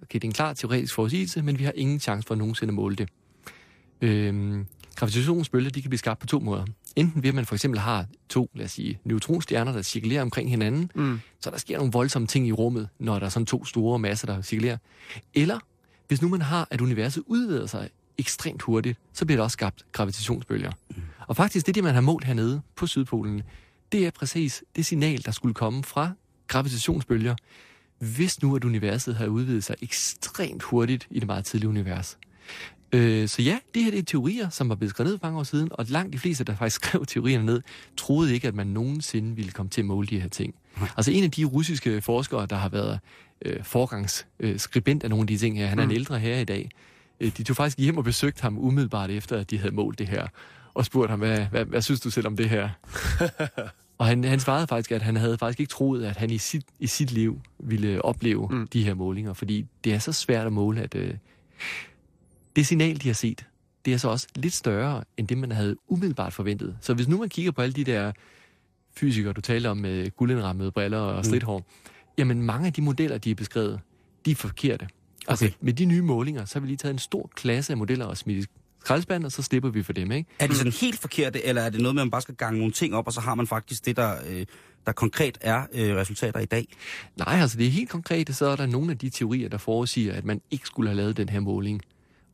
okay, 0.03 0.15
det 0.15 0.25
er 0.25 0.29
en 0.29 0.33
klar 0.33 0.53
teoretisk 0.53 0.95
forudsigelse, 0.95 1.43
men 1.43 1.59
vi 1.59 1.65
har 1.65 1.73
ingen 1.75 2.01
chance 2.01 2.27
for 2.27 2.35
at 2.35 2.39
nogensinde 2.39 2.73
måle 2.73 2.97
det. 2.97 3.09
Øhm, 4.01 4.67
gravitationsbølger, 4.99 5.71
de 5.71 5.83
kan 5.83 5.89
blive 5.91 5.99
skabt 5.99 6.21
på 6.21 6.27
to 6.27 6.39
måder. 6.41 6.65
Enten 6.97 7.23
ved, 7.23 7.29
at 7.29 7.35
man 7.35 7.47
for 7.47 7.55
eksempel 7.55 7.81
har 7.81 8.07
to, 8.29 8.51
lad 8.55 8.65
os 8.65 8.71
sige, 8.71 8.99
neutronstjerner, 9.05 9.73
der 9.73 9.83
cirkulerer 9.83 10.23
omkring 10.23 10.51
hinanden, 10.51 10.91
Mm. 10.95 11.21
så 11.41 11.51
der 11.51 11.59
sker 11.59 11.77
nogle 11.77 11.93
voldsomme 11.93 12.29
ting 12.29 12.47
i 12.49 12.53
rummet, 12.53 12.89
når 12.99 13.19
der 13.19 13.27
er 13.27 13.31
sådan 13.31 13.47
to 13.47 13.65
store 13.65 13.99
masser, 13.99 14.27
der 14.27 14.43
cirkulerer. 14.43 14.77
Eller 15.35 15.59
hvis 16.09 16.23
nu 16.23 16.29
man 16.29 16.43
har, 16.43 16.69
at 16.71 16.81
universet 16.81 17.23
udvider 17.27 17.67
sig 17.67 17.89
ekstremt 18.19 18.63
hurtigt, 18.63 18.99
så 19.13 19.25
bliver 19.27 19.37
der 19.37 19.45
også 19.45 19.53
skabt 19.53 19.85
gravitationsbølger. 19.93 20.73
Og 21.27 21.37
faktisk 21.37 21.67
det, 21.67 21.75
det 21.75 21.85
man 21.85 21.95
har 21.95 22.01
målt 22.01 22.25
hernede 22.25 22.61
på 22.77 22.87
Sydpolen, 22.87 23.43
det 23.93 24.07
er 24.07 24.11
præcis 24.11 24.65
det 24.77 24.87
signal, 24.87 25.25
der 25.25 25.31
skulle 25.31 25.55
komme 25.55 25.85
fra 25.85 26.11
gravitationsbølger, 26.47 27.35
hvis 27.99 28.43
nu 28.43 28.57
at 28.57 28.65
universet 28.65 29.17
har 29.17 29.27
udvidet 29.27 29.65
sig 29.65 29.77
ekstremt 29.83 30.63
hurtigt 30.63 31.07
i 31.11 31.19
det 31.21 31.27
meget 31.27 31.45
tidlige 31.45 31.69
univers. 31.69 32.19
Øh, 32.93 33.29
så 33.29 33.43
ja, 33.43 33.59
det 33.75 33.85
her 33.85 33.91
det 33.91 33.99
er 33.99 34.03
teorier, 34.03 34.49
som 34.49 34.69
var 34.69 34.75
blevet 34.75 34.91
skrevet 34.91 35.11
ned 35.11 35.19
for 35.19 35.27
mange 35.27 35.39
år 35.39 35.43
siden, 35.43 35.69
og 35.71 35.87
langt 35.89 36.13
de 36.13 36.19
fleste, 36.19 36.45
der 36.45 36.57
faktisk 36.57 36.81
skrev 36.85 37.07
teorierne 37.07 37.47
ned, 37.47 37.63
troede 37.97 38.35
ikke, 38.35 38.49
at 38.49 38.55
man 38.55 38.67
nogensinde 38.67 39.37
ville 39.37 39.51
komme 39.51 39.71
til 39.71 39.81
at 39.81 39.85
måle 39.85 40.07
de 40.07 40.21
her 40.21 40.29
ting. 40.29 40.55
Altså 40.97 41.11
en 41.11 41.25
af 41.25 41.31
de 41.31 41.45
russiske 41.45 42.01
forskere, 42.01 42.47
der 42.47 42.57
har 42.57 42.69
været 42.69 42.99
øh, 43.43 43.65
forgangsskribent 43.65 45.05
af 45.05 45.11
nogle 45.11 45.23
af 45.23 45.27
de 45.27 45.39
ting 45.39 45.59
her, 45.59 45.67
han 45.67 45.79
er 45.79 45.83
en 45.83 45.91
ældre 45.91 46.19
herre 46.19 46.41
i 46.41 46.45
dag, 46.45 46.71
øh, 47.21 47.33
de 47.37 47.43
tog 47.43 47.57
faktisk 47.57 47.79
hjem 47.79 47.97
og 47.97 48.05
besøgte 48.05 48.43
ham 48.43 48.59
umiddelbart 48.59 49.11
efter, 49.11 49.37
at 49.37 49.51
de 49.51 49.59
havde 49.59 49.75
målt 49.75 49.99
det 49.99 50.09
her, 50.09 50.27
og 50.75 50.85
spurgte 50.85 51.11
ham, 51.11 51.19
hvad, 51.19 51.47
hvad, 51.47 51.65
hvad 51.65 51.83
synes 51.83 52.01
du 52.01 52.11
selv 52.11 52.27
om 52.27 52.37
det 52.37 52.49
her? 52.49 52.69
og 53.99 54.07
han, 54.07 54.25
han 54.25 54.41
svarede 54.41 54.67
faktisk, 54.67 54.93
at 54.93 55.03
han 55.03 55.17
havde 55.17 55.39
faktisk 55.39 55.61
ikke 55.61 55.71
troet, 55.71 56.05
at 56.05 56.17
han 56.17 56.31
i 56.31 56.39
sit, 56.39 56.65
i 56.79 56.87
sit 56.87 57.13
liv 57.13 57.41
ville 57.59 58.05
opleve 58.05 58.49
mm. 58.51 58.67
de 58.67 58.85
her 58.85 58.95
målinger, 58.95 59.33
fordi 59.33 59.67
det 59.85 59.95
er 59.95 59.99
så 59.99 60.13
svært 60.13 60.47
at 60.47 60.53
måle, 60.53 60.81
at 60.81 60.95
øh, 60.95 61.15
det 62.59 62.67
signal, 62.67 63.03
de 63.03 63.09
har 63.09 63.15
set, 63.15 63.47
det 63.85 63.93
er 63.93 63.97
så 63.97 64.09
også 64.09 64.27
lidt 64.37 64.55
større, 64.55 65.05
end 65.17 65.29
det, 65.29 65.39
man 65.39 65.53
havde 65.53 65.77
umiddelbart 65.89 66.33
forventet. 66.33 66.77
Så 66.81 66.95
hvis 66.95 67.09
nu 67.09 67.19
man 67.19 67.29
kigger 67.29 67.53
på 67.53 67.63
alle 67.63 67.73
de 67.73 67.85
der 67.85 68.13
fysikere, 68.97 69.33
du 69.33 69.41
talte 69.41 69.67
om 69.69 69.77
med 69.77 70.17
guldindrammede 70.17 70.73
briller 70.73 70.99
og 70.99 71.25
stridthår, 71.25 71.59
mm. 71.59 71.65
jamen 72.19 72.43
mange 72.43 72.67
af 72.67 72.73
de 72.73 72.83
modeller, 72.83 73.19
de 73.19 73.31
er 73.31 73.35
beskrevet, 73.35 73.81
de 74.25 74.31
er 74.31 74.35
forkerte. 74.35 74.89
Altså 75.29 75.45
Okay. 75.45 75.55
med 75.61 75.73
de 75.73 75.85
nye 75.85 76.03
målinger, 76.03 76.45
så 76.45 76.55
har 76.55 76.61
vi 76.61 76.67
lige 76.67 76.77
taget 76.77 76.93
en 76.93 76.99
stor 76.99 77.31
klasse 77.37 77.73
af 77.73 77.77
modeller 77.77 78.05
og 78.05 78.17
smidt 78.17 78.45
i 78.45 78.49
skraldespanden, 78.81 79.25
og 79.25 79.33
så 79.33 79.43
slipper 79.43 79.71
vi 79.71 79.83
for 79.83 79.93
dem, 79.93 80.13
ikke? 80.13 80.31
Er 80.39 80.47
det 80.47 80.57
sådan 80.57 80.73
helt 80.73 80.99
forkerte, 80.99 81.47
eller 81.47 81.63
er 81.63 81.71
det 81.71 81.81
noget 81.81 81.95
med, 81.95 82.03
at 82.03 82.07
man 82.07 82.11
bare 82.11 82.23
skal 82.23 82.35
gange 82.35 82.59
nogle 82.59 82.73
ting 82.73 82.95
op, 82.95 83.07
og 83.07 83.13
så 83.13 83.21
har 83.21 83.35
man 83.35 83.47
faktisk 83.47 83.87
det, 83.87 83.97
der, 83.97 84.15
øh, 84.29 84.47
der 84.87 84.93
konkret 84.93 85.39
er 85.41 85.63
øh, 85.73 85.97
resultater 85.97 86.41
i 86.41 86.45
dag? 86.45 86.67
Nej, 87.17 87.39
altså 87.41 87.59
det 87.59 87.67
er 87.67 87.71
helt 87.71 87.91
konkret, 87.91 88.37
så 88.37 88.47
er 88.47 88.57
der 88.57 88.67
nogle 88.67 88.91
af 88.91 88.99
de 88.99 89.11
teorier, 89.11 89.49
der 89.49 89.59
forudsiger, 89.59 90.15
at 90.15 90.25
man 90.25 90.41
ikke 90.51 90.67
skulle 90.67 90.89
have 90.89 90.97
lavet 90.97 91.17
den 91.17 91.29
her 91.29 91.41
måling. 91.41 91.83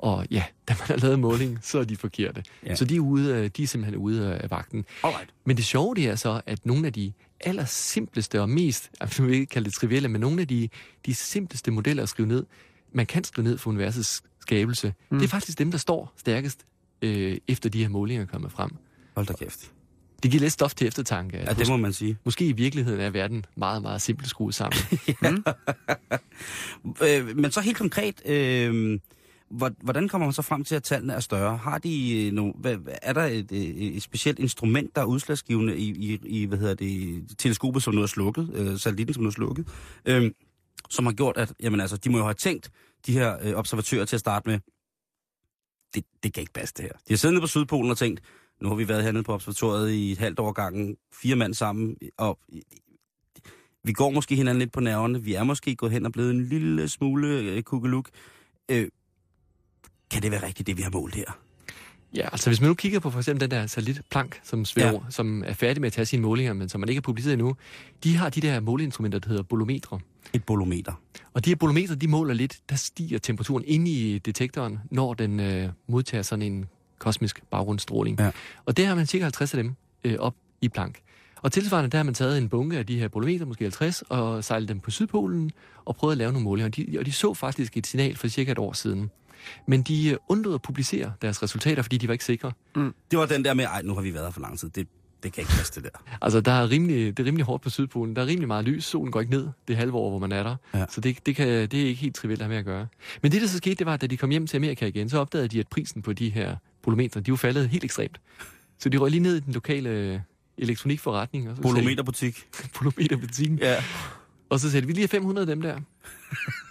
Og 0.04 0.26
ja, 0.30 0.44
da 0.68 0.76
man 0.78 0.86
har 0.88 0.96
lavet 0.96 1.18
måling, 1.18 1.58
så 1.62 1.78
er 1.78 1.84
de 1.84 1.96
forkerte. 1.96 2.42
Ja. 2.66 2.74
Så 2.74 2.84
de 2.84 2.96
er, 2.96 3.00
ude, 3.00 3.36
af- 3.36 3.52
de 3.52 3.62
er 3.62 3.66
simpelthen 3.66 3.96
ude 3.96 4.34
af 4.34 4.50
vagten. 4.50 4.84
Alright. 5.02 5.30
Men 5.44 5.56
det 5.56 5.64
sjove 5.64 5.94
det 5.94 6.08
er 6.08 6.14
så, 6.16 6.40
at 6.46 6.66
nogle 6.66 6.86
af 6.86 6.92
de 6.92 7.12
allersimpleste 7.40 8.40
og 8.40 8.48
mest, 8.48 8.90
altså, 9.00 9.22
vil 9.22 9.34
ikke 9.34 9.46
kalde 9.46 9.64
det 9.64 9.74
trivielle, 9.74 10.08
men 10.08 10.20
nogle 10.20 10.40
af 10.40 10.48
de, 10.48 10.68
de 11.06 11.14
simpleste 11.14 11.70
modeller 11.70 12.02
at 12.02 12.08
skrive 12.08 12.28
ned, 12.28 12.46
man 12.92 13.06
kan 13.06 13.24
skrive 13.24 13.44
ned 13.44 13.58
for 13.58 13.70
universets 13.70 14.22
skabelse, 14.40 14.94
mm. 15.10 15.18
det 15.18 15.24
er 15.24 15.28
faktisk 15.28 15.58
dem, 15.58 15.70
der 15.70 15.78
står 15.78 16.12
stærkest 16.16 16.64
øh, 17.02 17.36
efter 17.48 17.70
de 17.70 17.82
her 17.82 17.88
målinger 17.88 18.22
er 18.22 18.26
kommet 18.26 18.52
frem. 18.52 18.70
Hold 19.14 19.26
da 19.26 19.32
kæft. 19.32 19.70
Det 20.22 20.30
giver 20.30 20.40
lidt 20.40 20.52
stof 20.52 20.74
til 20.74 20.86
eftertanke. 20.86 21.38
Ja, 21.38 21.52
det 21.52 21.68
må 21.68 21.76
man 21.76 21.92
sige. 21.92 22.18
Måske 22.24 22.46
i 22.46 22.52
virkeligheden 22.52 23.00
er 23.00 23.10
verden 23.10 23.44
meget, 23.56 23.82
meget 23.82 24.02
simpelt 24.02 24.28
skruet 24.28 24.54
sammen. 24.54 24.78
Øh, 27.02 27.36
men 27.36 27.50
så 27.50 27.60
helt 27.60 27.76
konkret, 27.76 28.26
øh, 28.26 28.98
hvordan 29.82 30.08
kommer 30.08 30.26
man 30.26 30.32
så 30.32 30.42
frem 30.42 30.64
til, 30.64 30.74
at 30.74 30.82
tallene 30.82 31.12
er 31.12 31.20
større? 31.20 31.56
Har 31.56 31.78
de 31.78 32.26
øh, 32.26 32.32
no, 32.32 32.52
hvad, 32.52 32.78
er 33.02 33.12
der 33.12 33.24
et, 33.24 33.52
øh, 33.52 33.58
et 33.58 34.02
specielt 34.02 34.38
instrument, 34.38 34.96
der 34.96 35.02
er 35.02 35.06
udslagsgivende 35.06 35.76
i, 35.76 35.90
i, 35.90 36.20
i 36.24 36.44
hvad 36.44 36.58
hedder 36.58 36.74
det, 36.74 37.24
teleskopet, 37.38 37.82
som 37.82 37.94
nu 37.94 38.02
er 38.02 38.06
slukket, 38.06 38.50
øh, 38.54 38.78
satellitten, 38.78 39.14
som 39.14 39.22
nu 39.22 39.26
er 39.26 39.32
slukket, 39.32 39.68
øh, 40.06 40.30
som 40.90 41.06
har 41.06 41.12
gjort, 41.12 41.36
at 41.36 41.52
jamen, 41.62 41.80
altså, 41.80 41.96
de 41.96 42.10
må 42.10 42.18
jo 42.18 42.24
have 42.24 42.34
tænkt, 42.34 42.70
de 43.06 43.12
her 43.12 43.36
øh, 43.42 43.54
observatører 43.54 44.04
til 44.04 44.16
at 44.16 44.20
starte 44.20 44.48
med, 44.48 44.58
det, 45.94 46.04
det 46.22 46.34
kan 46.34 46.40
ikke 46.40 46.52
passe 46.52 46.74
det 46.76 46.84
her. 46.84 46.92
De 46.92 46.98
har 47.08 47.16
siddet 47.16 47.34
nede 47.34 47.42
på 47.42 47.46
Sydpolen 47.46 47.90
og 47.90 47.98
tænkt, 47.98 48.20
nu 48.62 48.68
har 48.68 48.76
vi 48.76 48.88
været 48.88 49.02
hernede 49.02 49.22
på 49.24 49.32
observatoriet 49.34 49.90
i 49.90 50.12
et 50.12 50.18
halvt 50.18 50.38
år 50.38 50.52
gangen, 50.52 50.96
fire 51.12 51.36
mand 51.36 51.54
sammen, 51.54 51.96
og 52.18 52.38
vi 53.84 53.92
går 53.92 54.10
måske 54.10 54.34
hinanden 54.34 54.58
lidt 54.58 54.72
på 54.72 54.80
nerverne. 54.80 55.22
Vi 55.22 55.34
er 55.34 55.44
måske 55.44 55.76
gået 55.76 55.92
hen 55.92 56.06
og 56.06 56.12
blevet 56.12 56.30
en 56.30 56.44
lille 56.44 56.88
smule 56.88 57.28
øh, 57.28 57.62
kugeluk. 57.62 58.08
Øh, 58.70 58.88
kan 60.14 60.22
det 60.22 60.30
være 60.30 60.46
rigtigt, 60.46 60.66
det 60.66 60.76
vi 60.76 60.82
har 60.82 60.90
målt 60.90 61.14
her? 61.14 61.24
Ja, 62.14 62.28
altså 62.32 62.50
hvis 62.50 62.60
man 62.60 62.68
nu 62.70 62.74
kigger 62.74 63.00
på 63.00 63.10
for 63.10 63.18
eksempel 63.18 63.40
den 63.40 63.50
der 63.50 63.66
satellitplank, 63.66 64.40
som, 64.44 64.64
svæver, 64.64 64.92
Ja. 64.92 64.98
som 65.10 65.42
er 65.46 65.52
færdig 65.52 65.80
med 65.80 65.86
at 65.86 65.92
tage 65.92 66.06
sine 66.06 66.22
målinger, 66.22 66.52
men 66.52 66.68
som 66.68 66.80
man 66.80 66.88
ikke 66.88 66.96
har 66.98 67.02
publiceret 67.02 67.32
endnu, 67.32 67.56
de 68.04 68.16
har 68.16 68.28
de 68.30 68.40
der 68.40 68.60
måleinstrumenter, 68.60 69.18
der 69.18 69.28
hedder 69.28 69.42
bolometre. 69.42 70.00
Et 70.32 70.44
bolometer. 70.44 70.92
Og 71.34 71.44
de 71.44 71.50
her 71.50 71.56
bolometre, 71.56 71.94
de 71.94 72.08
måler 72.08 72.34
lidt, 72.34 72.58
der 72.70 72.76
stiger 72.76 73.18
temperaturen 73.18 73.64
inde 73.66 73.90
i 73.90 74.18
detektoren, 74.18 74.78
når 74.90 75.14
den 75.14 75.40
øh, 75.40 75.68
modtager 75.88 76.22
sådan 76.22 76.42
en 76.42 76.66
kosmisk 76.98 77.42
baggrundsstråling. 77.50 78.20
Ja. 78.20 78.30
Og 78.66 78.76
der 78.76 78.86
har 78.86 78.94
man 78.94 79.06
cirka 79.06 79.22
50 79.24 79.54
af 79.54 79.62
dem 79.62 79.74
øh, 80.04 80.16
op 80.18 80.34
i 80.60 80.68
plank. 80.68 80.98
Og 81.42 81.52
tilsvarende, 81.52 81.90
der 81.90 81.98
har 81.98 82.04
man 82.04 82.14
taget 82.14 82.38
en 82.38 82.48
bunke 82.48 82.78
af 82.78 82.86
de 82.86 82.98
her 82.98 83.08
bolometer, 83.08 83.46
måske 83.46 83.64
50, 83.64 84.02
og 84.02 84.44
sejlet 84.44 84.68
dem 84.68 84.80
på 84.80 84.90
Sydpolen 84.90 85.50
og 85.84 85.96
prøvet 85.96 86.12
at 86.12 86.18
lave 86.18 86.32
nogle 86.32 86.44
målinger. 86.44 86.68
Og 86.68 86.76
de, 86.76 86.96
og 86.98 87.06
de 87.06 87.12
så 87.12 87.34
faktisk 87.34 87.76
et 87.76 87.86
signal 87.86 88.16
for 88.16 88.28
cirka 88.28 88.52
et 88.52 88.58
år 88.58 88.72
siden. 88.72 89.10
Men 89.66 89.82
de 89.82 90.08
øh, 90.08 90.16
undlod 90.28 90.54
at 90.54 90.62
publicere 90.62 91.12
deres 91.22 91.42
resultater, 91.42 91.82
fordi 91.82 91.98
de 91.98 92.08
var 92.08 92.12
ikke 92.12 92.24
sikre. 92.24 92.52
Det 93.10 93.18
var 93.18 93.26
den 93.26 93.44
der 93.44 93.54
med, 93.54 93.64
ej, 93.64 93.82
nu 93.82 93.94
har 93.94 94.02
vi 94.02 94.14
været 94.14 94.24
her 94.26 94.30
for 94.32 94.40
lang 94.40 94.58
tid. 94.58 94.68
Det, 94.70 94.88
det 95.22 95.32
kan 95.32 95.40
ikke 95.42 95.52
passe, 95.52 95.74
det 95.74 95.82
der. 95.82 95.98
Altså, 96.22 96.40
der 96.40 96.52
er 96.52 96.70
rimelig, 96.70 97.16
det 97.16 97.22
er 97.22 97.26
rimelig 97.26 97.44
hårdt 97.46 97.62
på 97.62 97.70
Sydpolen. 97.70 98.16
Der 98.16 98.22
er 98.22 98.26
rimelig 98.26 98.48
meget 98.48 98.64
lys. 98.64 98.84
Solen 98.84 99.12
går 99.12 99.20
ikke 99.20 99.32
ned 99.32 99.48
det 99.68 99.76
halve 99.76 99.94
år, 99.96 100.10
hvor 100.10 100.18
man 100.18 100.32
er 100.32 100.42
der. 100.42 100.56
Ja. 100.74 100.84
Så 100.90 101.00
det, 101.00 101.26
det, 101.26 101.36
kan, 101.36 101.46
det 101.48 101.74
er 101.74 101.86
ikke 101.86 102.00
helt 102.00 102.14
trivielt 102.14 102.40
at 102.42 102.44
have 102.44 102.50
med 102.50 102.58
at 102.58 102.64
gøre. 102.64 102.86
Men 103.22 103.32
det, 103.32 103.42
der 103.42 103.48
så 103.48 103.56
skete, 103.56 103.74
det 103.74 103.86
var, 103.86 103.94
at 103.94 104.00
da 104.00 104.06
de 104.06 104.16
kom 104.16 104.30
hjem 104.30 104.46
til 104.46 104.56
Amerika 104.56 104.86
igen, 104.86 105.08
så 105.08 105.18
opdagede 105.18 105.48
de, 105.48 105.60
at 105.60 105.68
prisen 105.68 106.02
på 106.02 106.12
de 106.12 106.30
her 106.30 106.56
polometre, 106.82 107.20
de 107.20 107.30
var 107.30 107.36
faldet 107.36 107.68
helt 107.68 107.84
ekstremt. 107.84 108.20
Så 108.78 108.88
de 108.88 108.96
røg 108.96 109.10
lige 109.10 109.20
ned 109.22 109.36
i 109.36 109.40
den 109.40 109.52
lokale 109.52 109.88
øh, 109.90 110.20
elektronikforretning. 110.58 111.48
Og 111.50 111.56
så 111.56 111.62
de- 111.62 111.68
Polometerbutikken. 112.74 113.58
Ja. 113.68 113.84
Og 114.50 114.60
så 114.60 114.70
sagde 114.70 114.82
de, 114.82 114.86
vi 114.86 114.92
lige 114.92 115.02
har 115.02 115.08
500 115.08 115.42
af 115.42 115.46
dem 115.56 115.62
der. 115.62 115.80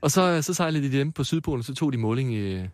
og 0.00 0.10
så, 0.10 0.42
så 0.42 0.54
sejlede 0.54 0.92
de 0.92 0.98
dem 0.98 1.12
på 1.12 1.24
Sydpolen, 1.24 1.62
så 1.62 1.74
tog 1.74 1.92
de 1.92 1.98
måling 1.98 2.34
øh, 2.34 2.64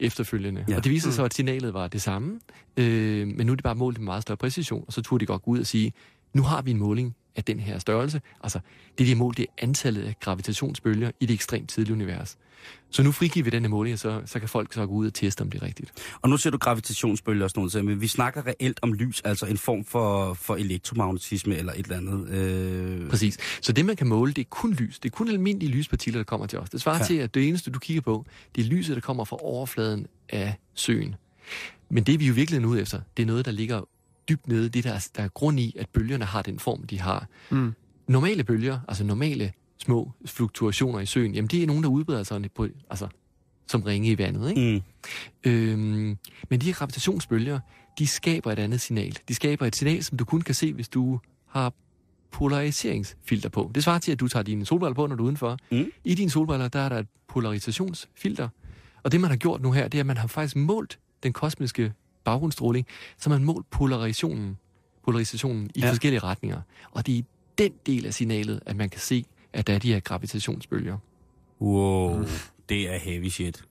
efterfølgende. 0.00 0.64
Ja. 0.68 0.76
Og 0.76 0.84
det 0.84 0.92
viste 0.92 1.08
sig 1.08 1.14
så, 1.14 1.24
at 1.24 1.34
signalet 1.34 1.74
var 1.74 1.88
det 1.88 2.02
samme, 2.02 2.40
øh, 2.76 3.28
men 3.28 3.46
nu 3.46 3.52
er 3.52 3.56
det 3.56 3.64
bare 3.64 3.74
målt 3.74 3.98
med 3.98 4.04
meget 4.04 4.22
større 4.22 4.36
præcision, 4.36 4.84
og 4.86 4.92
så 4.92 5.02
turde 5.02 5.20
de 5.20 5.26
godt 5.26 5.42
gå 5.42 5.50
ud 5.50 5.60
og 5.60 5.66
sige, 5.66 5.92
nu 6.34 6.42
har 6.42 6.62
vi 6.62 6.70
en 6.70 6.78
måling 6.78 7.14
af 7.36 7.44
den 7.44 7.60
her 7.60 7.78
størrelse. 7.78 8.20
Altså, 8.42 8.60
det 8.98 9.06
de 9.06 9.12
har 9.12 9.16
målt, 9.16 9.36
det 9.36 9.42
er 9.42 9.64
antallet 9.64 10.02
af 10.02 10.14
gravitationsbølger 10.20 11.10
i 11.20 11.26
det 11.26 11.34
ekstremt 11.34 11.70
tidlige 11.70 11.92
univers. 11.94 12.36
Så 12.90 13.02
nu 13.02 13.12
frigiver 13.12 13.44
vi 13.44 13.50
den 13.50 13.62
her 13.62 13.68
måling, 13.70 13.92
og 13.92 13.98
så, 13.98 14.22
så 14.26 14.38
kan 14.38 14.48
folk 14.48 14.72
så 14.72 14.86
gå 14.86 14.92
ud 14.92 15.06
og 15.06 15.14
teste, 15.14 15.42
om 15.42 15.50
det 15.50 15.62
er 15.62 15.66
rigtigt. 15.66 15.92
Og 16.22 16.28
nu 16.30 16.36
ser 16.36 16.50
du 16.50 16.58
gravitationsbølger 16.58 17.44
og 17.44 17.50
sådan 17.50 17.60
noget, 17.72 17.84
men 17.84 18.00
vi 18.00 18.06
snakker 18.06 18.46
reelt 18.46 18.78
om 18.82 18.92
lys, 18.92 19.20
altså 19.24 19.46
en 19.46 19.58
form 19.58 19.84
for, 19.84 20.34
for 20.34 20.56
elektromagnetisme 20.56 21.56
eller 21.56 21.72
et 21.72 21.78
eller 21.78 21.96
andet. 21.96 22.28
Øh, 22.28 23.08
Præcis. 23.10 23.38
Så 23.62 23.72
det, 23.72 23.84
man 23.84 23.96
kan 23.96 24.06
måle, 24.06 24.32
det 24.32 24.40
er 24.42 24.48
kun 24.50 24.72
lys. 24.72 24.98
Det 24.98 25.08
er 25.08 25.16
kun 25.16 25.28
almindelige 25.28 25.70
lyspartikler, 25.72 26.18
der 26.18 26.24
kommer 26.24 26.46
til 26.46 26.58
os. 26.58 26.70
Det 26.70 26.80
svarer 26.80 26.98
Ja. 26.98 27.04
til, 27.04 27.14
at 27.16 27.34
det 27.34 27.48
eneste, 27.48 27.70
du 27.70 27.78
kigger 27.78 28.00
på, 28.02 28.26
det 28.54 28.64
er 28.64 28.68
lyset, 28.68 28.94
der 28.96 29.00
kommer 29.00 29.24
fra 29.24 29.36
overfladen 29.40 30.06
af 30.28 30.54
søen. 30.74 31.14
Men 31.90 32.04
det, 32.04 32.20
vi 32.20 32.26
jo 32.26 32.34
virkelig 32.34 32.62
er 32.62 32.66
ude 32.66 32.80
efter, 32.80 33.00
det 33.16 33.22
er 33.22 33.26
noget, 33.26 33.44
der 33.44 33.52
ligger 33.52 33.88
dybt 34.28 34.48
nede. 34.48 34.68
Det, 34.68 34.84
der 34.84 34.92
er, 34.92 35.08
der 35.16 35.22
er 35.22 35.28
grund 35.28 35.60
i, 35.60 35.76
at 35.78 35.88
bølgerne 35.88 36.24
har 36.24 36.42
den 36.42 36.58
form, 36.58 36.82
de 36.86 37.00
har. 37.00 37.26
Mm. 37.50 37.72
Normale 38.06 38.44
bølger, 38.44 38.78
altså 38.88 39.04
normale 39.04 39.52
små 39.84 40.12
fluktuationer 40.26 41.00
i 41.00 41.06
søen, 41.06 41.34
jamen 41.34 41.48
det 41.48 41.62
er 41.62 41.66
nogen, 41.66 41.82
der 41.82 41.88
udbreder 41.90 42.22
sig 42.22 42.50
på, 42.54 42.66
altså, 42.90 43.08
som 43.66 43.82
ringe 43.82 44.08
i 44.10 44.18
vandet. 44.18 44.50
Ikke? 44.50 44.82
mm, 45.44 45.50
Øhm, 45.50 46.18
men 46.50 46.60
de 46.60 46.66
her 46.66 46.72
gravitationsbølger, 46.72 47.60
de 47.98 48.06
skaber 48.06 48.52
et 48.52 48.58
andet 48.58 48.80
signal. 48.80 49.18
De 49.28 49.34
skaber 49.34 49.66
et 49.66 49.76
signal, 49.76 50.04
som 50.04 50.18
du 50.18 50.24
kun 50.24 50.40
kan 50.40 50.54
se, 50.54 50.72
hvis 50.72 50.88
du 50.88 51.20
har 51.46 51.72
polariseringsfilter 52.30 53.48
på. 53.48 53.70
Det 53.74 53.84
svarer 53.84 53.98
til, 53.98 54.12
at 54.12 54.20
du 54.20 54.28
tager 54.28 54.42
dine 54.42 54.66
solbriller 54.66 54.94
på, 54.94 55.06
når 55.06 55.16
du 55.16 55.22
er 55.22 55.26
udenfor. 55.26 55.58
Mm. 55.70 55.92
I 56.04 56.14
dine 56.14 56.30
solbriller, 56.30 56.68
der 56.68 56.78
er 56.78 56.88
der 56.88 56.98
et 56.98 57.06
polarisationsfilter. 57.28 58.48
Og 59.02 59.12
det, 59.12 59.20
man 59.20 59.30
har 59.30 59.36
gjort 59.36 59.62
nu 59.62 59.72
her, 59.72 59.88
det 59.88 59.98
er, 59.98 60.02
at 60.02 60.06
man 60.06 60.16
har 60.16 60.26
faktisk 60.26 60.56
målt 60.56 60.98
den 61.22 61.32
kosmiske 61.32 61.92
baggrundsstråling, 62.24 62.86
så 63.18 63.30
man 63.30 63.44
målt 63.44 63.70
polarisationen, 63.70 64.58
polarisationen 65.04 65.70
i 65.74 65.80
Ja. 65.80 65.84
ja. 65.86 65.90
forskellige 65.90 66.20
retninger. 66.20 66.60
Og 66.90 67.06
det 67.06 67.12
er 67.14 67.16
i 67.18 67.24
den 67.58 67.72
del 67.86 68.06
af 68.06 68.14
signalet, 68.14 68.60
at 68.66 68.76
man 68.76 68.90
kan 68.90 69.00
se, 69.00 69.24
at 69.52 69.66
der 69.66 69.74
er 69.74 69.78
de 69.78 69.92
her 69.92 70.00
gravitationsbølger. 70.00 70.98
wow, 71.60 72.24
det 72.68 72.94
er 72.94 72.98
heavy 72.98 73.28
shit. 73.28 73.64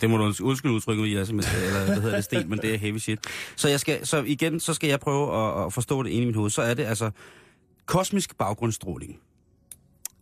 Det- 0.00 0.10
må 0.10 0.16
du 0.16 0.24
undskylde 0.42 0.74
udtrykket 0.74 1.02
med, 1.02 1.14
Lasse, 1.14 1.34
men- 1.34 1.44
eller 1.66 1.84
hvad 1.84 2.00
hedder 2.00 2.14
det, 2.16 2.24
Sten, 2.24 2.50
men 2.50 2.58
det 2.58 2.74
er 2.74 2.78
heavy 2.78 2.98
shit. 2.98 3.18
Så, 3.56 3.68
jeg 3.68 3.80
skal, 3.80 4.06
så 4.06 4.22
igen, 4.22 4.60
så 4.60 4.74
skal 4.74 4.88
jeg 4.90 5.00
prøve 5.00 5.36
at, 5.60 5.66
at 5.66 5.72
forstå 5.72 6.02
det 6.02 6.10
inde 6.10 6.22
i 6.22 6.26
mit 6.26 6.36
hoved. 6.36 6.50
Så 6.50 6.62
er 6.62 6.74
det 6.74 6.84
altså 6.84 7.10
kosmisk 7.86 8.36
baggrundsstråling. 8.38 9.18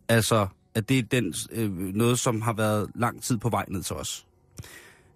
Altså, 0.09 0.47
at 0.75 0.89
det 0.89 0.99
er 0.99 1.03
den, 1.03 1.33
øh, 1.51 1.71
noget, 1.77 2.19
som 2.19 2.41
har 2.41 2.53
været 2.53 2.89
lang 2.95 3.23
tid 3.23 3.37
på 3.37 3.49
vej 3.49 3.65
ned 3.67 3.83
til 3.83 3.95
os. 3.95 4.27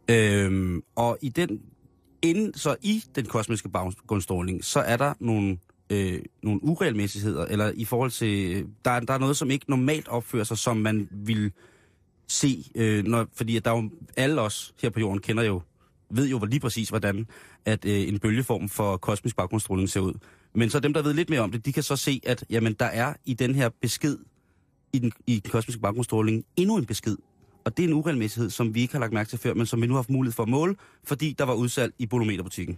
Øhm, 0.08 0.84
og 0.96 1.18
i 1.22 1.30
den, 1.30 1.62
inden, 2.22 2.54
så 2.54 2.76
i 2.82 3.04
den 3.16 3.26
kosmiske 3.26 3.70
baggrundsstråling, 3.70 4.66
så 4.66 4.80
er 4.80 4.98
der 4.98 5.14
nogle, 5.20 5.58
øh, 5.92 6.22
nogle 6.44 6.64
uregelmæssigheder, 6.64 7.46
eller 7.46 7.72
i 7.76 7.86
forhold 7.86 8.12
til, 8.12 8.52
øh, 8.58 8.66
der, 8.86 8.92
er- 8.92 9.00
der 9.00 9.14
er 9.14 9.18
noget, 9.18 9.38
som 9.38 9.52
ikke 9.52 9.70
normalt 9.70 10.08
opfører 10.08 10.44
sig, 10.44 10.58
som 10.58 10.78
man 10.78 11.10
vil 11.12 11.52
se, 12.28 12.66
øh, 12.76 13.04
når, 13.04 13.28
fordi 13.34 13.58
at 13.58 13.66
der 13.66 13.72
er 13.72 13.76
jo, 13.76 13.90
alle 14.18 14.42
os 14.42 14.74
her 14.82 14.90
på 14.90 15.00
jorden 15.00 15.22
kender 15.22 15.44
jo, 15.44 15.62
ved 16.10 16.30
jo 16.30 16.40
lige 16.40 16.60
præcis, 16.60 16.90
hvordan 16.90 17.28
at 17.66 17.86
øh, 17.86 18.08
en 18.08 18.20
bølgeform 18.20 18.70
for 18.70 18.98
kosmisk 18.98 19.36
baggrundsstråling 19.36 19.90
ser 19.90 20.00
ud. 20.00 20.14
Men 20.56 20.70
så 20.70 20.80
dem, 20.80 20.94
der 20.94 21.02
ved 21.02 21.14
lidt 21.14 21.30
mere 21.30 21.40
om 21.40 21.52
det, 21.52 21.66
de 21.66 21.74
kan 21.74 21.84
så 21.84 21.96
se, 21.96 22.22
at 22.26 22.46
jamen, 22.50 22.74
der 22.74 22.86
er 22.86 23.14
i 23.26 23.34
den 23.34 23.56
her 23.56 23.70
besked, 23.82 24.18
i 24.94 25.00
den, 25.00 25.12
i 25.28 25.40
den 25.40 25.52
kosmiske 25.52 25.82
baggrundsstråling, 25.82 26.46
endnu 26.56 26.78
en 26.78 26.86
besked. 26.86 27.18
Og 27.64 27.78
det 27.78 27.84
er 27.84 27.88
en 27.88 27.94
uregelmæssighed, 27.94 28.50
som 28.50 28.76
vi 28.76 28.82
ikke 28.82 28.94
har 28.94 29.00
lagt 29.00 29.14
mærke 29.14 29.30
til 29.30 29.40
før, 29.40 29.54
men 29.54 29.66
som 29.66 29.82
vi 29.82 29.88
nu 29.88 29.94
har 29.94 29.98
haft 29.98 30.10
mulighed 30.10 30.34
for 30.34 30.44
at 30.44 30.50
måle, 30.50 30.76
fordi 31.04 31.36
der 31.38 31.46
var 31.46 31.54
udsalg 31.54 31.94
i 32.00 32.06
bolometerbutikken. 32.06 32.78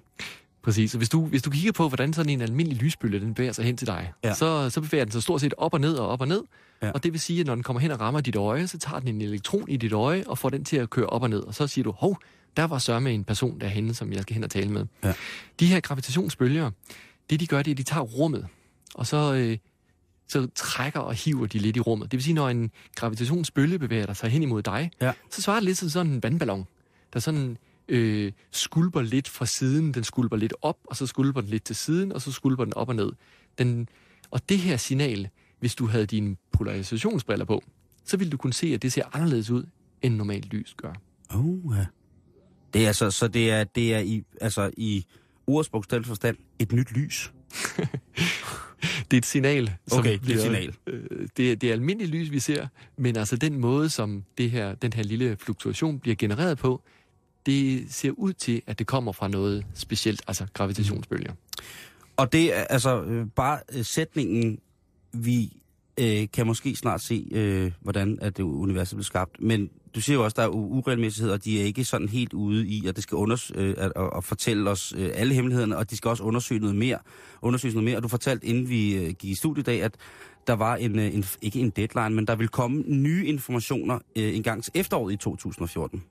Præcis, 0.64 0.94
og 0.94 0.98
hvis 0.98 1.10
du, 1.10 1.26
hvis 1.26 1.42
du 1.42 1.50
kigger 1.50 1.72
på, 1.72 1.88
hvordan 1.88 2.14
sådan 2.14 2.30
en 2.30 2.42
almindelig 2.42 2.82
lysbølge, 2.82 3.20
den 3.20 3.34
bevæger 3.34 3.52
sig 3.54 3.66
hen 3.66 3.78
til 3.78 3.88
dig, 3.88 4.14
Ja. 4.24 4.34
så, 4.34 4.70
så 4.70 4.82
bevæger 4.82 5.06
den 5.06 5.12
sig 5.12 5.24
stort 5.24 5.42
set 5.42 5.54
op 5.58 5.74
og 5.74 5.82
ned 5.82 5.96
og 5.96 6.08
op 6.08 6.22
og 6.22 6.28
ned. 6.28 6.42
Ja. 6.82 6.92
Og 6.92 7.04
det 7.04 7.12
vil 7.14 7.20
sige, 7.22 7.40
at 7.40 7.46
når 7.46 7.56
den 7.56 7.64
kommer 7.64 7.80
hen 7.80 7.92
og 7.92 8.00
rammer 8.00 8.22
dit 8.22 8.36
øje, 8.36 8.68
så 8.68 8.78
tager 8.80 9.00
den 9.00 9.08
en 9.08 9.22
elektron 9.22 9.70
i 9.70 9.78
dit 9.78 9.94
øje 9.94 10.24
og 10.28 10.38
får 10.38 10.50
den 10.50 10.66
til 10.66 10.78
at 10.78 10.90
køre 10.90 11.06
op 11.06 11.24
og 11.24 11.30
ned. 11.30 11.40
Og 11.40 11.56
så 11.56 11.68
siger 11.68 11.84
du, 11.84 11.92
hov, 11.92 12.18
der 12.58 12.64
var 12.64 12.78
sørme 12.78 13.12
en 13.12 13.24
person 13.24 13.60
derhenne, 13.60 13.94
som 13.94 14.14
jeg 14.14 14.22
skal 14.22 14.34
hen 14.34 14.44
og 14.44 14.52
tale 14.52 14.70
med. 14.70 14.86
Ja. 15.04 15.14
De 15.60 15.66
her 15.68 15.80
gravitationsbølger, 15.80 16.72
det 17.30 17.40
de 17.40 17.48
gør, 17.48 17.58
det 17.62 17.68
er, 17.72 17.74
at 17.74 17.78
de 17.78 17.84
tager 17.84 18.02
rummet, 18.04 18.48
og 18.96 19.08
så, 19.08 19.34
øh, 19.34 19.58
så 20.28 20.48
trækker 20.56 21.00
og 21.00 21.14
hiver 21.14 21.46
de 21.48 21.58
lidt 21.60 21.78
i 21.78 21.80
rummet. 21.80 22.12
Det 22.12 22.18
vil 22.18 22.24
sige, 22.24 22.34
når 22.34 22.50
en 22.50 22.72
gravitationsbølge 22.96 23.80
bevæger 23.80 24.14
sig 24.14 24.30
hen 24.30 24.44
imod 24.44 24.62
dig, 24.62 24.92
Ja. 25.02 25.12
så 25.32 25.42
svarer 25.42 25.58
det 25.60 25.64
lidt 25.66 25.78
til 25.78 25.92
sådan 25.92 26.12
en 26.12 26.24
vandballon, 26.24 26.66
der 27.14 27.20
sådan 27.20 27.58
øh, 27.88 28.32
skulper 28.52 29.02
lidt 29.02 29.30
fra 29.30 29.46
siden, 29.46 29.94
den 29.94 30.04
skulper 30.04 30.38
lidt 30.38 30.54
op, 30.62 30.78
og 30.84 30.96
så 30.96 31.08
skulper 31.08 31.42
den 31.42 31.50
lidt 31.50 31.64
til 31.64 31.76
siden, 31.76 32.12
og 32.12 32.22
så 32.22 32.32
skulper 32.32 32.64
den 32.64 32.74
op 32.74 32.90
og 32.90 32.96
ned. 32.96 33.12
Den, 33.58 33.88
og 34.32 34.50
det 34.50 34.58
her 34.58 34.78
signal, 34.78 35.30
hvis 35.60 35.76
du 35.76 35.88
havde 35.88 36.06
dine 36.06 36.36
polarisationsbriller 36.52 37.46
på, 37.46 37.64
så 38.06 38.18
ville 38.18 38.32
du 38.32 38.38
kunne 38.38 38.54
se, 38.54 38.68
at 38.68 38.82
det 38.82 38.94
ser 38.94 39.04
anderledes 39.14 39.50
ud, 39.50 39.66
end 40.02 40.16
normalt 40.16 40.54
lys 40.54 40.74
gør. 40.78 40.94
Oh, 41.30 41.78
ja. 41.78 41.86
Det 42.74 42.84
er 42.84 42.88
altså, 42.88 43.12
så 43.12 43.28
det 43.28 43.52
er, 43.52 43.64
det 43.64 43.94
er 43.94 44.00
i, 44.00 44.24
altså 44.42 44.72
i 44.78 45.06
ordets 45.48 45.70
bogstavelige 45.70 46.08
forstand 46.08 46.38
et 46.60 46.72
nyt 46.72 46.92
lys. 46.92 47.32
Det 49.12 49.18
er 49.18 49.18
et 49.18 49.26
signal. 49.26 49.72
Okay, 49.92 50.20
det 50.20 50.30
er 50.30 50.36
et 50.36 50.42
signal. 50.42 50.76
Øh, 50.88 51.28
det, 51.38 51.52
er, 51.52 51.56
det 51.56 51.70
er 51.70 51.74
almindeligt 51.74 52.12
lys, 52.12 52.32
vi 52.32 52.40
ser, 52.40 52.68
men 52.98 53.18
altså 53.18 53.36
den 53.36 53.58
måde, 53.58 53.90
som 53.90 54.24
det 54.38 54.52
her, 54.52 54.76
den 54.76 54.94
her 54.94 55.04
lille 55.04 55.38
fluktuation 55.40 56.00
bliver 56.00 56.16
genereret 56.16 56.58
på, 56.58 56.84
det 57.46 57.94
ser 57.94 58.12
ud 58.12 58.34
til, 58.34 58.62
at 58.68 58.80
det 58.80 58.88
kommer 58.88 59.12
fra 59.12 59.28
noget 59.28 59.66
specielt, 59.74 60.22
altså 60.28 60.46
gravitationsbølger. 60.54 61.34
Og 62.18 62.32
det 62.32 62.58
er 62.58 62.64
altså 62.64 63.04
øh, 63.04 63.28
bare 63.36 63.60
øh, 63.74 63.86
sætningen, 63.86 64.60
vi 65.14 65.58
øh, 66.00 66.28
kan 66.34 66.48
måske 66.48 66.76
snart 66.76 67.02
se, 67.02 67.28
øh, 67.32 67.72
hvordan 67.82 68.18
at 68.22 68.38
det 68.38 68.44
universet 68.44 68.96
blev 68.96 69.04
skabt. 69.04 69.42
Men 69.42 69.70
du 69.96 70.02
siger 70.02 70.16
jo 70.16 70.24
også, 70.24 70.34
at 70.34 70.38
der 70.38 70.44
er 70.44 70.48
uregelmæssigheder, 70.48 71.34
og 71.34 71.46
de 71.46 71.62
er 71.62 71.66
ikke 71.66 71.86
sådan 71.86 72.10
helt 72.10 72.34
ude 72.34 72.68
i, 72.68 72.88
at 72.88 72.96
det 72.96 73.04
skal 73.04 73.16
unders- 73.16 73.52
øh, 73.56 73.76
at, 73.78 73.92
at, 73.96 74.10
at 74.18 74.24
fortælle 74.24 74.70
os 74.70 74.94
øh, 74.98 75.10
alle 75.14 75.34
hemmelighederne, 75.34 75.78
og 75.78 75.92
de 75.92 75.98
skal 75.98 76.10
også 76.10 76.24
undersøge 76.24 76.60
noget 76.60 76.76
mere. 76.76 76.98
Undersøge 77.42 77.74
noget 77.74 77.86
mere. 77.86 77.98
Og 77.98 78.04
du 78.04 78.08
fortalte, 78.08 78.48
inden 78.48 78.70
vi 78.70 78.96
øh, 78.96 79.10
gik 79.10 79.32
i 79.32 79.36
studiet 79.36 79.64
i 79.64 79.66
dag, 79.66 79.84
at 79.84 79.96
der 80.48 80.54
var 80.54 80.76
en, 80.76 81.00
øh, 81.00 81.16
en, 81.16 81.26
ikke 81.42 81.60
en 81.60 81.70
deadline, 81.70 82.10
men 82.10 82.28
der 82.28 82.36
vil 82.36 82.48
komme 82.48 82.84
nye 82.88 83.26
informationer 83.26 84.00
øh, 84.16 84.36
en 84.36 84.44
gang 84.44 84.64
til 84.64 84.72
efteråret 84.76 85.14
i 85.14 85.18
2014 85.18 86.04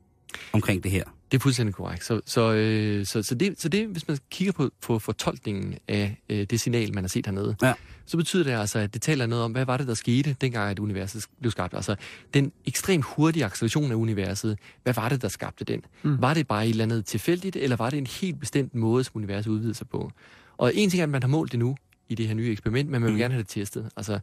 omkring 0.53 0.83
det 0.83 0.91
her. 0.91 1.05
Det 1.33 1.39
er 1.39 1.43
fuldstændig 1.43 1.75
korrekt. 1.75 2.05
Så, 2.05 2.21
så, 2.27 2.53
øh, 2.53 3.07
så, 3.07 3.23
så, 3.23 3.35
det, 3.35 3.61
så 3.61 3.69
det, 3.69 3.87
hvis 3.87 4.09
man 4.09 4.19
kigger 4.31 4.53
på, 4.53 4.71
på 4.83 4.99
fortolkningen 4.99 5.79
af 5.89 6.21
øh, 6.31 6.47
det 6.51 6.61
signal, 6.61 6.95
man 6.95 7.05
har 7.05 7.09
set 7.09 7.27
hernede, 7.27 7.57
Ja. 7.63 7.73
så 8.07 8.17
betyder 8.17 8.45
det 8.45 8.51
altså, 8.51 8.79
at 8.79 8.95
det 8.95 9.03
taler 9.03 9.27
noget 9.27 9.45
om, 9.45 9.53
hvad 9.53 9.65
var 9.65 9.77
det, 9.77 9.87
der 9.87 9.95
skete, 9.95 10.37
dengang 10.41 10.71
at 10.71 10.79
universet 10.79 11.27
blev 11.41 11.51
skabt. 11.51 11.75
Altså 11.75 11.97
den 12.35 12.53
ekstremt 12.67 13.05
hurtige 13.05 13.45
acceleration 13.45 13.91
af 13.91 13.95
universet, 13.97 14.59
hvad 14.83 14.95
var 14.95 15.09
det, 15.09 15.23
der 15.23 15.29
skabte 15.29 15.65
den? 15.65 15.81
Mm. 16.03 16.21
Var 16.23 16.35
det 16.35 16.47
bare 16.49 16.65
et 16.67 16.71
eller 16.71 16.85
andet 16.85 17.05
tilfældigt, 17.07 17.57
eller 17.57 17.77
var 17.77 17.91
det 17.91 17.99
en 17.99 18.07
helt 18.07 18.41
bestemt 18.41 18.75
måde, 18.75 19.05
som 19.05 19.13
universet 19.17 19.51
udvidede 19.51 19.75
sig 19.75 19.89
på? 19.89 20.11
Og 20.57 20.73
en 20.75 20.91
ting 20.91 21.01
er, 21.01 21.05
at 21.05 21.11
man 21.11 21.23
har 21.23 21.29
målt 21.29 21.53
det 21.53 21.59
nu 21.59 21.77
i 22.09 22.15
det 22.15 22.29
her 22.29 22.35
nye 22.35 22.53
eksperiment, 22.53 22.91
men 22.91 23.01
man 23.01 23.07
vil 23.07 23.13
Mm. 23.13 23.19
gerne 23.19 23.35
have 23.35 23.43
det 23.43 23.49
testet. 23.49 23.91
Altså, 23.97 24.21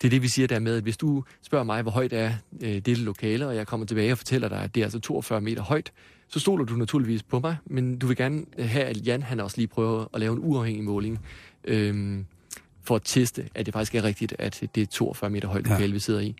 det 0.00 0.08
er 0.08 0.10
det, 0.10 0.22
vi 0.22 0.28
siger 0.28 0.48
der 0.48 0.58
med, 0.58 0.76
at 0.76 0.82
hvis 0.82 0.96
du 0.96 1.24
spørger 1.42 1.64
mig, 1.64 1.82
hvor 1.82 1.90
højt 1.90 2.12
er 2.12 2.32
øh, 2.60 2.68
dette 2.74 2.94
lokale, 2.94 3.46
og 3.46 3.56
jeg 3.56 3.66
kommer 3.66 3.86
tilbage 3.86 4.12
og 4.12 4.18
fortæller 4.18 4.48
dig, 4.48 4.58
at 4.58 4.74
det 4.74 4.80
er 4.80 4.84
altså 4.84 5.00
42 5.00 5.40
meter 5.40 5.62
højt, 5.62 5.92
så 6.28 6.40
stoler 6.40 6.64
du 6.64 6.74
naturligvis 6.74 7.22
på 7.22 7.40
mig, 7.40 7.56
men 7.66 7.98
du 7.98 8.06
vil 8.06 8.16
gerne 8.16 8.44
have, 8.58 8.84
at 8.84 9.06
Jan 9.06 9.22
han 9.22 9.40
også 9.40 9.56
lige 9.56 9.66
prøver 9.68 10.06
at 10.14 10.20
lave 10.20 10.32
en 10.32 10.38
uafhængig 10.42 10.84
måling, 10.84 11.18
øhm, 11.64 12.26
for 12.84 12.96
at 12.96 13.02
teste, 13.04 13.48
at 13.54 13.66
det 13.66 13.74
faktisk 13.74 13.94
er 13.94 14.04
rigtigt, 14.04 14.34
at 14.38 14.62
det 14.74 14.82
er 14.82 14.86
42 14.86 15.30
meter 15.30 15.48
højt 15.48 15.66
Ja. 15.66 15.72
lokale, 15.72 15.92
vi 15.92 15.98
sidder 15.98 16.20
i. 16.20 16.34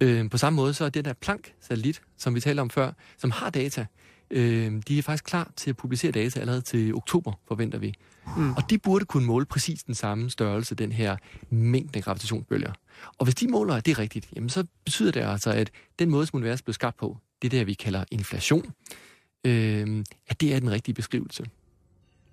Øhm, 0.00 0.28
på 0.28 0.38
samme 0.38 0.56
måde 0.56 0.74
så 0.74 0.84
er 0.84 0.88
det 0.88 1.04
der 1.04 1.12
Planck-satellit, 1.12 2.00
som 2.16 2.34
vi 2.34 2.40
talte 2.40 2.60
om 2.60 2.70
før, 2.70 2.92
som 3.18 3.30
har 3.30 3.50
data, 3.50 3.86
øhm, 4.30 4.82
de 4.82 4.98
er 4.98 5.02
faktisk 5.02 5.24
klar 5.24 5.50
til 5.56 5.70
at 5.70 5.76
publicere 5.76 6.12
data 6.12 6.40
allerede 6.40 6.60
til 6.60 6.94
oktober, 6.94 7.32
forventer 7.48 7.78
vi. 7.78 7.94
Mm. 8.36 8.52
Og 8.54 8.70
de 8.70 8.78
burde 8.78 9.04
kunne 9.04 9.26
måle 9.26 9.46
præcis 9.46 9.82
den 9.82 9.94
samme 9.94 10.30
størrelse, 10.30 10.74
den 10.74 10.92
her 10.92 11.16
mængde 11.50 12.00
gravitationsbølger. 12.02 12.72
Og 13.18 13.24
hvis 13.24 13.34
de 13.34 13.48
måler, 13.48 13.74
at 13.74 13.86
det 13.86 13.92
er 13.92 13.98
rigtigt, 13.98 14.28
jamen 14.36 14.48
så 14.48 14.64
betyder 14.84 15.12
det 15.12 15.20
altså, 15.20 15.50
at 15.50 15.70
den 15.98 16.10
måde, 16.10 16.26
som 16.26 16.36
universet 16.36 16.64
blev 16.64 16.74
skabt 16.74 16.96
på, 16.96 17.16
det 17.42 17.50
der, 17.50 17.64
vi 17.64 17.74
kalder 17.74 18.04
inflation, 18.10 18.72
øh, 19.44 20.04
at 20.26 20.40
det 20.40 20.54
er 20.54 20.60
den 20.60 20.70
rigtige 20.70 20.94
beskrivelse. 20.94 21.46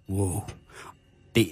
Wow. 0.10 0.42
Det, 1.36 1.48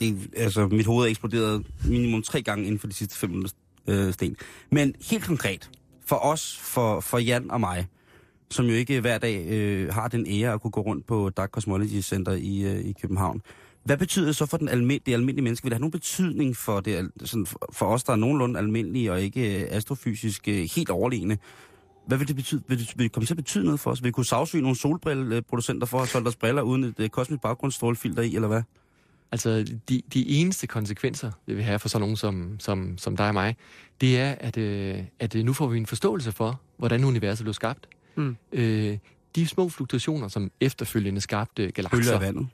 det, 0.00 0.30
altså, 0.36 0.66
mit 0.66 0.86
hoved 0.86 1.06
er 1.06 1.10
eksploderet 1.10 1.66
minimum 1.84 2.22
tre 2.22 2.42
gange 2.42 2.64
inden 2.64 2.78
for 2.78 2.86
de 2.86 2.92
sidste 2.92 3.16
fem 3.16 3.30
minutter, 3.30 3.56
øh, 3.86 4.12
sten. 4.12 4.36
Men 4.70 4.94
helt 5.10 5.24
konkret, 5.24 5.70
for 6.06 6.16
os, 6.16 6.58
for, 6.58 7.00
for 7.00 7.18
Jan 7.18 7.50
og 7.50 7.60
mig, 7.60 7.86
som 8.50 8.66
jo 8.66 8.72
ikke 8.72 9.00
hver 9.00 9.18
dag 9.18 9.46
øh, 9.46 9.94
har 9.94 10.08
den 10.08 10.26
ære 10.26 10.52
at 10.52 10.60
kunne 10.60 10.70
gå 10.70 10.80
rundt 10.80 11.06
på 11.06 11.30
Dark 11.30 11.50
Cosmology 11.50 12.02
Center 12.02 12.32
i, 12.32 12.62
øh, 12.62 12.80
i 12.80 12.92
København. 12.92 13.42
Hvad 13.84 13.96
betyder 13.96 14.26
det 14.26 14.36
så 14.36 14.46
for 14.46 14.56
den 14.56 14.68
almind- 14.68 15.00
det 15.06 15.12
almindelige 15.12 15.42
menneske? 15.44 15.64
Vil 15.64 15.70
det 15.70 15.76
have 15.76 15.80
nogen 15.80 15.90
betydning 15.90 16.56
for, 16.56 16.80
det, 16.80 17.10
sådan, 17.24 17.46
for- 17.72 17.86
os, 17.86 18.04
der 18.04 18.12
er 18.12 18.16
nogenlunde 18.16 18.58
almindelige 18.58 19.12
og 19.12 19.22
ikke 19.22 19.62
øh, 19.62 19.68
astrofysisk 19.70 20.48
øh, 20.48 20.68
helt 20.76 20.90
overlegne? 20.90 21.38
Hvad 22.06 22.18
vil 22.18 22.28
det 22.28 22.36
betyde? 22.36 22.62
Vil 22.68 22.78
det, 22.78 22.92
vil 22.96 23.04
det 23.04 23.12
komme 23.12 23.26
til 23.26 23.32
at 23.34 23.36
betyde 23.36 23.64
noget 23.64 23.80
for 23.80 23.90
os? 23.90 24.02
Vil 24.02 24.06
vi 24.08 24.12
kunne 24.12 24.26
sagsøge 24.26 24.62
nogle 24.62 24.76
solbrilleproducenter 24.76 25.86
for 25.86 25.96
at 25.96 26.00
have 26.00 26.08
solgt 26.08 26.28
os 26.28 26.36
briller 26.36 26.62
uden 26.62 26.84
et 26.84 26.94
øh, 26.98 27.08
kosmisk 27.08 27.40
baggrundsstrålefilter 27.42 28.22
i, 28.22 28.34
eller 28.34 28.48
hvad? 28.48 28.62
Altså, 29.32 29.64
de, 29.88 30.02
de 30.14 30.28
eneste 30.28 30.66
konsekvenser, 30.66 31.30
det 31.46 31.56
vil 31.56 31.64
have 31.64 31.78
for 31.78 31.88
sådan 31.88 32.00
nogen 32.02 32.16
som, 32.16 32.56
som, 32.58 32.98
som 32.98 33.16
dig 33.16 33.28
og 33.28 33.34
mig, 33.34 33.56
det 34.00 34.18
er, 34.20 34.34
at, 34.40 34.56
øh, 34.56 34.98
at 35.18 35.34
nu 35.34 35.52
får 35.52 35.66
vi 35.66 35.78
en 35.78 35.86
forståelse 35.86 36.32
for, 36.32 36.60
hvordan 36.76 37.04
universet 37.04 37.44
blev 37.44 37.54
skabt. 37.54 37.86
Mm. 38.16 38.36
Øh, 38.52 38.98
de 39.36 39.46
små 39.46 39.68
fluktuationer, 39.68 40.28
som 40.28 40.50
efterfølgende 40.60 41.20
skabte 41.20 41.70
galakser, 41.70 41.96
Bølger 41.98 42.12
af 42.14 42.20
vandet. 42.20 42.46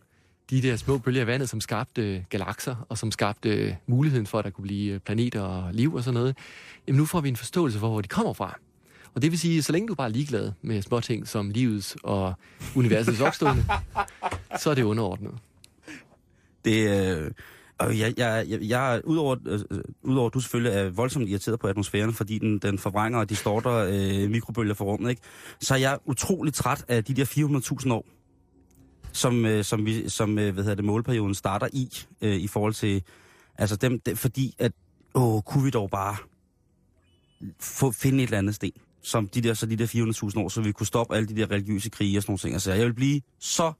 De 0.50 0.62
der 0.62 0.76
små 0.76 0.98
bølger 0.98 1.20
af 1.20 1.26
vandet, 1.26 1.48
som 1.48 1.60
skabte 1.60 2.24
galakser, 2.30 2.86
og 2.88 2.98
som 2.98 3.12
skabte 3.12 3.76
muligheden 3.86 4.26
for, 4.26 4.38
at 4.38 4.44
der 4.44 4.50
kunne 4.50 4.62
blive 4.62 4.98
planeter 4.98 5.40
og 5.40 5.74
liv 5.74 5.94
og 5.94 6.04
sådan 6.04 6.14
noget, 6.14 6.36
jamen 6.86 6.98
nu 6.98 7.06
får 7.06 7.20
vi 7.20 7.28
en 7.28 7.36
forståelse 7.36 7.78
for, 7.78 7.88
hvor 7.88 8.00
de 8.00 8.08
kommer 8.08 8.32
fra. 8.32 8.58
Og 9.14 9.22
det 9.22 9.30
vil 9.30 9.38
sige, 9.38 9.62
så 9.62 9.72
længe 9.72 9.88
du 9.88 9.94
bare 9.94 10.08
er 10.08 10.12
ligeglad 10.12 10.52
med 10.62 10.82
små 10.82 11.00
ting 11.00 11.28
som 11.28 11.50
livets 11.50 11.96
og 12.02 12.34
universets 12.76 13.20
opstående, 13.20 13.64
så 14.60 14.70
er 14.70 14.74
det 14.74 14.82
underordnet. 14.82 15.34
Det, 16.64 16.88
øh, 17.18 17.30
og 17.78 17.98
jeg, 17.98 18.14
jeg, 18.16 18.44
jeg, 18.48 18.58
jeg 18.62 19.00
udover, 19.04 19.36
øh, 19.46 19.60
øh, 19.70 19.80
udover 20.02 20.26
at 20.26 20.34
du 20.34 20.40
selvfølgelig 20.40 20.78
er 20.78 20.90
voldsomt 20.90 21.28
irriteret 21.28 21.60
på 21.60 21.66
atmosfæren, 21.66 22.12
fordi 22.12 22.38
den, 22.38 22.58
den 22.58 22.78
forvrænger 22.78 23.18
og 23.18 23.30
distorter 23.30 23.72
øh, 23.72 24.30
mikrobølger 24.30 24.74
fra 24.74 24.84
rummet, 24.84 25.10
ikke? 25.10 25.22
så 25.60 25.74
er 25.74 25.78
jeg 25.78 25.98
utrolig 26.04 26.54
træt 26.54 26.84
af 26.88 27.04
de 27.04 27.14
der 27.14 27.24
400.000 27.84 27.92
år, 27.92 28.06
som, 29.12 29.44
øh, 29.44 29.64
som, 29.64 29.86
vi, 29.86 30.08
som 30.08 30.38
øh, 30.38 30.54
hvad 30.54 30.64
hedder 30.64 30.76
det, 30.76 30.84
målperioden 30.84 31.34
starter 31.34 31.68
i, 31.72 31.90
øh, 32.20 32.36
i 32.36 32.46
forhold 32.46 32.74
til, 32.74 33.02
altså 33.58 33.76
dem, 33.76 34.00
de, 34.00 34.16
fordi 34.16 34.54
at, 34.58 34.72
åh, 35.14 35.42
kunne 35.42 35.64
vi 35.64 35.70
dog 35.70 35.90
bare 35.90 36.16
få, 37.60 37.90
finde 37.90 38.18
et 38.18 38.26
eller 38.26 38.38
andet 38.38 38.54
sten, 38.54 38.72
som 39.02 39.28
de 39.28 39.40
der, 39.40 39.54
så 39.54 39.66
de 39.66 39.76
der 39.76 39.86
400.000 40.36 40.40
år, 40.40 40.48
så 40.48 40.60
vi 40.60 40.72
kunne 40.72 40.86
stoppe 40.86 41.16
alle 41.16 41.28
de 41.28 41.36
der 41.36 41.50
religiøse 41.50 41.90
krige 41.90 42.18
og 42.18 42.22
sådan 42.22 42.30
nogle 42.30 42.38
ting. 42.38 42.54
Altså, 42.54 42.72
jeg 42.72 42.86
vil 42.86 42.94
blive 42.94 43.20
så 43.38 43.72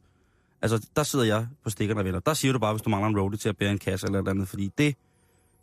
Altså, 0.63 0.89
der 0.97 1.03
sidder 1.03 1.25
jeg 1.25 1.47
på 1.65 1.71
stikkerne 1.71 2.05
venner. 2.05 2.21
Der 2.21 2.35
siger 2.35 2.53
du 2.53 2.59
bare, 2.59 2.73
hvis 2.73 2.83
du 2.83 2.91
mangler 2.91 3.09
en 3.09 3.19
roadie 3.19 3.39
til 3.39 3.49
at 3.49 3.57
bære 3.57 3.71
en 3.71 3.79
kasse 3.79 4.07
eller 4.07 4.23
et 4.23 4.29
andet, 4.29 4.49
fordi 4.49 4.71
det, 4.79 4.97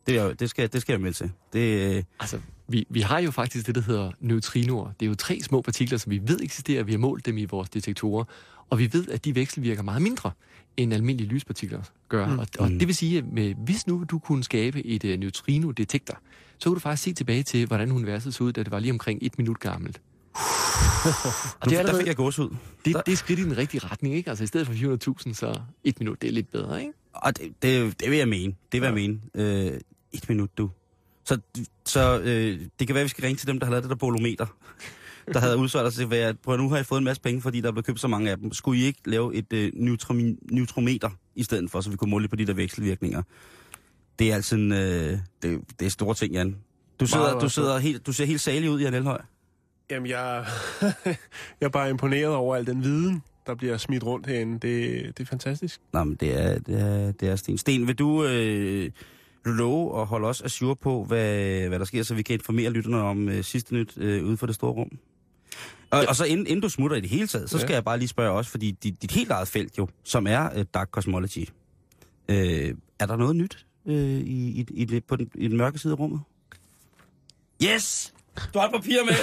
det, 0.07 0.17
er, 0.17 0.33
det, 0.33 0.49
skal, 0.49 0.73
det 0.73 0.81
skal 0.81 0.93
jeg 0.93 1.01
med 1.01 1.13
til. 1.13 1.31
Det, 1.53 1.95
øh, 1.95 2.03
Altså, 2.19 2.39
vi, 2.67 2.85
vi 2.89 3.01
har 3.01 3.19
jo 3.19 3.31
faktisk 3.31 3.67
det, 3.67 3.75
der 3.75 3.81
hedder 3.81 4.11
neutrinoer. 4.19 4.91
Det 4.99 5.05
er 5.05 5.09
jo 5.09 5.15
tre 5.15 5.39
små 5.41 5.61
partikler, 5.61 5.97
som 5.97 6.11
vi 6.11 6.21
ved 6.23 6.39
eksisterer. 6.41 6.83
Vi 6.83 6.91
har 6.91 6.99
målt 6.99 7.25
dem 7.25 7.37
i 7.37 7.45
vores 7.45 7.69
detektorer. 7.69 8.23
Og 8.69 8.79
vi 8.79 8.93
ved, 8.93 9.07
at 9.07 9.25
de 9.25 9.35
vekselvirker 9.35 9.83
meget 9.83 10.01
mindre, 10.01 10.31
end 10.77 10.93
almindelige 10.93 11.29
lyspartikler 11.29 11.81
gør. 12.09 12.27
Mm. 12.27 12.39
Og, 12.39 12.47
og 12.59 12.69
det 12.69 12.87
vil 12.87 12.95
sige, 12.95 13.17
at 13.17 13.23
med, 13.33 13.53
hvis 13.65 13.87
nu 13.87 14.05
du 14.11 14.19
kunne 14.19 14.43
skabe 14.43 14.85
et 14.85 15.03
uh, 15.03 15.09
neutrino-detektor, 15.09 16.17
så 16.57 16.69
kunne 16.69 16.75
du 16.75 16.79
faktisk 16.79 17.03
se 17.03 17.13
tilbage 17.13 17.43
til, 17.43 17.67
hvordan 17.67 17.91
universet 17.91 18.33
så 18.33 18.43
ud, 18.43 18.53
da 18.53 18.63
det 18.63 18.71
var 18.71 18.79
lige 18.79 18.91
omkring 18.91 19.19
et 19.21 19.37
minut 19.37 19.59
gammelt. 19.59 20.01
og 21.61 21.69
det 21.69 21.77
er, 21.77 21.77
der 21.77 21.77
fik 21.77 21.79
allerede, 21.79 22.07
jeg 22.07 22.15
gås 22.15 22.39
ud. 22.39 22.49
det, 22.85 22.95
det 23.05 23.11
er 23.11 23.15
skridt 23.15 23.39
i 23.39 23.43
den 23.43 23.57
rigtige 23.57 23.87
retning, 23.87 24.15
ikke? 24.15 24.29
Altså 24.29 24.43
i 24.43 24.47
stedet 24.47 24.67
for 24.67 24.73
400.000, 25.27 25.33
så 25.33 25.59
et 25.83 25.99
minut, 25.99 26.21
det 26.21 26.27
er 26.27 26.31
lidt 26.31 26.51
bedre, 26.51 26.79
ikke? 26.81 26.93
Og 27.13 27.37
det, 27.37 27.53
det, 27.61 27.99
det 27.99 28.09
vil 28.09 28.17
jeg 28.17 28.27
mene. 28.27 28.53
Det 28.71 28.81
vil 28.81 28.87
jeg 28.87 28.93
mene. 28.93 29.19
Øh, 29.35 29.79
et 30.23 30.29
minut, 30.29 30.57
du. 30.57 30.69
Så, 31.23 31.39
så 31.85 32.19
øh, 32.19 32.59
det 32.79 32.87
kan 32.87 32.93
være, 32.93 33.01
at 33.01 33.05
vi 33.05 33.09
skal 33.09 33.23
ringe 33.23 33.37
til 33.37 33.47
dem, 33.47 33.59
der 33.59 33.65
har 33.65 33.71
lavet 33.71 33.83
det 33.83 33.89
der 33.89 33.95
bolometer. 33.95 34.45
Der 35.33 35.39
havde 35.39 35.57
udsolgt 35.57 35.93
sig 35.93 36.09
til, 36.09 36.15
at 36.15 36.39
prøv, 36.39 36.57
nu 36.57 36.69
har 36.69 36.75
jeg 36.75 36.85
fået 36.85 36.99
en 36.99 37.05
masse 37.05 37.21
penge, 37.21 37.41
fordi 37.41 37.61
der 37.61 37.67
er 37.67 37.71
blevet 37.71 37.85
købt 37.85 37.99
så 37.99 38.07
mange 38.07 38.31
af 38.31 38.37
dem. 38.37 38.53
Skulle 38.53 38.81
I 38.81 38.83
ikke 38.83 38.99
lave 39.05 39.35
et 39.35 39.53
øh, 39.53 39.71
neutromi- 39.75 40.47
neutrometer? 40.51 41.09
i 41.35 41.43
stedet 41.43 41.71
for, 41.71 41.81
så 41.81 41.89
vi 41.89 41.95
kunne 41.95 42.09
måle 42.09 42.27
på 42.27 42.35
de 42.35 42.47
der 42.47 42.53
vekselvirkninger. 42.53 43.21
Det 44.19 44.31
er 44.31 44.35
altså 44.35 44.55
en, 44.55 44.71
øh, 44.71 45.19
det, 45.41 45.61
det 45.79 45.85
er 45.85 45.89
store 45.89 46.15
ting, 46.15 46.33
Jan. 46.33 46.55
Du 46.99 47.05
sidder, 47.05 47.25
Meget, 47.25 47.41
du 47.41 47.49
sidder 47.49 47.77
helt, 47.77 48.05
du 48.05 48.13
ser 48.13 48.25
helt 48.25 48.41
salig 48.41 48.69
ud, 48.69 48.81
Jan 48.81 48.93
Elhøj. 48.93 49.21
Jamen, 49.91 50.09
jeg, 50.09 50.45
jeg 51.59 51.65
er 51.65 51.69
bare 51.69 51.89
imponeret 51.89 52.35
over 52.35 52.55
al 52.55 52.67
den 52.67 52.83
viden, 52.83 53.23
der 53.47 53.55
bliver 53.55 53.77
smidt 53.77 54.03
rundt 54.03 54.27
herinde. 54.27 54.53
Det, 54.53 55.17
det 55.17 55.23
er 55.23 55.27
fantastisk. 55.27 55.81
Nå, 55.93 56.03
men 56.03 56.15
det 56.15 56.41
er, 56.41 56.59
det 56.59 56.81
er, 56.81 57.11
det 57.11 57.29
er 57.29 57.35
Sten. 57.35 57.57
Sten, 57.57 57.87
vil 57.87 57.95
du, 57.95 58.25
øh, 58.25 58.29
vil 58.31 58.91
du 58.91 58.91
love 59.45 60.01
at 60.01 60.07
holde 60.07 60.27
os 60.27 60.41
assure 60.41 60.75
på, 60.75 61.03
hvad, 61.03 61.67
hvad 61.67 61.79
der 61.79 61.85
sker, 61.85 62.03
så 62.03 62.15
vi 62.15 62.21
kan 62.21 62.33
informere 62.33 62.69
lytterne 62.69 63.01
om 63.01 63.29
øh, 63.29 63.43
sidste 63.43 63.73
nyt 63.73 63.93
øh, 63.97 64.25
ude 64.25 64.37
for 64.37 64.45
det 64.45 64.55
store 64.55 64.71
rum? 64.71 64.89
Og, 65.91 66.01
ja. 66.03 66.09
og 66.09 66.15
så 66.15 66.25
inden, 66.25 66.47
inden 66.47 66.61
du 66.61 66.69
smutter 66.69 66.97
i 66.97 67.01
det 67.01 67.09
hele 67.09 67.27
taget, 67.27 67.49
så 67.49 67.57
skal 67.59 67.69
Ja. 67.69 67.75
jeg 67.75 67.83
bare 67.83 67.97
lige 67.99 68.07
spørge 68.07 68.31
også, 68.37 68.51
fordi 68.51 68.71
dit, 68.71 69.01
dit 69.01 69.11
helt 69.11 69.31
eget 69.31 69.47
felt 69.47 69.77
jo, 69.77 69.87
som 70.03 70.27
er 70.27 70.49
øh, 70.55 70.65
Dark 70.73 70.89
Cosmology, 70.89 71.47
øh, 72.29 72.73
er 72.99 73.05
der 73.05 73.15
noget 73.15 73.35
nyt 73.35 73.65
øh, 73.85 73.95
i, 73.95 74.65
i, 74.69 74.85
i, 74.95 74.99
på 74.99 75.15
den, 75.15 75.29
i 75.35 75.47
den 75.47 75.57
mørke 75.57 75.79
side 75.79 75.93
af 75.93 75.99
rummet? 75.99 76.21
Yes! 77.63 78.13
Du 78.53 78.59
har 78.59 78.65
et 78.67 78.71
papir 78.73 79.05
med! 79.05 79.13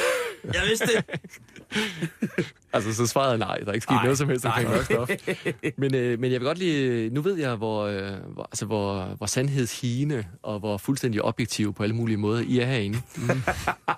Jeg 0.45 0.63
vidste 0.69 0.87
det! 0.87 1.05
Altså, 2.75 2.95
så 2.95 3.07
svaret 3.07 3.33
er 3.33 3.37
nej. 3.37 3.59
Der 3.59 3.67
er 3.69 3.73
ikke 3.73 3.83
sket 3.83 3.91
Nej, 3.95 4.03
noget 4.05 4.19
som 4.19 4.29
helst 4.29 4.45
omkring 4.47 4.69
mørk 4.69 4.85
stof. 4.85 5.11
Men, 5.79 5.95
øh, 5.95 6.21
men 6.21 6.33
jeg 6.33 6.41
vil 6.41 6.47
godt 6.47 6.59
lige... 6.59 7.11
Nu 7.11 7.21
ved 7.23 7.35
jeg, 7.37 7.55
hvor, 7.55 7.83
øh, 7.87 8.13
hvor, 8.33 8.43
altså, 8.43 8.65
hvor, 8.67 9.05
hvor 9.05 9.27
sandhedshine 9.27 10.27
og 10.43 10.59
hvor 10.59 10.77
fuldstændig 10.79 11.23
objektiv 11.23 11.75
på 11.75 11.83
alle 11.83 11.95
mulige 11.95 12.17
måder 12.17 12.41
I 12.47 12.59
er 12.59 12.67
herinde. 12.67 12.99
Mm. 13.17 13.43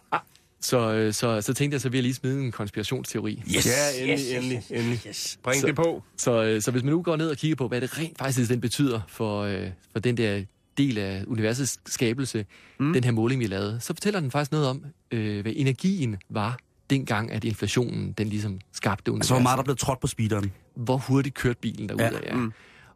så, 0.60 0.92
øh, 0.92 1.12
så, 1.12 1.40
så 1.40 1.54
tænkte 1.54 1.74
jeg, 1.74 1.80
så 1.80 1.88
vil 1.88 1.98
jeg 1.98 2.02
lige 2.02 2.14
smide 2.14 2.40
en 2.40 2.52
konspirationsteori. 2.52 3.42
Yes! 3.56 3.66
Ja, 3.66 4.02
endelig, 4.04 4.36
endelig, 4.36 4.62
endelig. 4.70 5.00
Yes. 5.08 5.38
Bring 5.42 5.60
Så- 5.60 5.66
det 5.66 5.76
på. 5.76 6.02
Så, 6.16 6.42
øh, 6.44 6.62
så 6.62 6.70
hvis 6.70 6.82
man 6.82 6.92
nu 6.92 7.02
går 7.02 7.16
ned 7.16 7.30
og 7.30 7.36
kigger 7.36 7.56
på, 7.56 7.68
hvad 7.68 7.80
det 7.80 7.98
rent 7.98 8.18
faktisk 8.18 8.50
den 8.50 8.60
betyder 8.60 9.00
for, 9.08 9.42
øh, 9.42 9.66
for 9.92 9.98
den 9.98 10.16
der 10.16 10.42
del 10.78 10.98
af 10.98 11.24
universets 11.26 11.78
skabelse, 11.86 12.46
mm. 12.80 12.92
den 12.92 13.04
her 13.04 13.10
måling, 13.12 13.40
vi 13.40 13.46
lavede, 13.46 13.80
så 13.80 13.86
fortæller 13.94 14.20
den 14.20 14.30
faktisk 14.30 14.52
noget 14.52 14.68
om, 14.68 14.84
øh, 15.10 15.42
hvad 15.42 15.52
energien 15.56 16.16
var 16.28 16.58
dengang, 16.90 17.32
at 17.32 17.44
inflationen 17.44 18.12
den 18.12 18.28
ligesom 18.28 18.60
skabte 18.72 19.12
universet. 19.12 19.20
Altså, 19.30 19.34
hvor 19.34 19.42
meget 19.42 19.56
der 19.56 19.62
er 19.62 19.64
blevet 19.64 19.78
trådt 19.78 20.00
på 20.00 20.06
speederen. 20.06 20.52
hvor 20.74 20.96
hurtigt 20.96 21.34
kørte 21.34 21.58
bilen 21.60 21.88
derud 21.88 22.00
Ja, 22.00 22.06
af. 22.08 22.20
Ja. 22.26 22.34
Mm. 22.36 22.52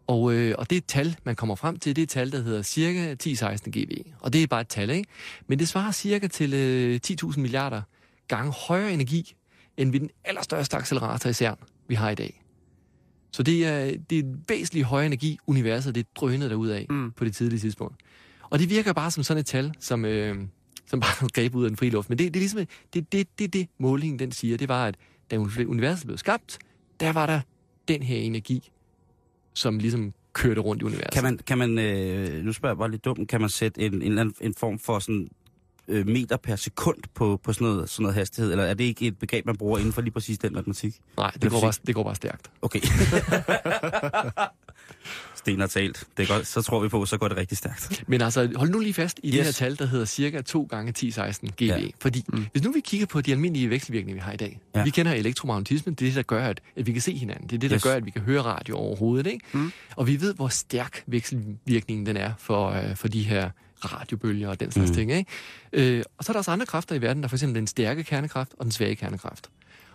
Og, 0.06 0.32
øh, 0.32 0.54
og 0.58 0.70
det 0.70 0.84
tal, 0.86 1.16
man 1.24 1.36
kommer 1.36 1.54
frem 1.54 1.78
til, 1.78 1.96
det 1.96 2.02
er 2.02 2.04
et 2.04 2.08
tal, 2.08 2.32
der 2.32 2.42
hedder 2.42 2.62
cirka 2.62 3.14
10-16 3.24 3.70
GV. 3.70 3.90
Og 4.20 4.32
det 4.32 4.42
er 4.42 4.46
bare 4.46 4.60
et 4.60 4.68
tal, 4.68 4.90
ikke? 4.90 5.08
Men 5.46 5.58
det 5.58 5.68
svarer 5.68 5.92
cirka 5.92 6.26
til 6.26 6.54
øh, 6.54 7.00
10.000 7.06 7.40
milliarder 7.40 7.82
gange 8.28 8.52
højere 8.52 8.92
energi, 8.92 9.34
end 9.76 9.92
ved 9.92 10.00
den 10.00 10.10
allerstørste 10.24 10.76
accelerator 10.76 11.30
i 11.30 11.32
CERN, 11.32 11.56
vi 11.88 11.94
har 11.94 12.10
i 12.10 12.14
dag. 12.14 12.42
Så 13.30 13.42
det 13.42 13.66
er, 13.66 13.96
det 14.10 14.18
er 14.18 14.22
en 14.22 14.44
væsentlig 14.48 14.84
højere 14.84 15.06
energi, 15.06 15.38
universet 15.46 15.94
det 15.94 16.06
drønet 16.16 16.50
derud 16.50 16.68
af 16.68 16.86
mm. 16.90 17.12
på 17.12 17.24
det 17.24 17.34
tidlige 17.34 17.60
tidspunkt. 17.60 17.96
Og 18.50 18.58
det 18.58 18.70
virker 18.70 18.92
bare 18.92 19.10
som 19.10 19.22
sådan 19.22 19.40
et 19.40 19.46
tal, 19.46 19.74
som, 19.80 20.04
øh, 20.04 20.36
som 20.86 21.00
bare 21.00 21.28
greb 21.34 21.54
ud 21.54 21.64
af 21.64 21.70
den 21.70 21.76
frie 21.76 21.90
luft. 21.90 22.08
Men 22.08 22.18
det, 22.18 22.34
det 22.34 22.40
er 22.40 22.40
ligesom, 22.40 22.66
det, 22.94 23.12
det, 23.12 23.28
det, 23.38 23.52
det 23.52 23.68
målingen 23.78 24.18
den 24.18 24.32
siger, 24.32 24.56
det 24.56 24.68
var, 24.68 24.86
at 24.86 24.96
da 25.30 25.36
universet 25.66 26.06
blev 26.06 26.18
skabt, 26.18 26.58
der 27.00 27.12
var 27.12 27.26
der 27.26 27.40
den 27.88 28.02
her 28.02 28.16
energi, 28.16 28.70
som 29.54 29.78
ligesom 29.78 30.12
kørte 30.32 30.60
rundt 30.60 30.82
i 30.82 30.84
universet. 30.84 31.12
Kan 31.12 31.22
man, 31.22 31.38
kan 31.46 31.58
man 31.58 31.78
øh, 31.78 32.44
nu 32.44 32.52
spørger 32.52 32.72
jeg 32.72 32.78
bare 32.78 32.90
lidt 32.90 33.04
dumt, 33.04 33.28
kan 33.28 33.40
man 33.40 33.50
sætte 33.50 33.80
en, 33.80 34.02
en, 34.02 34.34
en 34.40 34.54
form 34.54 34.78
for 34.78 34.98
sådan 34.98 35.28
øh, 35.88 36.06
meter 36.06 36.36
per 36.36 36.56
sekund 36.56 36.98
på, 37.14 37.40
på 37.42 37.52
sådan, 37.52 37.66
noget, 37.66 37.90
sådan 37.90 38.02
noget 38.02 38.14
hastighed, 38.14 38.50
eller 38.52 38.64
er 38.64 38.74
det 38.74 38.84
ikke 38.84 39.06
et 39.06 39.18
begreb, 39.18 39.46
man 39.46 39.56
bruger 39.56 39.78
inden 39.78 39.92
for 39.92 40.02
lige 40.02 40.12
præcis 40.12 40.38
den 40.38 40.54
matematik? 40.54 40.94
Nej, 41.16 41.30
det 41.42 41.50
går, 41.50 41.60
bare, 41.60 41.72
det 41.86 41.94
går 41.94 42.02
bare 42.02 42.14
stærkt. 42.14 42.50
Okay. 42.62 42.80
Sten 45.34 45.60
har 45.60 45.66
talt. 45.66 46.04
Det 46.16 46.22
er 46.30 46.34
godt. 46.34 46.46
Så 46.46 46.62
tror 46.62 46.80
vi 46.80 46.88
på, 46.88 47.06
så 47.06 47.16
går 47.18 47.28
det 47.28 47.36
rigtig 47.36 47.58
stærkt. 47.58 48.04
Men 48.06 48.20
altså, 48.20 48.52
hold 48.56 48.70
nu 48.70 48.78
lige 48.78 48.94
fast 48.94 49.20
i 49.22 49.28
yes. 49.28 49.34
det 49.34 49.44
her 49.44 49.52
tal, 49.52 49.78
der 49.78 49.86
hedder 49.86 50.04
cirka 50.04 50.40
2 50.40 50.66
gange 50.70 50.92
10-16 50.98 51.46
GV. 51.56 51.62
Ja. 51.62 51.78
Fordi 52.00 52.24
mm. 52.28 52.46
hvis 52.52 52.62
nu 52.62 52.72
vi 52.72 52.80
kigger 52.80 53.06
på 53.06 53.20
de 53.20 53.32
almindelige 53.32 53.70
vekselvirkninger, 53.70 54.22
vi 54.22 54.24
har 54.24 54.32
i 54.32 54.36
dag. 54.36 54.60
Ja. 54.74 54.84
Vi 54.84 54.90
kender 54.90 55.12
elektromagnetismen, 55.12 55.94
det 55.94 56.04
er 56.04 56.08
det, 56.08 56.16
der 56.16 56.22
gør, 56.22 56.44
at, 56.44 56.60
at 56.76 56.86
vi 56.86 56.92
kan 56.92 57.02
se 57.02 57.16
hinanden. 57.16 57.48
Det 57.48 57.56
er 57.56 57.60
det, 57.60 57.70
der 57.70 57.76
yes. 57.76 57.82
gør, 57.82 57.94
at 57.94 58.06
vi 58.06 58.10
kan 58.10 58.22
høre 58.22 58.42
radio 58.42 58.76
overhovedet. 58.76 59.26
Ikke? 59.26 59.44
Mm. 59.52 59.72
Og 59.96 60.06
vi 60.06 60.20
ved, 60.20 60.34
hvor 60.34 60.48
stærk 60.48 61.02
vekselvirkningen 61.06 62.06
den 62.06 62.16
er 62.16 62.32
for, 62.38 62.70
øh, 62.70 62.96
for 62.96 63.08
de 63.08 63.22
her 63.22 63.50
radiobølger 63.84 64.48
og 64.48 64.60
den 64.60 64.70
slags 64.72 64.90
mm. 64.90 64.94
ting. 64.96 65.12
Ikke? 65.12 65.30
Øh, 65.96 66.02
og 66.18 66.24
så 66.24 66.32
er 66.32 66.34
der 66.34 66.38
også 66.38 66.50
andre 66.50 66.66
kræfter 66.66 66.94
i 66.94 67.02
verden, 67.02 67.22
der 67.22 67.26
er 67.26 67.28
for 67.28 67.36
eksempel 67.36 67.54
den 67.58 67.66
stærke 67.66 68.04
kernekraft 68.04 68.52
og 68.58 68.64
den 68.64 68.72
svage 68.72 68.96
kernekraft. 68.96 69.50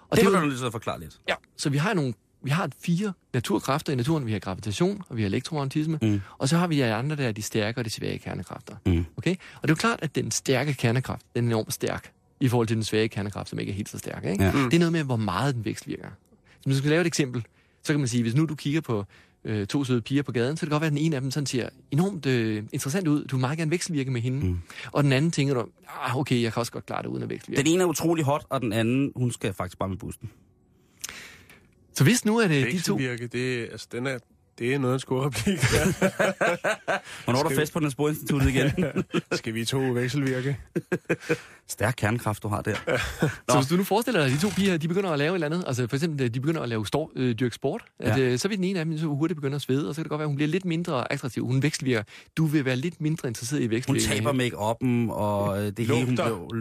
Og 0.10 0.18
Det 0.18 0.26
må 0.26 0.32
jo- 0.32 0.42
du 0.42 0.46
lige 0.48 0.60
så 0.60 0.72
forklare 0.72 1.00
lidt. 1.00 1.20
Ja, 1.30 1.36
så 1.58 1.70
vi 1.70 1.78
har 1.78 1.94
nogle 1.94 2.14
vi 2.46 2.50
har 2.50 2.70
fire 2.86 3.14
naturkræfter 3.34 3.94
i 3.94 3.96
naturen. 3.96 4.26
Vi 4.26 4.32
har 4.32 4.40
gravitation, 4.40 5.04
og 5.10 5.18
vi 5.18 5.22
har 5.22 5.28
elektromagnetisme, 5.28 6.00
Mm. 6.02 6.08
mm. 6.08 6.22
og 6.38 6.50
så 6.50 6.58
har 6.58 6.68
vi 6.68 6.78
de 6.78 6.94
andre, 6.94 7.16
der 7.16 7.28
er 7.28 7.32
de 7.32 7.42
stærke 7.42 7.82
og 7.82 7.86
de 7.86 7.90
svage 7.90 8.18
kernekræfter. 8.20 8.76
Mm. 8.86 9.06
Okay? 9.18 9.32
Og 9.32 9.62
det 9.62 9.70
er 9.70 9.72
jo 9.72 9.76
klart, 9.76 10.00
at 10.02 10.16
den 10.16 10.32
stærke 10.32 10.74
kernekraft, 10.74 11.26
den 11.36 11.44
er 11.44 11.48
enormt 11.48 11.74
stærk 11.74 12.12
i 12.40 12.48
forhold 12.48 12.68
til 12.68 12.76
den 12.76 12.84
svage 12.84 13.08
kernekraft, 13.08 13.50
som 13.50 13.60
ikke 13.60 13.72
er 13.72 13.76
helt 13.76 13.90
så 13.90 13.98
stærk. 13.98 14.26
Ikke? 14.26 14.44
Ja. 14.44 14.52
Det 14.52 14.74
er 14.74 14.80
noget 14.80 14.92
med, 14.92 15.04
hvor 15.04 15.16
meget 15.16 15.56
den 15.56 15.66
vekselvirker. 15.66 16.08
Så 16.08 16.60
hvis 16.66 16.76
du 16.76 16.78
skal 16.78 16.90
lave 16.90 17.02
et 17.02 17.08
eksempel, 17.08 17.46
så 17.84 17.94
kan 17.94 18.00
man 18.00 18.08
sige, 18.08 18.24
hvis 18.24 18.36
nu 18.36 18.46
du 18.46 18.56
kigger 18.56 18.82
på 18.82 19.06
øh, 19.46 19.68
to 19.68 19.84
søde 19.84 20.02
piger 20.02 20.24
på 20.24 20.32
gaden, 20.32 20.58
så 20.58 20.60
kan 20.60 20.68
det 20.68 20.72
godt 20.72 20.82
være, 20.82 20.88
at 20.88 20.92
den 20.92 21.02
ene 21.02 21.16
af 21.16 21.22
dem 21.22 21.32
sådan 21.32 21.46
ser 21.46 21.70
enormt 21.92 22.26
øh, 22.26 22.64
interessant 22.74 23.08
ud. 23.08 23.26
Du 23.26 23.36
vil 23.36 23.42
meget 23.42 23.58
gerne 23.58 23.72
vekselvirke 23.72 24.12
med 24.12 24.22
hende. 24.22 24.46
Mm. 24.46 24.60
Og 24.92 25.04
den 25.04 25.12
anden 25.12 25.32
tænker 25.32 25.54
du, 25.54 25.66
ah, 25.88 26.18
okay, 26.18 26.42
jeg 26.42 26.54
kan 26.54 26.60
også 26.60 26.72
godt 26.72 26.86
klare 26.86 27.02
det 27.02 27.10
uden 27.10 27.24
at 27.24 27.30
vekselvirke. 27.30 27.64
Den 27.64 27.74
ene 27.74 27.84
er 27.84 27.88
utrolig 27.88 28.26
hot, 28.26 28.46
og 28.50 28.62
den 28.62 28.74
anden, 28.74 29.12
hun 29.16 29.32
skal 29.32 29.54
faktisk 29.54 29.78
bare 29.78 29.90
med 29.90 29.98
bussen. 29.98 30.30
Så 31.94 32.04
hvis 32.04 32.26
nu 32.26 32.38
er 32.38 32.48
det 32.48 32.66
de 32.66 32.80
to... 32.80 32.94
Vekselvirke, 32.94 33.28
det, 33.28 33.62
altså, 33.72 33.88
den 33.92 34.08
er, 34.08 34.20
det 34.60 34.74
er 34.74 34.78
noget 34.80 34.94
af 34.94 34.96
en 34.96 35.00
skurreplik. 35.00 35.60
Hvornår 37.24 37.40
er 37.40 37.50
der 37.50 37.56
fest 37.56 37.74
på 37.74 37.80
Niels 37.80 37.96
igen? 38.48 38.86
Skal 39.32 39.54
vi 39.54 39.66
to 39.66 39.80
vekselvirke? 39.80 40.58
Stærk 41.68 41.94
kernekraft, 41.98 42.44
du 42.44 42.48
har 42.48 42.62
der. 42.62 42.76
Så 43.50 43.56
hvis 43.58 43.68
du 43.68 43.76
nu 43.76 43.84
forestiller 43.84 44.22
dig, 44.26 44.34
at 44.34 44.42
de 44.42 44.48
to 44.48 44.54
piger, 44.56 44.78
de 44.78 44.88
begynder 44.88 45.10
at 45.10 45.20
lave 45.20 45.30
et 45.30 45.34
eller 45.34 45.48
andet, 45.48 45.64
altså 45.68 45.88
for 45.88 45.96
eksempel, 45.96 46.34
de 46.34 46.40
begynder 46.40 46.62
at 46.62 46.70
lave 46.70 46.88
stor, 46.88 47.12
øh, 47.16 47.36
dyrke 47.36 47.56
sport, 47.56 47.82
at, 48.00 48.18
Ja. 48.20 48.24
øh, 48.24 48.38
så 48.40 48.48
vil 48.48 48.58
den 48.58 48.64
ene 48.64 48.80
af 48.80 48.86
dem 48.86 48.98
så 48.98 49.06
hurtigt 49.06 49.36
begynde 49.38 49.56
at 49.56 49.62
svede, 49.62 49.90
og 49.90 49.96
så 49.96 50.00
kan 50.00 50.04
det 50.04 50.10
godt 50.10 50.20
være, 50.20 50.26
at 50.26 50.30
hun 50.30 50.36
bliver 50.36 50.50
lidt 50.50 50.66
mindre 50.66 51.12
attraktiv. 51.14 51.46
Hun 51.46 51.64
vekselvirker. 51.64 52.04
Du 52.38 52.46
vil 52.46 52.66
være 52.66 52.76
lidt 52.76 53.02
mindre 53.02 53.28
interesseret 53.28 53.60
i 53.62 53.66
Hun 53.66 53.72
vekselvirkning. 53.72 54.24
taber 54.26 54.34
make-up'en, 54.34 55.14
og 55.14 55.62
øh, 55.66 55.72
det 55.78 55.88
hele, 55.88 56.06
hun 56.06 56.18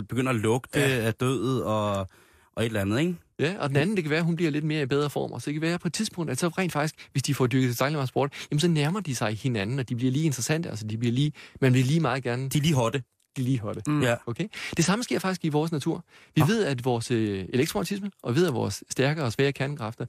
begynder 0.09 0.31
at 0.31 0.37
lugte 0.37 0.81
ja. 0.81 0.87
af 0.89 1.15
dødet, 1.15 1.65
og, 1.65 2.09
og 2.57 2.63
et 2.63 2.67
eller 2.67 2.81
andet, 2.81 3.01
ikke? 3.01 3.15
Ja, 3.39 3.55
og 3.59 3.69
den 3.69 3.77
anden, 3.77 3.97
det 3.97 4.05
kan 4.05 4.11
være, 4.11 4.19
at 4.19 4.25
hun 4.27 4.37
bliver 4.37 4.51
lidt 4.51 4.65
mere 4.65 4.83
i 4.83 4.87
bedre 4.87 5.11
form. 5.11 5.33
Og 5.33 5.43
så 5.43 5.47
det 5.47 5.55
kan 5.55 5.63
være 5.63 5.79
på 5.79 5.89
et 5.89 5.93
tidspunkt, 5.95 6.31
at 6.31 6.39
så 6.39 6.49
rent 6.49 6.73
faktisk, 6.73 7.09
hvis 7.13 7.23
de 7.23 7.35
får 7.35 7.47
dyrket 7.47 7.69
tilstrækkeligt 7.69 7.97
meget 7.99 8.09
sport, 8.09 8.33
jamen 8.51 8.61
så 8.61 8.69
nærmer 8.69 9.01
de 9.01 9.15
sig 9.15 9.37
hinanden, 9.43 9.79
og 9.79 9.89
de 9.89 9.97
bliver 9.97 10.13
lige 10.13 10.25
interessante. 10.25 10.69
Altså, 10.71 10.87
de 10.87 10.99
bliver 10.99 11.13
lige, 11.13 11.33
man 11.61 11.75
vil 11.75 11.85
lige 11.85 12.01
meget 12.01 12.23
gerne 12.23 12.49
De 12.49 12.59
er 12.59 12.63
lige 12.63 12.75
hotte. 12.75 13.03
de 13.37 13.43
lige 13.43 13.59
hotte. 13.61 13.83
Mm. 13.87 14.03
Ja. 14.03 14.15
Okay? 14.27 14.49
Det 14.77 14.85
samme 14.85 15.03
sker 15.05 15.19
faktisk 15.19 15.45
i 15.45 15.49
vores 15.49 15.73
natur. 15.73 16.05
Vi 16.37 16.43
ved, 16.49 16.65
at 16.65 16.85
vores 16.85 17.11
øh, 17.11 17.45
elektromagnetisme, 17.49 18.11
og 18.23 18.35
ved, 18.35 18.47
at 18.47 18.55
vores 18.55 18.85
stærke 18.91 19.25
og 19.25 19.33
svære 19.33 19.53
kernekræfter, 19.53 20.07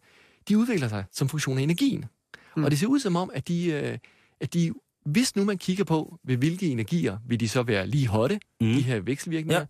de 0.49 0.57
udvikler 0.57 0.87
sig 0.87 1.03
som 1.11 1.29
funktion 1.29 1.57
af 1.57 1.61
energien. 1.61 2.05
Mm. 2.57 2.63
Og 2.63 2.71
det 2.71 2.79
ser 2.79 2.87
ud 2.87 2.99
som 2.99 3.15
om, 3.15 3.31
at 3.33 3.47
de, 3.47 3.65
øh, 3.65 3.97
at 4.41 4.53
de, 4.53 4.73
hvis 5.05 5.35
nu 5.35 5.43
man 5.43 5.57
kigger 5.57 5.83
på, 5.83 6.17
ved 6.23 6.37
hvilke 6.37 6.67
energier 6.67 7.17
vil 7.27 7.39
de 7.39 7.49
så 7.49 7.63
være 7.63 7.87
lige 7.87 8.07
hotte, 8.07 8.39
Mm. 8.61 8.67
mm. 8.67 8.73
de 8.73 8.81
her 8.81 8.99
vekselvirkninger, 8.99 9.59
Ja. 9.59 9.65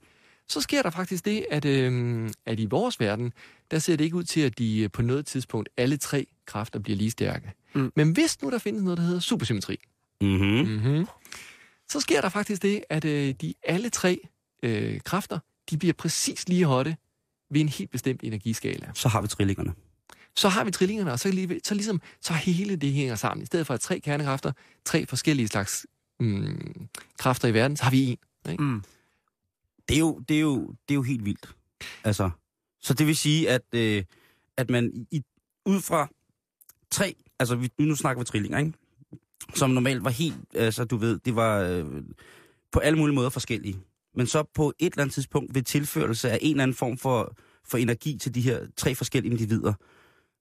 Så 0.47 0.61
sker 0.61 0.81
der 0.81 0.89
faktisk 0.89 1.25
det, 1.25 1.45
at, 1.51 1.65
øh, 1.65 2.29
at 2.45 2.59
i 2.59 2.65
vores 2.65 2.99
verden, 2.99 3.33
der 3.71 3.79
ser 3.79 3.95
det 3.95 4.03
ikke 4.03 4.15
ud 4.15 4.23
til, 4.23 4.41
at 4.41 4.57
de 4.57 4.79
øh, 4.79 4.91
på 4.91 5.01
noget 5.01 5.25
tidspunkt, 5.25 5.69
alle 5.77 5.97
tre 5.97 6.27
kræfter 6.45 6.79
bliver 6.79 6.97
lige 6.97 7.11
stærke. 7.11 7.53
Mm. 7.73 7.91
Men 7.95 8.11
hvis 8.11 8.41
nu 8.41 8.51
der 8.51 8.57
findes 8.57 8.83
noget, 8.83 8.97
der 8.97 9.03
hedder 9.03 9.19
supersymmetri, 9.19 9.79
Mm-hmm. 10.23 10.71
Mm-hmm. 10.71 11.07
Så 11.89 11.99
sker 11.99 12.21
der 12.21 12.29
faktisk 12.29 12.61
det, 12.61 12.83
at 12.89 13.05
øh, 13.05 13.33
de 13.41 13.53
alle 13.63 13.89
tre 13.89 14.19
øh, 14.63 14.99
kræfter, 15.01 15.39
de 15.69 15.77
bliver 15.77 15.93
præcis 15.93 16.49
lige 16.49 16.65
hotte 16.65 16.97
ved 17.51 17.61
en 17.61 17.69
helt 17.69 17.91
bestemt 17.91 18.23
energiskala. 18.23 18.91
Så 18.93 19.09
har 19.09 19.21
vi 19.21 19.27
trillingerne. 19.27 19.73
Så 20.35 20.49
har 20.49 20.63
vi 20.63 20.71
trillingerne, 20.71 21.11
og 21.11 21.19
så, 21.19 21.31
lige, 21.31 21.61
så 21.63 21.73
ligesom, 21.75 22.01
så 22.21 22.33
hele 22.33 22.75
det 22.75 22.91
hænger 22.91 23.15
sammen. 23.15 23.43
I 23.43 23.45
stedet 23.45 23.67
for 23.67 23.73
at 23.73 23.79
tre 23.79 23.99
kernekræfter, 23.99 24.51
tre 24.85 25.05
forskellige 25.05 25.47
slags 25.47 25.85
mm, 26.19 26.87
kræfter 27.17 27.47
i 27.47 27.53
verden, 27.53 27.77
så 27.77 27.83
har 27.83 27.91
vi 27.91 28.03
en. 28.03 28.17
Ikke? 28.51 28.63
Mm. 28.63 28.83
Det 29.89 29.95
er 29.95 29.99
jo, 29.99 30.19
det 30.19 30.35
er 30.35 30.41
jo, 30.41 30.67
det 30.67 30.93
er 30.93 30.95
jo 30.95 31.01
helt 31.01 31.25
vildt. 31.25 31.55
Altså, 32.03 32.29
så 32.81 32.93
det 32.93 33.07
vil 33.07 33.15
sige, 33.15 33.49
at, 33.49 33.61
øh, 33.75 34.03
at 34.57 34.69
man 34.69 35.07
i, 35.11 35.23
ud 35.65 35.81
fra 35.81 36.09
tre, 36.91 37.15
altså 37.39 37.55
vi, 37.55 37.69
nu 37.79 37.95
snakker 37.95 38.21
vi 38.21 38.25
trillinger, 38.25 38.59
ikke? 38.59 38.73
Som 39.55 39.69
normalt 39.69 40.03
var 40.03 40.09
helt, 40.09 40.37
altså 40.53 40.85
du 40.85 40.97
ved, 40.97 41.19
det 41.19 41.35
var 41.35 41.59
øh, 41.59 41.85
på 42.71 42.79
alle 42.79 42.97
mulige 42.97 43.15
måder 43.15 43.29
forskellige. 43.29 43.77
Men 44.15 44.27
så 44.27 44.43
på 44.53 44.73
et 44.79 44.93
eller 44.93 45.01
andet 45.03 45.13
tidspunkt 45.13 45.55
ved 45.55 45.61
tilførelse 45.61 46.31
af 46.31 46.39
en 46.41 46.51
eller 46.51 46.63
anden 46.63 46.75
form 46.75 46.97
for, 46.97 47.35
for 47.65 47.77
energi 47.77 48.17
til 48.17 48.35
de 48.35 48.41
her 48.41 48.67
tre 48.77 48.95
forskellige 48.95 49.31
individer, 49.31 49.73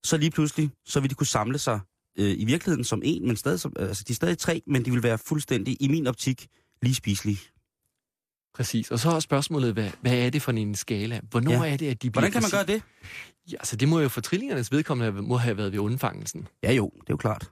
så 0.05 0.17
lige 0.17 0.31
pludselig, 0.31 0.71
så 0.85 1.01
vil 1.01 1.11
de 1.11 1.15
kunne 1.15 1.27
samle 1.27 1.59
sig 1.59 1.81
øh, 2.19 2.41
i 2.41 2.45
virkeligheden 2.45 2.85
som 2.85 3.03
en, 3.05 3.27
men 3.27 3.37
stadig 3.37 3.61
som, 3.61 3.73
altså 3.77 4.05
de 4.09 4.13
er 4.13 4.15
stadig 4.15 4.39
tre, 4.39 4.63
men 4.67 4.85
de 4.85 4.91
vil 4.91 5.03
være 5.03 5.19
fuldstændig, 5.19 5.83
i 5.83 5.89
min 5.89 6.07
optik, 6.07 6.49
lige 6.83 6.95
spiselige. 6.95 7.39
Præcis. 8.55 8.91
Og 8.91 8.99
så 8.99 9.11
er 9.11 9.21
spørgsmålet, 9.21 9.73
hvad, 9.73 9.91
hvad 10.01 10.19
er 10.27 10.31
det 10.31 10.43
for 10.43 10.53
en 10.53 10.75
skala? 10.75 11.21
Hvornår 11.31 11.53
Ja. 11.65 11.73
er 11.73 11.77
det, 11.77 11.91
at 11.91 12.03
de 12.03 12.11
bliver 12.11 12.21
Hvordan 12.21 12.33
kan 12.33 12.43
man 12.43 12.51
gøre 12.51 12.75
det? 12.77 12.83
Ja, 13.53 13.57
altså 13.57 13.77
det 13.77 13.89
må 13.89 14.01
jo 14.01 14.09
for 14.09 14.21
trillingernes 14.21 14.73
vedkommende 14.73 15.23
må 15.23 15.37
have 15.37 15.57
været 15.57 15.73
ved 15.73 15.79
undfangelsen. 15.79 16.49
Ja 16.63 16.73
jo, 16.73 16.91
det 16.95 17.01
er 17.01 17.05
jo 17.11 17.17
klart. 17.17 17.51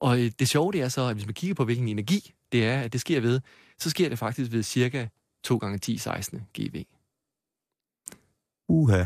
Og 0.00 0.20
øh, 0.20 0.30
det 0.38 0.48
sjove 0.48 0.72
det 0.72 0.80
er 0.80 0.88
så, 0.88 1.02
at 1.08 1.14
hvis 1.14 1.26
man 1.26 1.34
kigger 1.34 1.54
på, 1.54 1.64
hvilken 1.64 1.88
energi 1.88 2.34
det 2.52 2.66
er, 2.66 2.80
at 2.80 2.92
det 2.92 3.00
sker 3.00 3.20
ved, 3.20 3.40
så 3.78 3.90
sker 3.90 4.08
det 4.08 4.18
faktisk 4.18 4.52
ved 4.52 4.62
cirka 4.62 5.06
2 5.44 5.56
gange 5.56 5.78
10 5.78 5.98
16 5.98 6.46
GV. 6.58 6.84
Uha, 8.68 9.04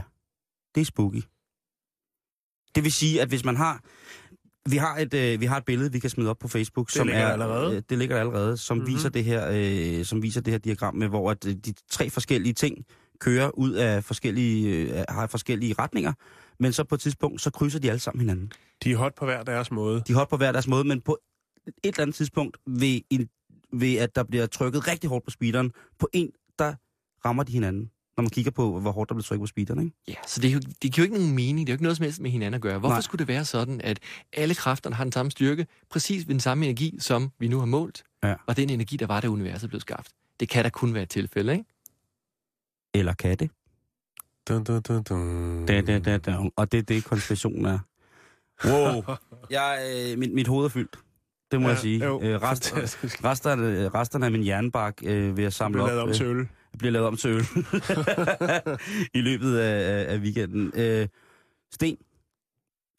det 0.75 0.81
er 0.81 0.85
spooky. 0.85 1.23
Det 2.75 2.85
vil 2.85 2.93
sige, 2.93 3.23
at 3.23 3.29
hvis 3.29 3.45
man 3.45 3.57
har... 3.57 3.83
Vi 4.71 4.77
har 4.77 4.99
et, 4.99 5.15
øh, 5.15 5.41
vi 5.41 5.47
har 5.47 5.57
et 5.57 5.65
billede, 5.65 5.93
vi 5.93 5.99
kan 5.99 6.11
smide 6.11 6.31
op 6.31 6.39
på 6.39 6.49
Facebook, 6.49 6.87
Det 6.87 6.95
som 6.95 7.07
ligger 7.07 7.23
er 7.23 7.33
allerede. 7.33 7.77
Øh, 7.77 7.83
det 7.91 7.99
ligger 7.99 8.17
allerede, 8.21 8.57
som 8.57 8.77
Mhm. 8.77 8.83
mm-hmm. 8.85 8.97
viser 8.97 9.09
det 9.09 9.25
her, 9.25 9.49
øh, 9.99 10.05
som 10.05 10.23
viser 10.23 10.41
det 10.41 10.51
her 10.53 10.59
diagram 10.59 10.95
med, 10.95 11.09
hvor 11.09 11.31
at, 11.31 11.47
øh, 11.47 11.55
de 11.55 11.75
tre 11.91 12.11
forskellige 12.11 12.53
ting 12.53 12.85
kører 13.21 13.51
ud 13.59 13.73
af 13.73 14.05
forskellige, 14.05 14.69
øh, 14.99 15.05
har 15.09 15.27
forskellige 15.27 15.75
retninger, 15.79 16.13
men 16.61 16.73
så 16.73 16.85
på 16.85 16.95
et 16.95 17.01
tidspunkt 17.01 17.41
så 17.41 17.51
krydser 17.51 17.79
de 17.79 17.89
alle 17.91 18.01
sammen 18.01 18.21
hinanden. 18.21 18.53
De 18.85 18.93
er 18.93 18.97
hot 18.97 19.15
på 19.15 19.25
hver 19.25 19.43
deres 19.43 19.71
måde. 19.71 20.03
De 20.09 20.13
holder 20.15 20.29
på 20.29 20.37
hver 20.37 20.53
deres 20.53 20.69
måde, 20.69 20.85
men 20.85 21.01
på 21.01 21.19
et 21.67 21.73
eller 21.85 22.01
andet 22.03 22.17
tidspunkt 22.17 22.57
ved, 22.67 23.01
en, 23.11 23.29
ved 23.73 23.95
at 23.97 24.17
der 24.17 24.23
bliver 24.25 24.47
trykket 24.47 24.89
rigtig 24.89 25.11
hårdt 25.11 25.25
på 25.25 25.31
speederen, 25.31 25.73
på 25.99 26.09
en 26.13 26.31
der 26.59 26.75
rammer 27.25 27.43
de 27.43 27.53
hinanden. 27.53 27.91
Når 28.17 28.23
man 28.23 28.31
kigger 28.31 28.51
på, 28.51 28.81
hvor 28.81 28.91
hårdt 28.91 29.09
der 29.09 29.15
bliver 29.15 29.23
trykket 29.25 29.43
på 29.43 29.47
speederen, 29.47 29.81
ikke? 29.85 29.97
Ja, 30.09 30.15
så 30.27 30.41
det, 30.41 30.49
er 30.49 30.53
jo, 30.55 30.59
det 30.61 30.93
giver 30.93 30.95
jo 30.99 31.03
ikke 31.03 31.15
nogen 31.17 31.35
mening. 31.35 31.67
Det 31.67 31.73
er 31.73 31.73
jo 31.73 31.75
ikke 31.75 31.83
noget 31.83 31.97
som 31.97 32.05
helst 32.05 32.21
med 32.21 32.31
hinanden 32.31 32.55
at 32.55 32.61
gøre. 32.61 32.79
Hvorfor 32.79 32.95
Nej. 32.95 33.01
Skulle 33.01 33.19
det 33.19 33.29
være 33.29 33.45
sådan, 33.45 33.81
at 33.81 34.01
alle 34.33 34.55
kræfterne 34.55 34.97
har 34.97 35.05
den 35.05 35.13
samme 35.13 35.31
styrke, 35.31 35.67
præcis 35.91 36.29
ved 36.29 36.35
den 36.35 36.41
samme 36.41 36.65
energi, 36.65 36.97
som 37.01 37.31
vi 37.39 37.49
nu 37.49 37.59
har 37.59 37.67
målt, 37.67 38.05
Ja. 38.25 38.35
og 38.47 38.57
den 38.57 38.71
energi, 38.71 38.97
der 38.97 39.07
var, 39.07 39.21
da 39.21 39.29
universet 39.29 39.69
blev 39.71 39.81
skabt? 39.81 40.09
Det 40.41 40.49
kan 40.49 40.65
da 40.65 40.71
kun 40.71 40.95
være 40.95 41.03
et 41.03 41.09
tilfælde, 41.11 41.53
ikke? 41.53 41.65
Eller 42.95 43.13
kan 43.15 43.37
det? 43.39 43.51
Dun, 44.49 44.65
dun, 44.65 44.81
dun, 44.83 45.03
dun. 45.03 45.67
Da, 45.67 45.81
da, 45.81 45.99
da, 45.99 46.19
da. 46.19 46.37
Og 46.57 46.73
det 46.73 46.79
er 46.79 46.83
det, 46.83 47.05
konspirationen 47.05 47.65
er. 47.65 47.79
Wow. 48.65 49.03
Jeg, 49.51 49.79
øh, 50.13 50.19
mit, 50.19 50.33
mit 50.35 50.49
hoved 50.49 50.65
er 50.65 50.69
fyldt. 50.69 50.97
Det 51.51 51.61
må 51.61 51.67
Ja, 51.69 51.73
jeg 51.73 51.79
sige. 51.81 52.05
jo, 52.05 52.21
Øh, 52.23 52.43
rest, 52.43 52.75
resterne, 53.25 53.89
resterne 53.89 54.27
af 54.27 54.33
min 54.33 54.47
jernbark 54.47 54.99
øh, 55.03 55.37
vil 55.37 55.43
jeg 55.43 55.53
samle 55.53 55.83
op. 55.83 55.87
lavet 55.89 56.03
om 56.03 56.13
til 56.13 56.27
øh, 56.27 56.37
øl 56.39 56.49
bliver 56.79 56.93
lavet 56.93 57.09
om 57.09 57.17
til 57.17 57.31
øl 57.31 57.45
i 59.19 59.21
løbet 59.21 59.57
af, 59.57 60.13
af, 60.15 60.19
weekenden. 60.19 60.73
Øh, 60.75 61.09
Sten, 61.71 61.97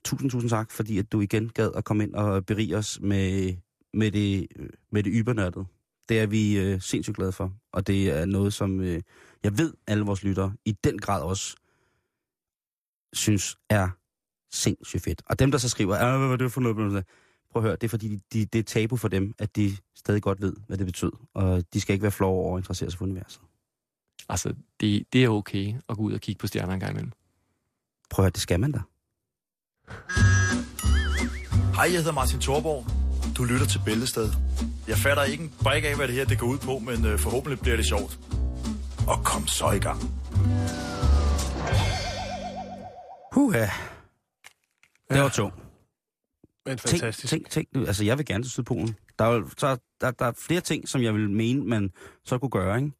tusind, 0.05 0.31
tusind 0.31 0.49
tak, 0.49 0.71
fordi 0.71 0.97
at 0.97 1.11
du 1.11 1.21
igen 1.21 1.49
gad 1.49 1.71
at 1.75 1.83
komme 1.83 2.03
ind 2.03 2.13
og 2.13 2.45
berige 2.45 2.77
os 2.77 2.99
med, 3.01 3.55
med 3.93 4.11
det, 4.11 4.47
med 4.91 5.03
det 5.03 5.11
ybernørdede. 5.15 5.65
Det 6.09 6.19
er 6.19 6.25
vi 6.25 6.59
øh, 6.59 6.81
sindssygt 6.81 7.15
glade 7.15 7.31
for, 7.31 7.53
og 7.73 7.87
det 7.87 8.09
er 8.09 8.25
noget, 8.25 8.53
som 8.53 8.79
øh, 8.81 9.01
jeg 9.43 9.57
ved, 9.57 9.73
alle 9.87 10.05
vores 10.05 10.23
lyttere 10.23 10.53
i 10.65 10.71
den 10.83 10.99
grad 10.99 11.21
også 11.21 11.55
synes 13.13 13.57
er 13.69 13.89
sindssygt 14.51 15.03
fedt. 15.03 15.21
Og 15.25 15.39
dem, 15.39 15.51
der 15.51 15.57
så 15.57 15.69
skriver, 15.69 15.95
ah, 15.95 16.19
hvad 16.19 16.27
var 16.27 16.35
det 16.35 16.51
for 16.51 16.61
noget? 16.61 17.05
Prøv 17.51 17.63
at 17.63 17.67
høre, 17.67 17.75
det 17.75 17.83
er 17.83 17.89
fordi, 17.89 18.07
de, 18.15 18.19
de, 18.33 18.45
det 18.45 18.59
er 18.59 18.63
tabu 18.63 18.97
for 18.97 19.07
dem, 19.07 19.33
at 19.39 19.55
de 19.55 19.77
stadig 19.95 20.21
godt 20.21 20.41
ved, 20.41 20.53
hvad 20.67 20.77
det 20.77 20.85
betød. 20.85 21.11
Og 21.33 21.63
de 21.73 21.81
skal 21.81 21.93
ikke 21.93 22.03
være 22.03 22.11
flove 22.11 22.39
over 22.39 22.57
at 22.57 22.61
interessere 22.61 22.91
sig 22.91 22.97
for 22.97 23.05
universet. 23.05 23.41
Altså, 24.29 24.53
det, 24.79 25.03
det 25.13 25.23
er 25.23 25.29
okay 25.29 25.73
at 25.89 25.97
gå 25.97 26.03
ud 26.03 26.13
og 26.13 26.19
kigge 26.21 26.39
på 26.39 26.47
stjerner 26.47 26.73
en 26.73 26.79
gang 26.79 26.91
imellem. 26.91 27.11
Prøv 28.09 28.23
at 28.23 28.25
høre, 28.25 28.31
det 28.31 28.41
skal 28.41 28.59
man 28.59 28.71
da. 28.71 28.79
Hej, 31.75 31.83
jeg 31.85 31.97
hedder 31.97 32.11
Martin 32.13 32.39
Thorborg. 32.39 32.85
Du 33.37 33.43
lytter 33.43 33.65
til 33.65 33.81
Bæltested. 33.85 34.29
Jeg 34.87 34.97
fatter 34.97 35.23
ikke 35.23 35.43
en 35.43 35.53
brik 35.63 35.83
af, 35.83 35.95
hvad 35.95 36.07
det 36.07 36.15
her 36.15 36.25
det 36.25 36.39
går 36.39 36.47
ud 36.47 36.57
på, 36.57 36.79
men 36.79 37.05
øh, 37.05 37.19
forhåbentlig 37.19 37.59
bliver 37.59 37.75
det 37.75 37.85
sjovt. 37.85 38.19
Og 39.07 39.23
kom 39.25 39.47
så 39.47 39.71
i 39.71 39.79
gang. 39.79 39.99
Huha. 43.33 43.67
Det 45.09 45.21
var 45.21 45.29
tungt. 45.29 45.55
Men 46.65 46.77
Tænk, 46.77 46.89
fantastisk. 47.01 47.29
tænk, 47.29 47.49
tænk, 47.49 47.67
nu, 47.73 47.85
altså 47.85 48.03
jeg 48.05 48.17
vil 48.17 48.25
gerne 48.25 48.43
til 48.43 48.51
Sydpolen. 48.51 48.95
Der 49.19 49.25
er, 49.25 49.33
jo- 49.33 49.49
så, 49.57 49.77
der, 50.01 50.11
der 50.11 50.25
er 50.25 50.31
flere 50.37 50.61
ting, 50.61 50.89
som 50.89 51.01
jeg 51.01 51.13
vil 51.13 51.29
mene, 51.29 51.65
man 51.65 51.91
så 52.25 52.37
kunne 52.37 52.49
gøre, 52.49 52.77
ikke? 52.77 52.91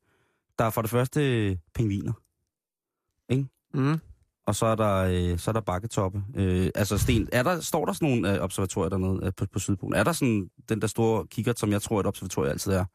Der 0.59 0.65
er 0.65 0.69
for 0.69 0.81
det 0.81 0.91
første 0.91 1.59
pingviner, 1.75 2.13
Mm. 3.75 3.99
og 4.47 4.55
så 4.55 4.65
er 4.65 4.75
der, 4.75 4.95
øh, 5.31 5.39
så 5.39 5.51
er 5.51 5.53
der 5.53 5.61
bakketoppe. 5.61 6.23
Øh, 6.35 6.69
altså 6.75 6.97
sten, 6.97 7.29
er 7.31 7.43
der, 7.43 7.59
står 7.61 7.85
der 7.85 7.93
sådan 7.93 8.09
nogle 8.09 8.35
øh, 8.35 8.43
observatorier 8.43 8.89
dernede 8.89 9.19
øh, 9.25 9.31
på, 9.37 9.45
på 9.53 9.59
Sydpolen? 9.59 9.95
Er 9.99 10.03
der 10.03 10.11
sådan 10.11 10.49
den 10.69 10.81
der 10.81 10.87
store 10.87 11.27
kikkert, 11.27 11.59
som 11.59 11.71
jeg 11.71 11.81
tror, 11.81 11.99
et 11.99 12.05
observatorium 12.05 12.51
altid 12.51 12.71
er? 12.71 12.85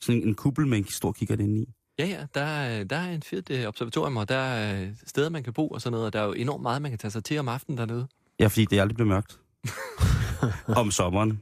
Sådan 0.00 0.22
en, 0.22 0.28
en 0.28 0.34
kuppel 0.34 0.66
med 0.66 0.78
en 0.78 0.88
stor 0.88 1.12
kikkert 1.12 1.40
inde 1.40 1.60
i? 1.62 1.74
Ja, 1.98 2.06
ja, 2.06 2.26
der 2.34 2.40
er, 2.40 2.84
der 2.84 2.96
er 2.96 3.10
en 3.12 3.22
fedt 3.22 3.50
øh, 3.50 3.66
observatorium, 3.66 4.16
og 4.16 4.28
der 4.28 4.36
er 4.36 4.82
øh, 4.82 4.88
steder, 5.06 5.28
man 5.28 5.42
kan 5.42 5.52
bo 5.52 5.68
og 5.68 5.80
sådan 5.80 5.92
noget, 5.92 6.06
og 6.06 6.12
der 6.12 6.20
er 6.20 6.24
jo 6.24 6.32
enormt 6.32 6.62
meget, 6.62 6.82
man 6.82 6.90
kan 6.90 6.98
tage 6.98 7.10
sig 7.10 7.24
til 7.24 7.38
om 7.38 7.48
aftenen 7.48 7.78
dernede. 7.78 8.06
Ja, 8.40 8.46
fordi 8.46 8.64
det 8.64 8.80
aldrig 8.80 8.94
bliver 8.96 9.08
mørkt. 9.08 9.40
om 10.80 10.90
sommeren. 10.90 11.40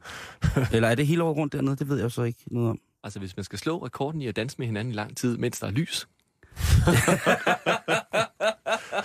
Eller 0.72 0.88
er 0.88 0.94
det 0.94 1.06
hele 1.06 1.22
året 1.24 1.36
rundt 1.36 1.52
dernede? 1.52 1.76
Det 1.76 1.88
ved 1.88 1.96
jeg 1.96 2.04
jo 2.04 2.08
så 2.08 2.22
ikke 2.22 2.44
noget 2.50 2.70
om. 2.70 2.78
Altså, 3.04 3.18
hvis 3.18 3.36
man 3.36 3.44
skal 3.44 3.58
slå 3.58 3.78
rekorden 3.84 4.22
i 4.22 4.26
at 4.26 4.36
danse 4.36 4.56
med 4.58 4.66
hinanden 4.66 4.92
i 4.92 4.96
lang 4.96 5.16
tid, 5.16 5.36
mens 5.38 5.60
der 5.60 5.66
er 5.66 5.70
lys, 5.70 6.08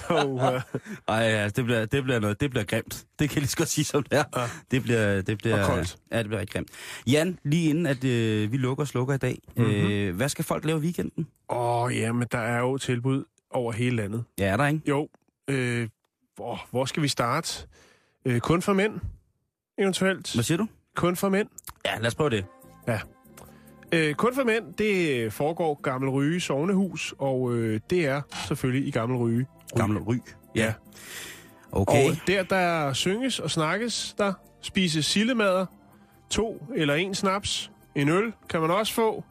Oh, 0.09 0.31
uh, 0.33 0.61
Ej, 1.07 1.15
ja, 1.17 1.49
det 1.49 1.65
bliver, 1.65 1.85
det 1.85 2.03
bliver 2.03 2.19
noget, 2.19 2.41
det 2.41 2.49
bliver 2.49 2.63
grimt. 2.63 3.05
Det 3.19 3.29
kan 3.29 3.35
jeg 3.35 3.41
lige 3.41 3.49
så 3.49 3.57
godt 3.57 3.69
sige 3.69 3.85
som 3.85 4.03
det 4.03 4.13
er. 4.19 4.23
Ja. 4.41 4.47
Det 4.71 4.83
bliver, 4.83 5.21
det 5.21 5.37
bliver, 5.37 5.59
Og 5.61 5.65
koldt. 5.69 5.97
Ja, 6.11 6.17
det 6.17 6.25
bliver 6.27 6.39
rigtig 6.39 6.53
grimt. 6.53 6.69
Jan, 7.07 7.39
lige 7.43 7.69
inden 7.69 7.85
at 7.85 8.03
øh, 8.03 8.51
vi 8.51 8.57
lukker 8.57 8.83
og 8.83 8.87
slukker 8.87 9.13
i 9.13 9.17
dag, 9.17 9.39
Mhm. 9.55 9.65
mm-hmm. 9.65 9.91
øh, 9.91 10.15
hvad 10.15 10.29
skal 10.29 10.45
folk 10.45 10.65
lave 10.65 10.79
i 10.79 10.81
weekenden? 10.81 11.27
Åh, 11.49 11.81
oh, 11.83 11.95
ja, 11.97 12.11
men 12.11 12.27
der 12.31 12.37
er 12.37 12.59
jo 12.59 12.77
tilbud 12.77 13.23
over 13.51 13.71
hele 13.71 13.95
landet. 13.95 14.23
Ja, 14.39 14.45
er 14.45 14.57
der 14.57 14.67
ikke? 14.67 14.81
Jo, 14.87 15.09
øh, 15.47 15.89
hvor, 16.35 16.67
hvor 16.71 16.85
skal 16.85 17.03
vi 17.03 17.07
starte? 17.07 17.67
Øh, 18.25 18.39
kun 18.39 18.61
for 18.61 18.73
mænd, 18.73 18.99
eventuelt. 19.77 20.33
Hvad 20.33 20.43
siger 20.43 20.57
du? 20.57 20.67
Kun 20.95 21.15
for 21.15 21.29
mænd. 21.29 21.49
Ja, 21.85 21.97
lad 21.97 22.07
os 22.07 22.15
prøve 22.15 22.29
det. 22.29 22.45
Øh, 23.91 24.13
kun 24.13 24.35
for 24.35 24.43
mænd, 24.43 24.73
det 24.73 25.33
foregår 25.33 25.79
Gammel 25.83 26.09
Ryge 26.09 26.39
Sovnehus, 26.39 27.13
og 27.17 27.55
øh, 27.55 27.79
det 27.89 28.05
er 28.05 28.21
selvfølgelig 28.47 28.87
i 28.87 28.91
Gammel 28.91 29.17
Ryge. 29.17 29.45
Gammel 29.75 29.99
Ry. 29.99 30.15
Ja. 30.55 30.73
Okay. 31.71 32.09
Og 32.09 32.15
der, 32.27 32.43
der 32.43 32.93
synges 32.93 33.39
og 33.39 33.51
snakkes, 33.51 34.15
der 34.17 34.33
spises 34.61 35.05
sildemader, 35.05 35.65
to 36.29 36.65
eller 36.75 36.93
en 36.93 37.15
snaps, 37.15 37.71
en 37.95 38.09
øl 38.09 38.33
kan 38.49 38.61
man 38.61 38.71
også 38.71 38.93
få, 38.93 39.23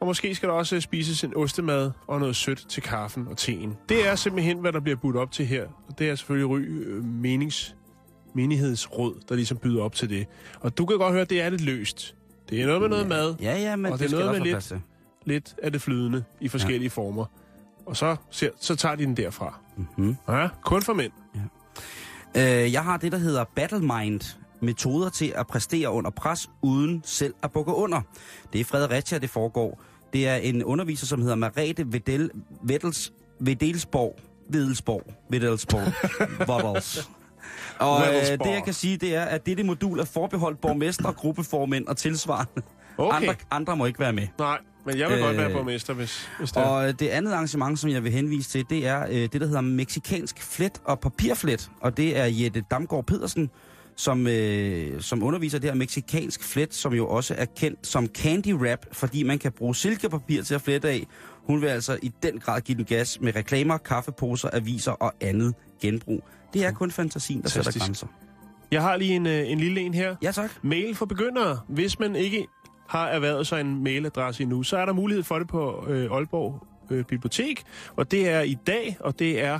og 0.00 0.06
måske 0.06 0.34
skal 0.34 0.48
der 0.48 0.54
også 0.54 0.80
spises 0.80 1.24
en 1.24 1.36
ostemad 1.36 1.90
og 2.06 2.20
noget 2.20 2.36
sødt 2.36 2.68
til 2.68 2.82
kaffen 2.82 3.28
og 3.28 3.36
teen. 3.36 3.76
Det 3.88 4.08
er 4.08 4.14
simpelthen, 4.14 4.58
hvad 4.58 4.72
der 4.72 4.80
bliver 4.80 4.96
budt 4.96 5.16
op 5.16 5.32
til 5.32 5.46
her, 5.46 5.66
og 5.88 5.98
det 5.98 6.10
er 6.10 6.14
selvfølgelig 6.14 6.50
Ry 6.50 6.60
øh, 6.60 7.04
menings, 7.04 7.76
menighedsråd, 8.34 9.14
der 9.28 9.34
ligesom 9.34 9.56
byder 9.56 9.82
op 9.82 9.94
til 9.94 10.10
det. 10.10 10.26
Og 10.60 10.78
du 10.78 10.86
kan 10.86 10.98
godt 10.98 11.12
høre, 11.12 11.22
at 11.22 11.30
det 11.30 11.40
er 11.40 11.50
lidt 11.50 11.64
løst. 11.64 12.14
Det 12.52 12.62
er 12.62 12.66
noget 12.66 12.80
med 12.80 12.88
noget 12.88 13.08
mad, 13.08 13.34
Ja, 13.40 13.56
ja, 13.58 13.76
men 13.76 13.92
Og 13.92 13.98
det, 13.98 14.10
det 14.10 14.16
er 14.16 14.24
noget 14.24 14.42
med 14.42 14.52
lidt- 14.52 14.72
lidt 15.24 15.54
af 15.62 15.72
det 15.72 15.82
flydende 15.82 16.24
i 16.40 16.48
forskellige 16.48 16.82
ja. 16.82 16.88
former. 16.88 17.24
Og 17.86 17.96
så, 17.96 18.16
ser, 18.30 18.48
så 18.60 18.76
tager 18.76 18.94
de 18.94 19.04
den 19.04 19.16
derfra. 19.16 19.58
Mm-hmm. 19.76 20.16
Ja, 20.28 20.48
kun 20.64 20.82
for 20.82 20.92
mænd. 20.92 21.12
Øh, 22.36 22.72
jeg 22.72 22.84
har 22.84 22.96
det, 22.96 23.12
der 23.12 23.18
hedder 23.18 23.44
Battle 23.56 23.80
Mind. 23.80 24.20
Metoder 24.60 25.08
til 25.10 25.32
at 25.36 25.46
præstere 25.46 25.90
under 25.90 26.10
pres, 26.10 26.50
uden 26.62 27.02
selv 27.04 27.34
at 27.42 27.52
bukke 27.52 27.74
under. 27.74 28.00
Det 28.52 28.60
er 28.60 28.64
Fredericia, 28.64 29.18
det 29.18 29.30
foregår. 29.30 29.80
Det 30.12 30.28
er 30.28 30.34
en 30.36 30.64
underviser, 30.64 31.06
som 31.06 31.20
hedder 31.22 31.34
Marete 31.36 31.92
Vedel, 31.92 32.30
Veddels, 32.62 33.12
Vedelsborg. 33.40 34.18
Vedelsborg. 34.48 35.02
Vedelsborg. 35.30 35.92
Voddels. 36.48 37.10
Og 37.78 38.00
øh, 38.06 38.38
det, 38.38 38.46
jeg 38.46 38.62
kan 38.64 38.74
sige, 38.74 38.96
det 38.96 39.14
er, 39.14 39.22
at 39.24 39.46
dette 39.46 39.62
modul 39.64 39.98
er 39.98 40.04
forbeholdt 40.04 40.60
borgmestre, 40.60 41.12
gruppeformænd 41.12 41.86
og 41.86 41.96
tilsvarende. 41.96 42.62
Okay. 42.98 43.16
Andre, 43.16 43.34
andre 43.50 43.76
må 43.76 43.86
ikke 43.86 43.98
være 44.00 44.12
med. 44.12 44.26
Nej, 44.38 44.58
men 44.86 44.98
jeg 44.98 45.08
vil 45.08 45.18
øh, 45.18 45.24
godt 45.24 45.36
være 45.36 45.46
Øh, 45.46 45.52
borgmester, 45.52 45.94
hvis, 45.94 46.28
hvis 46.38 46.52
det 46.52 46.62
er. 46.62 46.66
Og 46.66 46.88
øh, 46.88 46.94
det 46.98 47.08
andet 47.08 47.32
arrangement, 47.32 47.78
som 47.78 47.90
jeg 47.90 48.04
vil 48.04 48.12
henvise 48.12 48.50
til, 48.50 48.64
det 48.70 48.86
er 48.86 49.06
øh, 49.08 49.14
det, 49.14 49.32
der 49.40 49.46
hedder 49.46 49.60
meksikansk 49.60 50.42
flet 50.42 50.80
og 50.84 51.00
papirflet. 51.00 51.70
Og 51.80 51.96
det 51.96 52.18
er 52.18 52.24
Jette 52.24 52.64
Damgaard 52.70 53.04
Pedersen, 53.04 53.50
som, 53.96 54.26
øh, 54.26 55.00
som 55.00 55.22
underviser 55.22 55.58
det 55.58 55.70
her 55.70 55.74
meksikansk 55.74 56.44
flet, 56.44 56.74
som 56.74 56.92
jo 56.92 57.08
også 57.08 57.34
er 57.38 57.44
kendt 57.56 57.86
som 57.86 58.06
candy 58.06 58.52
wrap, 58.54 58.86
fordi 58.92 59.22
man 59.22 59.38
kan 59.38 59.52
bruge 59.52 59.74
silkepapir 59.74 60.42
til 60.42 60.54
at 60.54 60.60
flette 60.60 60.88
af. 60.88 61.06
Hun 61.46 61.62
vil 61.62 61.66
altså 61.66 61.98
i 62.02 62.12
den 62.22 62.38
grad 62.40 62.60
give 62.60 62.78
den 62.78 62.84
gas 62.84 63.20
med 63.20 63.36
reklamer, 63.36 63.78
kaffeposer, 63.78 64.48
aviser 64.52 64.92
og 64.92 65.12
andet 65.20 65.54
genbrug. 65.80 66.24
Det 66.54 66.64
er 66.64 66.72
kun 66.72 66.90
fantasien, 66.90 67.42
der 67.42 67.48
sætter 67.48 67.62
Fantastisk. 67.62 67.84
grænser. 67.84 68.06
Jeg 68.70 68.82
har 68.82 68.96
lige 68.96 69.16
en, 69.16 69.26
øh, 69.26 69.50
en 69.50 69.58
lille 69.60 69.80
en 69.80 69.94
her. 69.94 70.16
Ja, 70.22 70.30
tak. 70.32 70.50
Mail 70.62 70.94
for 70.94 71.06
begyndere. 71.06 71.60
Hvis 71.68 71.98
man 71.98 72.16
ikke 72.16 72.46
har 72.88 73.06
erhvervet 73.08 73.46
sig 73.46 73.60
en 73.60 73.84
mailadresse 73.84 74.42
endnu, 74.42 74.62
så 74.62 74.76
er 74.76 74.86
der 74.86 74.92
mulighed 74.92 75.22
for 75.24 75.38
det 75.38 75.48
på 75.48 75.86
øh, 75.88 76.10
Aalborg 76.12 76.66
øh, 76.90 77.04
Bibliotek. 77.04 77.62
Og 77.96 78.10
det 78.10 78.28
er 78.28 78.40
i 78.40 78.56
dag, 78.66 78.96
og 79.00 79.18
det 79.18 79.42
er 79.44 79.58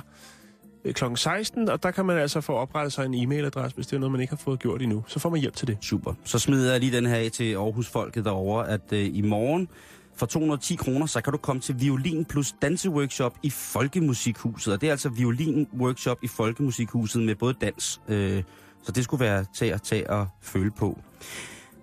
kl. 0.91 1.03
16, 1.15 1.69
og 1.69 1.83
der 1.83 1.91
kan 1.91 2.05
man 2.05 2.17
altså 2.17 2.41
få 2.41 2.53
oprettet 2.53 2.93
sig 2.93 3.05
en 3.05 3.13
e-mailadresse, 3.13 3.75
hvis 3.75 3.87
det 3.87 3.95
er 3.95 3.99
noget, 3.99 4.11
man 4.11 4.21
ikke 4.21 4.31
har 4.31 4.37
fået 4.37 4.59
gjort 4.59 4.81
endnu. 4.81 5.03
Så 5.07 5.19
får 5.19 5.29
man 5.29 5.39
hjælp 5.39 5.55
til 5.55 5.67
det. 5.67 5.77
Super. 5.81 6.13
Så 6.23 6.39
smider 6.39 6.71
jeg 6.71 6.79
lige 6.79 6.97
den 6.97 7.05
her 7.05 7.15
af 7.15 7.31
til 7.31 7.53
Aarhus-folket 7.53 8.25
derovre, 8.25 8.69
at 8.69 8.81
øh, 8.93 9.09
i 9.13 9.21
morgen 9.21 9.69
for 10.15 10.25
210 10.25 10.75
kroner, 10.75 11.05
så 11.05 11.21
kan 11.21 11.31
du 11.31 11.37
komme 11.37 11.61
til 11.61 11.75
violin 11.79 12.25
plus 12.25 12.55
danseworkshop 12.61 13.37
i 13.43 13.49
Folkemusikhuset. 13.49 14.73
Og 14.73 14.81
det 14.81 14.87
er 14.87 14.91
altså 14.91 15.09
violin-workshop 15.09 16.17
i 16.23 16.27
Folkemusikhuset 16.27 17.21
med 17.21 17.35
både 17.35 17.53
dans, 17.61 18.01
øh, 18.07 18.43
Så 18.83 18.91
det 18.91 19.03
skulle 19.03 19.25
være 19.25 19.45
til 19.55 19.65
at 19.65 19.81
tage 19.81 20.09
og 20.09 20.27
føle 20.41 20.71
på. 20.71 20.99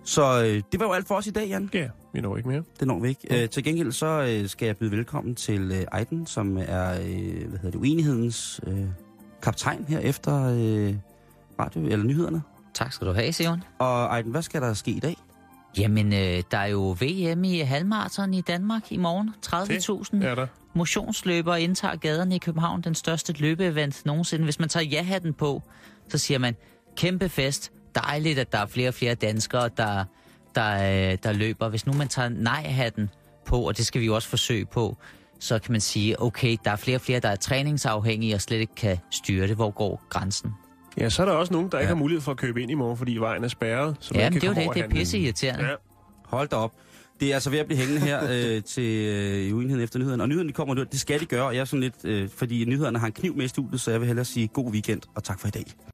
Så 0.03 0.43
øh, 0.43 0.63
det 0.71 0.79
var 0.79 0.85
jo 0.85 0.91
alt 0.91 1.07
for 1.07 1.15
os 1.15 1.27
i 1.27 1.31
dag, 1.31 1.47
Jan. 1.47 1.69
Ja, 1.73 1.87
vi 2.13 2.21
når 2.21 2.37
ikke 2.37 2.49
mere. 2.49 2.63
Det 2.79 2.87
når 2.87 2.99
vi 2.99 3.07
ikke. 3.09 3.43
Øh, 3.43 3.49
til 3.49 3.63
gengæld 3.63 3.91
så 3.91 4.05
øh, 4.29 4.49
skal 4.49 4.65
jeg 4.65 4.77
byde 4.77 4.91
velkommen 4.91 5.35
til 5.35 5.71
øh, 5.71 5.81
Ejden, 5.91 6.25
som 6.27 6.57
er 6.57 6.91
øh, 6.91 7.49
hvad 7.49 7.59
hedder 7.59 7.71
det, 7.71 7.75
uenighedens 7.75 8.61
øh, 8.67 8.83
kaptajn 9.41 9.85
her 9.89 9.99
efter 9.99 10.43
øh, 10.45 10.95
radio 11.59 11.81
eller 11.81 12.05
nyhederne. 12.05 12.41
Tak 12.73 12.93
skal 12.93 13.07
du 13.07 13.13
have, 13.13 13.33
Sion. 13.33 13.63
Og 13.79 14.03
Ejden, 14.05 14.31
hvad 14.31 14.41
skal 14.41 14.61
der 14.61 14.73
ske 14.73 14.91
i 14.91 14.99
dag? 14.99 15.17
Jamen, 15.77 16.13
øh, 16.13 16.43
der 16.51 16.57
er 16.57 16.65
jo 16.65 16.97
VM 17.01 17.43
i 17.43 17.59
halvmarathon 17.59 18.33
i 18.33 18.41
Danmark 18.41 18.91
i 18.91 18.97
morgen. 18.97 19.29
30.000 20.21 20.25
Er 20.25 20.35
der? 20.35 20.47
motionsløbere 20.73 21.61
indtager 21.61 21.95
gaderne 21.95 22.35
i 22.35 22.37
København. 22.37 22.81
Den 22.81 22.95
største 22.95 23.33
løbeevent 23.33 24.05
nogensinde. 24.05 24.43
Hvis 24.43 24.59
man 24.59 24.69
tager 24.69 24.83
ja-hatten 24.85 25.33
på, 25.33 25.61
så 26.09 26.17
siger 26.17 26.37
man, 26.37 26.55
kæmpe 26.95 27.29
fest. 27.29 27.71
Dejligt, 27.95 28.39
at 28.39 28.51
der 28.51 28.57
er 28.57 28.65
flere 28.65 28.87
og 28.87 28.93
flere 28.93 29.15
danskere, 29.15 29.69
der, 29.77 30.05
der, 30.55 30.73
øh, 30.73 31.17
der 31.23 31.31
løber. 31.31 31.69
Hvis 31.69 31.85
nu 31.85 31.93
man 31.93 32.07
tager 32.07 32.29
nej-hatten 32.29 33.09
på, 33.45 33.67
og 33.67 33.77
det 33.77 33.85
skal 33.85 34.01
vi 34.01 34.05
jo 34.05 34.15
også 34.15 34.27
forsøge 34.27 34.65
på, 34.65 34.97
så 35.39 35.59
kan 35.59 35.71
man 35.71 35.81
sige, 35.81 36.21
okay, 36.21 36.57
der 36.65 36.71
er 36.71 36.75
flere 36.75 36.97
og 36.97 37.01
flere, 37.01 37.19
der 37.19 37.29
er 37.29 37.35
træningsafhængige 37.35 38.35
og 38.35 38.41
slet 38.41 38.59
ikke 38.59 38.75
kan 38.75 38.97
styre 39.11 39.47
det. 39.47 39.55
Hvor 39.55 39.71
går 39.71 40.03
grænsen? 40.09 40.51
Ja, 40.97 41.09
så 41.09 41.21
er 41.21 41.25
der 41.25 41.33
også 41.33 41.53
nogen, 41.53 41.69
der 41.71 41.77
ja. 41.77 41.81
ikke 41.81 41.87
har 41.87 41.95
mulighed 41.95 42.21
for 42.21 42.31
at 42.31 42.37
købe 42.37 42.61
ind 42.61 42.71
i 42.71 42.73
morgen, 42.73 42.97
fordi 42.97 43.17
vejen 43.17 43.43
er 43.43 43.47
spærret. 43.47 43.95
Så 43.99 44.11
Ja, 44.15 44.29
men 44.29 44.41
det 44.41 44.43
er 44.43 44.47
jo 44.47 44.53
det. 44.53 44.75
Det 44.75 44.83
er 44.83 44.89
pisse 44.89 45.17
irriterende. 45.17 45.65
Ja. 45.65 45.75
Hold 46.25 46.47
da 46.47 46.55
op. 46.55 46.71
Det 47.19 47.29
er 47.29 47.33
altså 47.33 47.49
ved 47.49 47.59
at 47.59 47.65
blive 47.65 47.77
hængende 47.77 48.01
her 48.01 48.23
øh, 48.33 48.63
til 48.63 49.07
øh, 49.07 49.55
uenigheden 49.55 49.83
efter 49.83 49.99
nyhederne. 49.99 50.23
Og 50.23 50.29
nyhederne 50.29 50.49
de 50.49 50.53
kommer 50.53 50.73
nu. 50.75 50.83
Det 50.83 50.99
skal 50.99 51.19
de 51.19 51.25
gøre, 51.25 51.43
og 51.43 51.55
jeg 51.55 51.61
er 51.61 51.65
sådan 51.65 51.79
lidt, 51.79 52.05
øh, 52.05 52.29
fordi 52.29 52.65
nyhederne 52.65 52.99
har 52.99 53.07
en 53.07 53.13
kniv 53.13 53.35
med 53.35 53.45
i 53.45 53.47
studiet, 53.47 53.81
så 53.81 53.91
jeg 53.91 53.99
vil 53.99 54.07
hellere 54.07 54.25
sige 54.25 54.47
god 54.47 54.71
weekend 54.71 55.01
og 55.15 55.23
tak 55.23 55.39
for 55.39 55.47
i 55.47 55.51
dag. 55.51 55.65